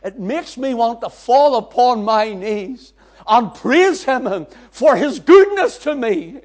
It 0.03 0.19
makes 0.19 0.57
me 0.57 0.73
want 0.73 1.01
to 1.01 1.09
fall 1.09 1.57
upon 1.57 2.03
my 2.03 2.33
knees 2.33 2.93
and 3.27 3.53
praise 3.53 4.03
Him 4.03 4.47
for 4.71 4.95
His 4.95 5.19
goodness 5.19 5.77
to 5.79 5.95
me. 5.95 6.39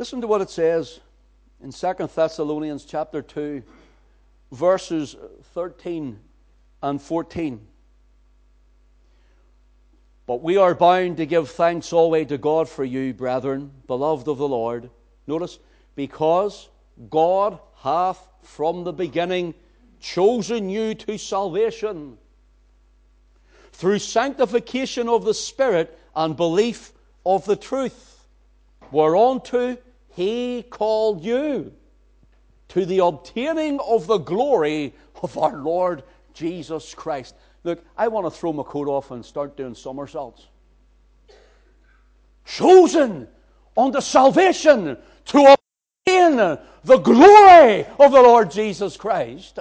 Listen 0.00 0.22
to 0.22 0.26
what 0.26 0.40
it 0.40 0.48
says 0.48 0.98
in 1.62 1.72
2 1.72 2.08
Thessalonians 2.14 2.86
chapter 2.86 3.20
2, 3.20 3.62
verses 4.50 5.14
13 5.52 6.18
and 6.82 7.02
14. 7.02 7.60
But 10.26 10.42
we 10.42 10.56
are 10.56 10.74
bound 10.74 11.18
to 11.18 11.26
give 11.26 11.50
thanks 11.50 11.92
always 11.92 12.28
to 12.28 12.38
God 12.38 12.66
for 12.66 12.82
you, 12.82 13.12
brethren, 13.12 13.72
beloved 13.86 14.26
of 14.26 14.38
the 14.38 14.48
Lord. 14.48 14.88
Notice, 15.26 15.58
because 15.96 16.70
God 17.10 17.58
hath 17.82 18.26
from 18.40 18.84
the 18.84 18.94
beginning 18.94 19.52
chosen 20.00 20.70
you 20.70 20.94
to 20.94 21.18
salvation 21.18 22.16
through 23.72 23.98
sanctification 23.98 25.10
of 25.10 25.26
the 25.26 25.34
Spirit 25.34 25.98
and 26.16 26.38
belief 26.38 26.90
of 27.26 27.44
the 27.44 27.56
truth, 27.56 28.24
whereunto 28.90 29.76
he 30.10 30.62
called 30.62 31.24
you 31.24 31.72
to 32.68 32.86
the 32.86 32.98
obtaining 32.98 33.80
of 33.80 34.06
the 34.06 34.18
glory 34.18 34.94
of 35.22 35.36
our 35.36 35.56
Lord 35.56 36.02
Jesus 36.34 36.94
Christ. 36.94 37.34
Look, 37.64 37.84
I 37.96 38.08
want 38.08 38.26
to 38.26 38.30
throw 38.30 38.52
my 38.52 38.62
coat 38.62 38.88
off 38.88 39.10
and 39.10 39.24
start 39.24 39.56
doing 39.56 39.74
somersaults. 39.74 40.46
Chosen 42.44 43.28
unto 43.76 44.00
salvation 44.00 44.96
to 45.26 45.56
obtain 46.06 46.58
the 46.84 46.98
glory 46.98 47.84
of 47.98 48.12
the 48.12 48.22
Lord 48.22 48.50
Jesus 48.50 48.96
Christ. 48.96 49.58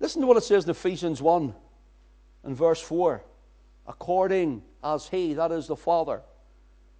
Listen 0.00 0.20
to 0.20 0.28
what 0.28 0.36
it 0.36 0.44
says 0.44 0.64
in 0.64 0.70
Ephesians 0.70 1.20
1 1.20 1.52
and 2.44 2.56
verse 2.56 2.80
4. 2.80 3.22
According 3.88 4.62
as 4.84 5.08
He, 5.08 5.34
that 5.34 5.50
is 5.50 5.66
the 5.66 5.74
Father, 5.74 6.20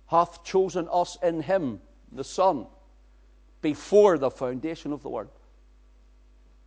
hath 0.07 0.43
chosen 0.43 0.89
us 0.91 1.19
in 1.23 1.43
Him, 1.43 1.81
the 2.11 2.25
Son, 2.25 2.67
before 3.61 4.17
the 4.17 4.31
foundation 4.31 4.93
of 4.93 5.03
the 5.03 5.11
world. 5.11 5.31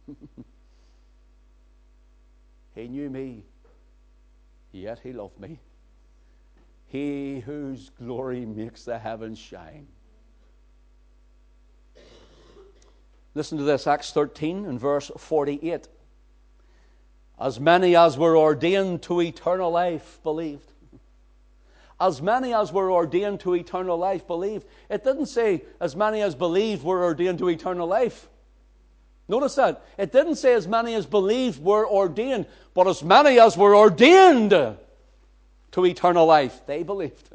he 2.75 2.87
knew 2.87 3.09
me, 3.09 3.43
yet 4.71 4.99
He 4.99 5.11
loved 5.11 5.39
me. 5.39 5.59
He 6.85 7.39
whose 7.39 7.89
glory 7.89 8.45
makes 8.45 8.85
the 8.85 8.99
heavens 8.99 9.39
shine. 9.39 9.87
Listen 13.33 13.57
to 13.57 13.63
this, 13.63 13.87
Acts 13.87 14.11
13 14.11 14.65
and 14.65 14.79
verse 14.79 15.09
48. 15.17 15.87
As 17.41 17.59
many 17.59 17.95
as 17.95 18.19
were 18.19 18.37
ordained 18.37 19.01
to 19.03 19.19
eternal 19.19 19.71
life 19.71 20.19
believed. 20.21 20.71
As 21.99 22.21
many 22.21 22.53
as 22.53 22.71
were 22.71 22.91
ordained 22.91 23.39
to 23.39 23.55
eternal 23.55 23.97
life 23.97 24.27
believed. 24.27 24.67
It 24.89 25.03
didn't 25.03 25.25
say 25.25 25.63
as 25.79 25.95
many 25.95 26.21
as 26.21 26.35
believed 26.35 26.83
were 26.83 27.03
ordained 27.03 27.39
to 27.39 27.49
eternal 27.49 27.87
life. 27.87 28.29
Notice 29.27 29.55
that. 29.55 29.83
It 29.97 30.11
didn't 30.11 30.35
say 30.35 30.53
as 30.53 30.67
many 30.67 30.93
as 30.93 31.07
believed 31.07 31.63
were 31.63 31.87
ordained, 31.87 32.45
but 32.75 32.87
as 32.87 33.01
many 33.01 33.39
as 33.39 33.57
were 33.57 33.75
ordained 33.75 34.51
to 34.51 35.85
eternal 35.85 36.27
life. 36.27 36.61
They 36.67 36.83
believed. 36.83 37.27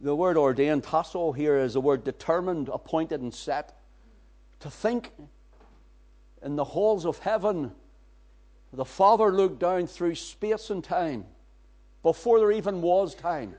The 0.00 0.16
word 0.16 0.38
ordained, 0.38 0.84
tasso, 0.84 1.32
here 1.32 1.58
is 1.58 1.74
the 1.74 1.80
word 1.82 2.04
determined, 2.04 2.70
appointed, 2.70 3.20
and 3.20 3.34
set. 3.34 3.74
To 4.64 4.70
think 4.70 5.12
in 6.42 6.56
the 6.56 6.64
halls 6.64 7.06
of 7.06 7.18
heaven, 7.20 7.70
the 8.72 8.84
Father 8.84 9.30
looked 9.30 9.60
down 9.60 9.86
through 9.86 10.16
space 10.16 10.70
and 10.70 10.82
time, 10.82 11.24
before 12.02 12.38
there 12.38 12.50
even 12.50 12.82
was 12.82 13.14
time, 13.14 13.54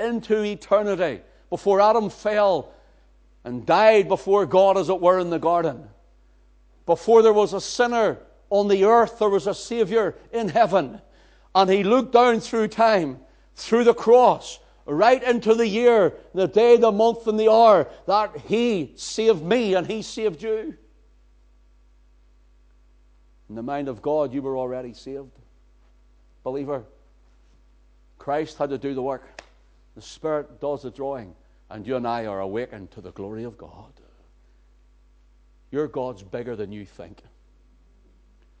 into 0.00 0.42
eternity, 0.42 1.22
before 1.48 1.80
Adam 1.80 2.10
fell 2.10 2.72
and 3.44 3.64
died 3.64 4.08
before 4.08 4.44
God, 4.46 4.76
as 4.76 4.88
it 4.88 5.00
were, 5.00 5.18
in 5.18 5.30
the 5.30 5.38
garden 5.38 5.88
before 6.90 7.22
there 7.22 7.32
was 7.32 7.52
a 7.52 7.60
sinner 7.60 8.18
on 8.48 8.66
the 8.66 8.82
earth, 8.84 9.20
there 9.20 9.28
was 9.28 9.46
a 9.46 9.54
Savior 9.54 10.16
in 10.32 10.48
heaven. 10.48 11.00
And 11.54 11.70
he 11.70 11.84
looked 11.84 12.12
down 12.12 12.40
through 12.40 12.66
time, 12.66 13.20
through 13.54 13.84
the 13.84 13.94
cross, 13.94 14.58
right 14.90 15.22
into 15.22 15.54
the 15.54 15.66
year, 15.66 16.14
the 16.34 16.48
day, 16.48 16.76
the 16.76 16.92
month, 16.92 17.26
and 17.26 17.38
the 17.38 17.50
hour 17.50 17.88
that 18.06 18.36
He 18.46 18.92
saved 18.96 19.42
me 19.42 19.74
and 19.74 19.86
He 19.86 20.02
saved 20.02 20.42
you. 20.42 20.76
In 23.48 23.54
the 23.54 23.62
mind 23.62 23.88
of 23.88 24.02
God, 24.02 24.32
you 24.32 24.42
were 24.42 24.56
already 24.56 24.92
saved. 24.92 25.30
Believer, 26.44 26.84
Christ 28.18 28.58
had 28.58 28.70
to 28.70 28.78
do 28.78 28.94
the 28.94 29.02
work. 29.02 29.42
The 29.96 30.02
Spirit 30.02 30.60
does 30.60 30.82
the 30.82 30.90
drawing, 30.90 31.34
and 31.68 31.86
you 31.86 31.96
and 31.96 32.06
I 32.06 32.26
are 32.26 32.40
awakened 32.40 32.90
to 32.92 33.00
the 33.00 33.12
glory 33.12 33.44
of 33.44 33.58
God. 33.58 33.92
Your 35.70 35.88
God's 35.88 36.22
bigger 36.22 36.56
than 36.56 36.72
you 36.72 36.84
think. 36.84 37.22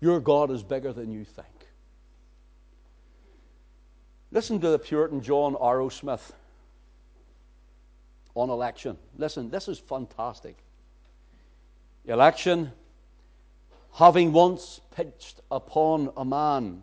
Your 0.00 0.20
God 0.20 0.50
is 0.50 0.62
bigger 0.62 0.92
than 0.92 1.10
you 1.12 1.24
think. 1.24 1.46
Listen 4.32 4.60
to 4.60 4.68
the 4.68 4.78
Puritan 4.78 5.22
John 5.22 5.54
Arrowsmith 5.54 6.32
on 8.34 8.48
election. 8.48 8.96
Listen, 9.18 9.50
this 9.50 9.66
is 9.66 9.78
fantastic. 9.78 10.56
Election, 12.04 12.70
having 13.92 14.32
once 14.32 14.80
pitched 14.94 15.40
upon 15.50 16.12
a 16.16 16.24
man, 16.24 16.82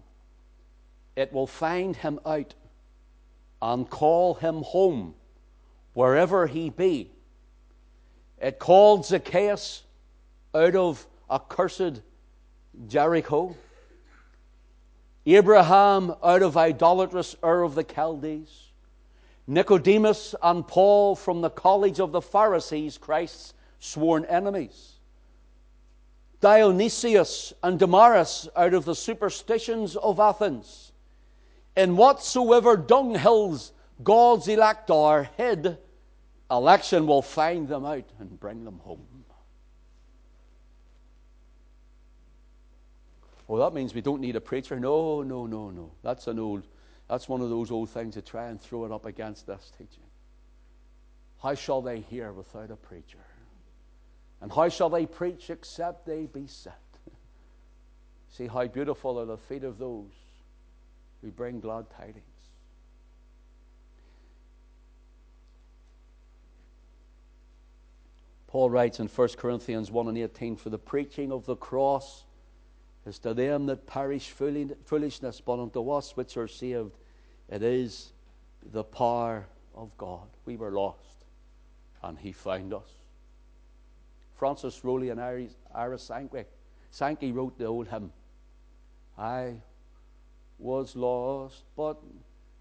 it 1.16 1.32
will 1.32 1.48
find 1.48 1.96
him 1.96 2.20
out 2.26 2.54
and 3.62 3.90
call 3.90 4.34
him 4.36 4.62
home 4.62 5.16
wherever 5.94 6.48
he 6.48 6.70
be. 6.70 7.10
It 8.40 8.60
called 8.60 9.06
Zacchaeus 9.06 9.84
out 10.54 10.76
of 10.76 11.08
accursed 11.32 12.02
Jericho. 12.88 13.56
Abraham 15.36 16.16
out 16.24 16.42
of 16.42 16.56
idolatrous 16.56 17.36
Ur 17.44 17.64
of 17.64 17.76
the 17.76 17.84
Chaldees, 17.84 18.72
Nicodemus 19.46 20.34
and 20.42 20.66
Paul 20.66 21.16
from 21.16 21.42
the 21.42 21.50
college 21.50 22.00
of 22.00 22.14
the 22.14 22.22
Pharisees, 22.22 22.98
Christ's 22.98 23.54
sworn 23.80 24.24
enemies, 24.26 24.94
Dionysius 26.40 27.52
and 27.62 27.78
Damaris 27.78 28.48
out 28.56 28.74
of 28.74 28.86
the 28.86 28.96
superstitions 28.96 29.96
of 29.98 30.20
Athens. 30.20 30.92
In 31.76 31.98
whatsoever 31.98 32.78
dunghills 32.78 33.72
God's 34.04 34.48
elect 34.48 34.90
are 34.92 35.30
hid, 35.36 35.78
election 36.50 37.06
will 37.06 37.22
find 37.22 37.68
them 37.68 37.86
out 37.86 38.06
and 38.20 38.40
bring 38.40 38.64
them 38.64 38.80
home. 38.80 39.17
Well, 43.48 43.62
that 43.62 43.74
means 43.74 43.94
we 43.94 44.02
don't 44.02 44.22
need 44.22 44.36
a 44.36 44.42
preacher. 44.42 44.80
No, 44.80 45.24
no, 45.24 45.46
no, 45.46 45.70
no. 45.70 45.92
That's 46.04 46.28
an 46.28 46.38
old, 46.38 46.68
that's 47.08 47.30
one 47.30 47.42
of 47.42 47.50
those 47.50 47.72
old 47.72 47.90
things 47.90 48.16
to 48.16 48.22
try 48.22 48.48
and 48.48 48.62
throw 48.62 48.86
it 48.86 48.92
up 48.92 49.06
against 49.06 49.48
this 49.48 49.72
teaching. 49.78 50.04
How 51.42 51.54
shall 51.54 51.82
they 51.82 52.02
hear 52.02 52.34
without 52.34 52.72
a 52.72 52.76
preacher? 52.76 53.20
And 54.42 54.52
how 54.52 54.70
shall 54.70 54.90
they 54.90 55.06
preach 55.06 55.50
except 55.50 56.06
they 56.06 56.26
be 56.26 56.46
sent? 56.48 56.76
See 58.30 58.48
how 58.48 58.68
beautiful 58.68 59.20
are 59.20 59.26
the 59.26 59.38
feet 59.38 59.64
of 59.64 59.78
those 59.78 60.12
who 61.22 61.32
bring 61.32 61.60
glad 61.60 61.86
tidings. 61.90 62.24
Paul 68.48 68.70
writes 68.70 69.00
in 69.00 69.08
1 69.08 69.28
Corinthians 69.38 69.92
1 69.92 70.08
and 70.08 70.18
18 70.18 70.56
For 70.56 70.70
the 70.70 70.78
preaching 70.78 71.32
of 71.32 71.46
the 71.46 71.56
cross 71.56 72.24
is 73.08 73.20
to 73.20 73.34
them 73.34 73.66
that 73.68 73.88
perish 73.88 74.32
foolishness, 74.32 75.42
but 75.42 75.60
unto 75.60 75.90
us 75.90 76.16
which 76.18 76.36
are 76.36 76.48
saved, 76.48 76.92
it 77.50 77.64
is 77.64 78.12
the 78.74 78.84
power 78.84 79.46
of 79.74 79.98
God. 79.98 80.28
We 80.46 80.58
were 80.58 80.72
lost, 80.72 81.26
and 82.04 82.20
He 82.20 82.34
found 82.34 82.74
us. 82.74 82.90
Francis 84.36 84.84
Rowley 84.84 85.10
and 85.10 85.22
Ira 85.74 85.98
Sankey, 85.98 86.44
Sankey 86.92 87.32
wrote 87.32 87.58
the 87.58 87.66
old 87.66 87.88
hymn 87.88 88.12
I 89.18 89.56
was 90.60 90.96
lost, 90.96 91.64
but 91.76 91.98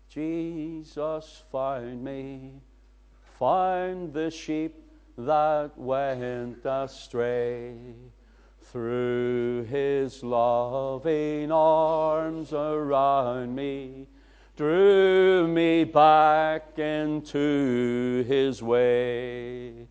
Jesus 0.09 1.42
found 1.51 2.03
me, 2.03 2.53
found 3.38 4.14
the 4.14 4.30
sheep 4.30 4.74
that 5.18 5.72
went 5.76 6.64
astray 6.64 7.74
threw 8.73 9.64
his 9.64 10.23
loving 10.23 11.53
arms 11.53 12.53
around 12.53 13.55
me, 13.55 14.07
drew 14.57 15.47
me 15.47 15.85
back 15.85 16.79
into 16.79 18.25
his 18.27 18.62
way. 18.62 19.87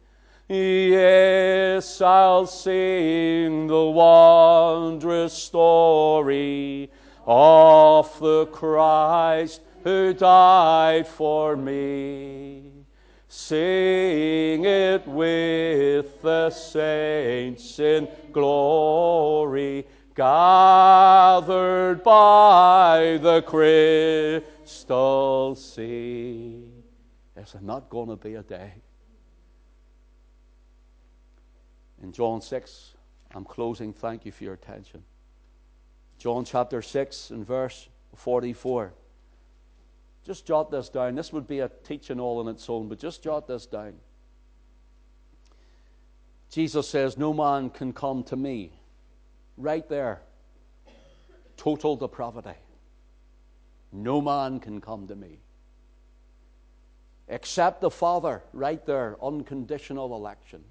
Yes, 0.47 2.01
I'll 2.01 2.45
sing 2.45 3.67
the 3.67 3.86
wondrous 3.86 5.34
story 5.34 6.91
of 7.26 8.19
the 8.19 8.45
Christ 8.47 9.61
who 9.84 10.13
died 10.13 11.07
for 11.07 11.55
me. 11.55 12.74
Sing 13.38 14.63
it 14.63 15.05
with 15.05 16.21
the 16.21 16.49
saints 16.49 17.77
in 17.79 18.07
glory, 18.31 19.86
gathered 20.15 22.01
by 22.01 23.19
the 23.21 23.41
crystal 23.41 25.53
sea. 25.53 26.63
Is 27.36 27.55
not 27.61 27.89
going 27.89 28.07
to 28.07 28.15
be 28.15 28.36
a 28.36 28.41
day? 28.41 28.71
In 32.01 32.13
John 32.13 32.41
6, 32.41 32.93
I'm 33.36 33.43
closing. 33.43 33.91
Thank 33.91 34.25
you 34.25 34.31
for 34.31 34.45
your 34.45 34.53
attention. 34.53 35.03
John 36.17 36.45
chapter 36.45 36.81
6 36.81 37.31
and 37.31 37.45
verse 37.45 37.89
44. 38.15 38.93
Just 40.26 40.47
jot 40.47 40.71
this 40.71 40.89
down. 40.89 41.13
This 41.13 41.32
would 41.32 41.47
be 41.47 41.59
a 41.59 41.69
teaching 41.84 42.19
all 42.19 42.39
on 42.39 42.47
its 42.47 42.67
own, 42.67 42.88
but 42.88 42.97
just 42.97 43.21
jot 43.21 43.47
this 43.47 43.67
down. 43.67 43.93
Jesus 46.49 46.89
says, 46.89 47.17
No 47.17 47.32
man 47.32 47.69
can 47.69 47.93
come 47.93 48.23
to 48.23 48.36
me. 48.36 48.71
Right 49.55 49.88
there. 49.88 50.21
Total 51.57 51.95
depravity. 51.95 52.57
No 53.91 54.19
man 54.19 54.59
can 54.59 54.82
come 54.82 55.07
to 55.07 55.15
me. 55.15 55.39
Except 57.28 57.82
the 57.82 57.91
Father, 57.91 58.43
right 58.51 58.84
there, 58.86 59.17
unconditional 59.21 60.15
election. 60.15 60.63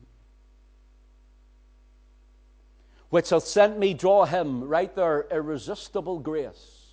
Which 3.10 3.30
hath 3.30 3.44
sent 3.44 3.78
me, 3.78 3.94
draw 3.94 4.24
him, 4.24 4.64
right 4.64 4.94
there, 4.94 5.26
irresistible 5.30 6.18
grace 6.18 6.83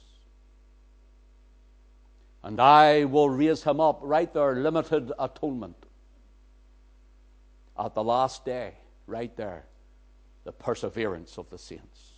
and 2.44 2.60
I 2.60 3.06
will 3.06 3.30
raise 3.30 3.64
him 3.64 3.80
up 3.80 4.00
right 4.02 4.32
there, 4.34 4.56
limited 4.56 5.12
atonement. 5.20 5.76
At 7.78 7.94
the 7.94 8.04
last 8.04 8.46
day, 8.46 8.74
right 9.08 9.36
there, 9.38 9.66
the 10.44 10.52
perseverance 10.52 11.38
of 11.38 11.50
the 11.50 11.58
saints. 11.58 12.12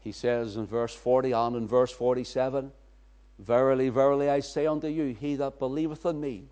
He 0.00 0.12
says 0.12 0.56
in 0.56 0.66
verse 0.66 0.94
40 0.94 1.32
and 1.32 1.56
in 1.56 1.68
verse 1.68 1.92
47 1.92 2.72
Verily, 3.38 3.88
verily, 3.88 4.30
I 4.30 4.40
say 4.40 4.66
unto 4.66 4.86
you, 4.86 5.16
he 5.18 5.34
that 5.36 5.58
believeth 5.58 6.06
in 6.06 6.20
me 6.20 6.44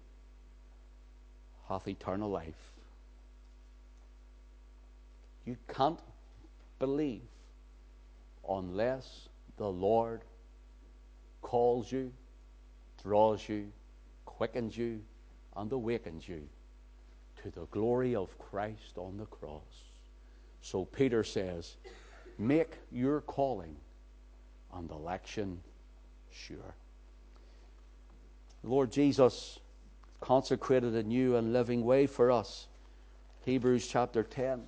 hath 1.68 1.86
eternal 1.86 2.28
life. 2.28 2.72
You 5.44 5.56
can't 5.68 6.00
believe 6.80 7.22
unless 8.50 9.28
the 9.56 9.68
Lord 9.68 10.22
calls 11.42 11.90
you, 11.90 12.12
draws 13.02 13.48
you, 13.48 13.72
quickens 14.24 14.76
you, 14.76 15.00
and 15.56 15.70
awakens 15.72 16.28
you 16.28 16.42
to 17.42 17.50
the 17.50 17.66
glory 17.66 18.14
of 18.14 18.36
Christ 18.38 18.96
on 18.96 19.16
the 19.16 19.26
cross. 19.26 19.62
So 20.62 20.84
Peter 20.84 21.24
says, 21.24 21.76
Make 22.38 22.78
your 22.90 23.20
calling 23.22 23.76
and 24.74 24.90
election 24.90 25.60
sure. 26.30 26.74
The 28.62 28.70
Lord 28.70 28.90
Jesus 28.90 29.58
consecrated 30.20 30.94
a 30.94 31.02
new 31.02 31.36
and 31.36 31.52
living 31.52 31.84
way 31.84 32.06
for 32.06 32.30
us. 32.30 32.66
Hebrews 33.44 33.86
chapter 33.86 34.22
10. 34.22 34.62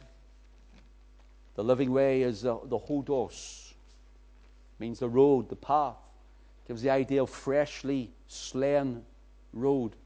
The 1.55 1.65
living 1.65 1.93
way 1.93 2.23
is 2.23 2.43
the, 2.43 2.59
the 2.65 2.79
hodos, 2.79 3.72
means 4.79 4.99
the 4.99 5.09
road, 5.09 5.49
the 5.49 5.57
path. 5.57 5.97
Gives 6.67 6.83
the 6.83 6.91
idea 6.91 7.23
of 7.23 7.31
freshly 7.31 8.11
slain 8.29 9.03
road, 9.53 9.97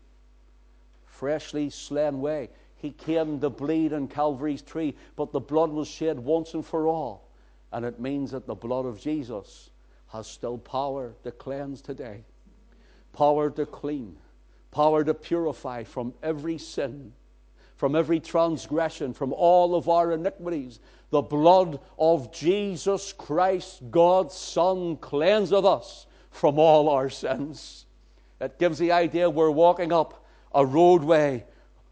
freshly 1.04 1.70
slain 1.70 2.20
way. 2.20 2.50
He 2.76 2.90
came 2.90 3.40
to 3.40 3.50
bleed 3.50 3.92
on 3.92 4.08
Calvary's 4.08 4.62
tree, 4.62 4.96
but 5.16 5.32
the 5.32 5.40
blood 5.40 5.70
was 5.70 5.88
shed 5.88 6.18
once 6.18 6.54
and 6.54 6.64
for 6.64 6.86
all. 6.86 7.28
And 7.72 7.84
it 7.84 8.00
means 8.00 8.30
that 8.30 8.46
the 8.46 8.54
blood 8.54 8.86
of 8.86 9.00
Jesus 9.00 9.70
has 10.08 10.26
still 10.26 10.58
power 10.58 11.14
to 11.24 11.30
cleanse 11.32 11.82
today, 11.82 12.24
power 13.12 13.50
to 13.50 13.66
clean, 13.66 14.16
power 14.70 15.04
to 15.04 15.14
purify 15.14 15.84
from 15.84 16.14
every 16.22 16.58
sin, 16.58 17.12
from 17.76 17.94
every 17.94 18.20
transgression, 18.20 19.12
from 19.12 19.32
all 19.32 19.74
of 19.74 19.88
our 19.88 20.12
iniquities. 20.12 20.80
The 21.10 21.22
blood 21.22 21.80
of 21.98 22.32
Jesus 22.32 23.12
Christ, 23.12 23.82
God's 23.90 24.34
Son, 24.34 24.96
cleanseth 24.96 25.64
us 25.64 26.06
from 26.30 26.58
all 26.58 26.88
our 26.88 27.08
sins. 27.08 27.86
It 28.40 28.58
gives 28.58 28.78
the 28.78 28.92
idea 28.92 29.30
we're 29.30 29.50
walking 29.50 29.92
up 29.92 30.24
a 30.54 30.64
roadway 30.64 31.44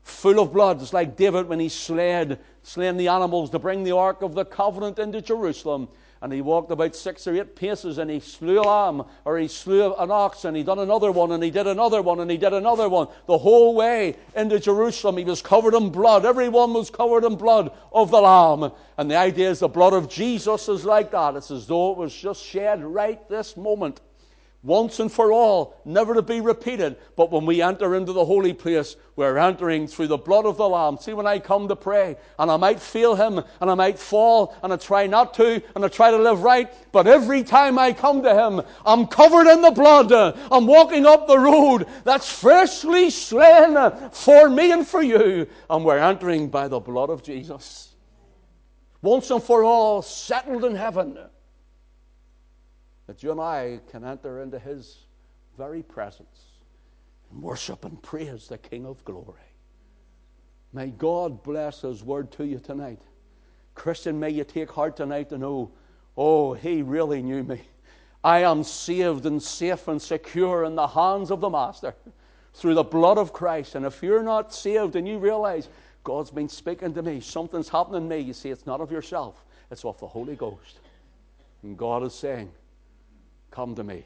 full 0.02 0.40
of 0.40 0.52
blood. 0.52 0.82
It's 0.82 0.92
like 0.92 1.16
David 1.16 1.48
when 1.48 1.60
he 1.60 1.68
slayed, 1.68 2.38
slain 2.62 2.96
the 2.96 3.08
animals 3.08 3.50
to 3.50 3.58
bring 3.58 3.84
the 3.84 3.96
Ark 3.96 4.22
of 4.22 4.34
the 4.34 4.44
Covenant 4.44 4.98
into 4.98 5.22
Jerusalem. 5.22 5.88
And 6.24 6.32
he 6.32 6.40
walked 6.40 6.70
about 6.70 6.96
six 6.96 7.26
or 7.26 7.34
eight 7.34 7.54
paces 7.54 7.98
and 7.98 8.10
he 8.10 8.18
slew 8.18 8.58
a 8.58 8.62
lamb 8.62 9.02
or 9.26 9.36
he 9.36 9.46
slew 9.46 9.94
an 9.94 10.10
ox 10.10 10.46
and 10.46 10.56
he 10.56 10.62
done 10.62 10.78
another 10.78 11.12
one 11.12 11.32
and 11.32 11.44
he 11.44 11.50
did 11.50 11.66
another 11.66 12.00
one 12.00 12.18
and 12.20 12.30
he 12.30 12.38
did 12.38 12.54
another 12.54 12.88
one. 12.88 13.08
The 13.26 13.36
whole 13.36 13.74
way 13.74 14.16
into 14.34 14.58
Jerusalem 14.58 15.18
he 15.18 15.24
was 15.24 15.42
covered 15.42 15.74
in 15.74 15.90
blood. 15.90 16.24
Everyone 16.24 16.72
was 16.72 16.88
covered 16.88 17.24
in 17.24 17.36
blood 17.36 17.72
of 17.92 18.10
the 18.10 18.22
lamb. 18.22 18.72
And 18.96 19.10
the 19.10 19.16
idea 19.16 19.50
is 19.50 19.58
the 19.58 19.68
blood 19.68 19.92
of 19.92 20.08
Jesus 20.08 20.66
is 20.70 20.86
like 20.86 21.10
that. 21.10 21.36
It's 21.36 21.50
as 21.50 21.66
though 21.66 21.92
it 21.92 21.98
was 21.98 22.14
just 22.14 22.42
shed 22.42 22.82
right 22.82 23.28
this 23.28 23.54
moment 23.54 24.00
once 24.64 24.98
and 24.98 25.12
for 25.12 25.30
all, 25.30 25.78
never 25.84 26.14
to 26.14 26.22
be 26.22 26.40
repeated. 26.40 26.96
But 27.16 27.30
when 27.30 27.44
we 27.44 27.60
enter 27.60 27.94
into 27.94 28.14
the 28.14 28.24
holy 28.24 28.54
place, 28.54 28.96
we're 29.14 29.36
entering 29.36 29.86
through 29.86 30.06
the 30.06 30.16
blood 30.16 30.46
of 30.46 30.56
the 30.56 30.66
Lamb. 30.66 30.96
See, 30.98 31.12
when 31.12 31.26
I 31.26 31.38
come 31.38 31.68
to 31.68 31.76
pray, 31.76 32.16
and 32.38 32.50
I 32.50 32.56
might 32.56 32.80
feel 32.80 33.14
Him, 33.14 33.44
and 33.60 33.70
I 33.70 33.74
might 33.74 33.98
fall, 33.98 34.56
and 34.62 34.72
I 34.72 34.76
try 34.76 35.06
not 35.06 35.34
to, 35.34 35.62
and 35.74 35.84
I 35.84 35.88
try 35.88 36.10
to 36.10 36.16
live 36.16 36.42
right, 36.42 36.72
but 36.92 37.06
every 37.06 37.44
time 37.44 37.78
I 37.78 37.92
come 37.92 38.22
to 38.22 38.34
Him, 38.34 38.62
I'm 38.86 39.06
covered 39.06 39.48
in 39.48 39.60
the 39.60 39.70
blood. 39.70 40.10
I'm 40.50 40.66
walking 40.66 41.04
up 41.04 41.26
the 41.26 41.38
road 41.38 41.86
that's 42.04 42.32
freshly 42.32 43.10
slain 43.10 43.76
for 44.12 44.48
me 44.48 44.72
and 44.72 44.86
for 44.86 45.02
you, 45.02 45.46
and 45.68 45.84
we're 45.84 45.98
entering 45.98 46.48
by 46.48 46.68
the 46.68 46.80
blood 46.80 47.10
of 47.10 47.22
Jesus. 47.22 47.94
Once 49.02 49.30
and 49.30 49.42
for 49.42 49.62
all, 49.62 50.00
settled 50.00 50.64
in 50.64 50.74
heaven 50.74 51.18
that 53.06 53.22
you 53.22 53.30
and 53.30 53.40
I 53.40 53.80
can 53.90 54.04
enter 54.04 54.40
into 54.40 54.58
His 54.58 54.98
very 55.56 55.82
presence 55.82 56.44
and 57.30 57.42
worship 57.42 57.84
and 57.84 58.02
praise 58.02 58.48
the 58.48 58.58
King 58.58 58.86
of 58.86 59.04
glory. 59.04 59.40
May 60.72 60.88
God 60.88 61.42
bless 61.42 61.82
His 61.82 62.02
word 62.02 62.32
to 62.32 62.44
you 62.44 62.58
tonight. 62.58 63.00
Christian, 63.74 64.18
may 64.18 64.30
you 64.30 64.44
take 64.44 64.70
heart 64.70 64.96
tonight 64.96 65.28
to 65.30 65.38
know, 65.38 65.70
oh, 66.16 66.54
He 66.54 66.82
really 66.82 67.22
knew 67.22 67.42
me. 67.42 67.62
I 68.22 68.40
am 68.40 68.64
saved 68.64 69.26
and 69.26 69.42
safe 69.42 69.86
and 69.86 70.00
secure 70.00 70.64
in 70.64 70.74
the 70.74 70.86
hands 70.86 71.30
of 71.30 71.40
the 71.40 71.50
Master 71.50 71.94
through 72.54 72.74
the 72.74 72.82
blood 72.82 73.18
of 73.18 73.32
Christ. 73.32 73.74
And 73.74 73.84
if 73.84 74.02
you're 74.02 74.22
not 74.22 74.54
saved 74.54 74.96
and 74.96 75.06
you 75.06 75.18
realize 75.18 75.68
God's 76.04 76.30
been 76.30 76.48
speaking 76.48 76.94
to 76.94 77.02
me, 77.02 77.20
something's 77.20 77.68
happening 77.68 78.08
to 78.08 78.16
me, 78.16 78.20
you 78.22 78.32
see, 78.32 78.50
it's 78.50 78.66
not 78.66 78.80
of 78.80 78.90
yourself, 78.90 79.44
it's 79.70 79.84
of 79.84 79.98
the 80.00 80.06
Holy 80.06 80.36
Ghost. 80.36 80.80
And 81.62 81.76
God 81.76 82.02
is 82.02 82.14
saying, 82.14 82.50
Come 83.54 83.76
to 83.76 83.84
me. 83.84 84.02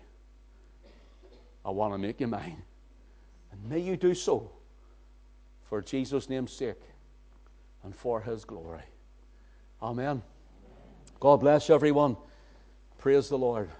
I 1.64 1.70
want 1.70 1.94
to 1.94 1.98
make 1.98 2.20
you 2.20 2.26
mine. 2.26 2.62
And 3.50 3.64
may 3.64 3.78
you 3.78 3.96
do 3.96 4.14
so 4.14 4.50
for 5.70 5.80
Jesus' 5.80 6.28
name's 6.28 6.52
sake 6.52 6.82
and 7.82 7.96
for 7.96 8.20
his 8.20 8.44
glory. 8.44 8.82
Amen. 9.82 10.20
God 11.18 11.40
bless 11.40 11.70
everyone. 11.70 12.18
Praise 12.98 13.30
the 13.30 13.38
Lord. 13.38 13.70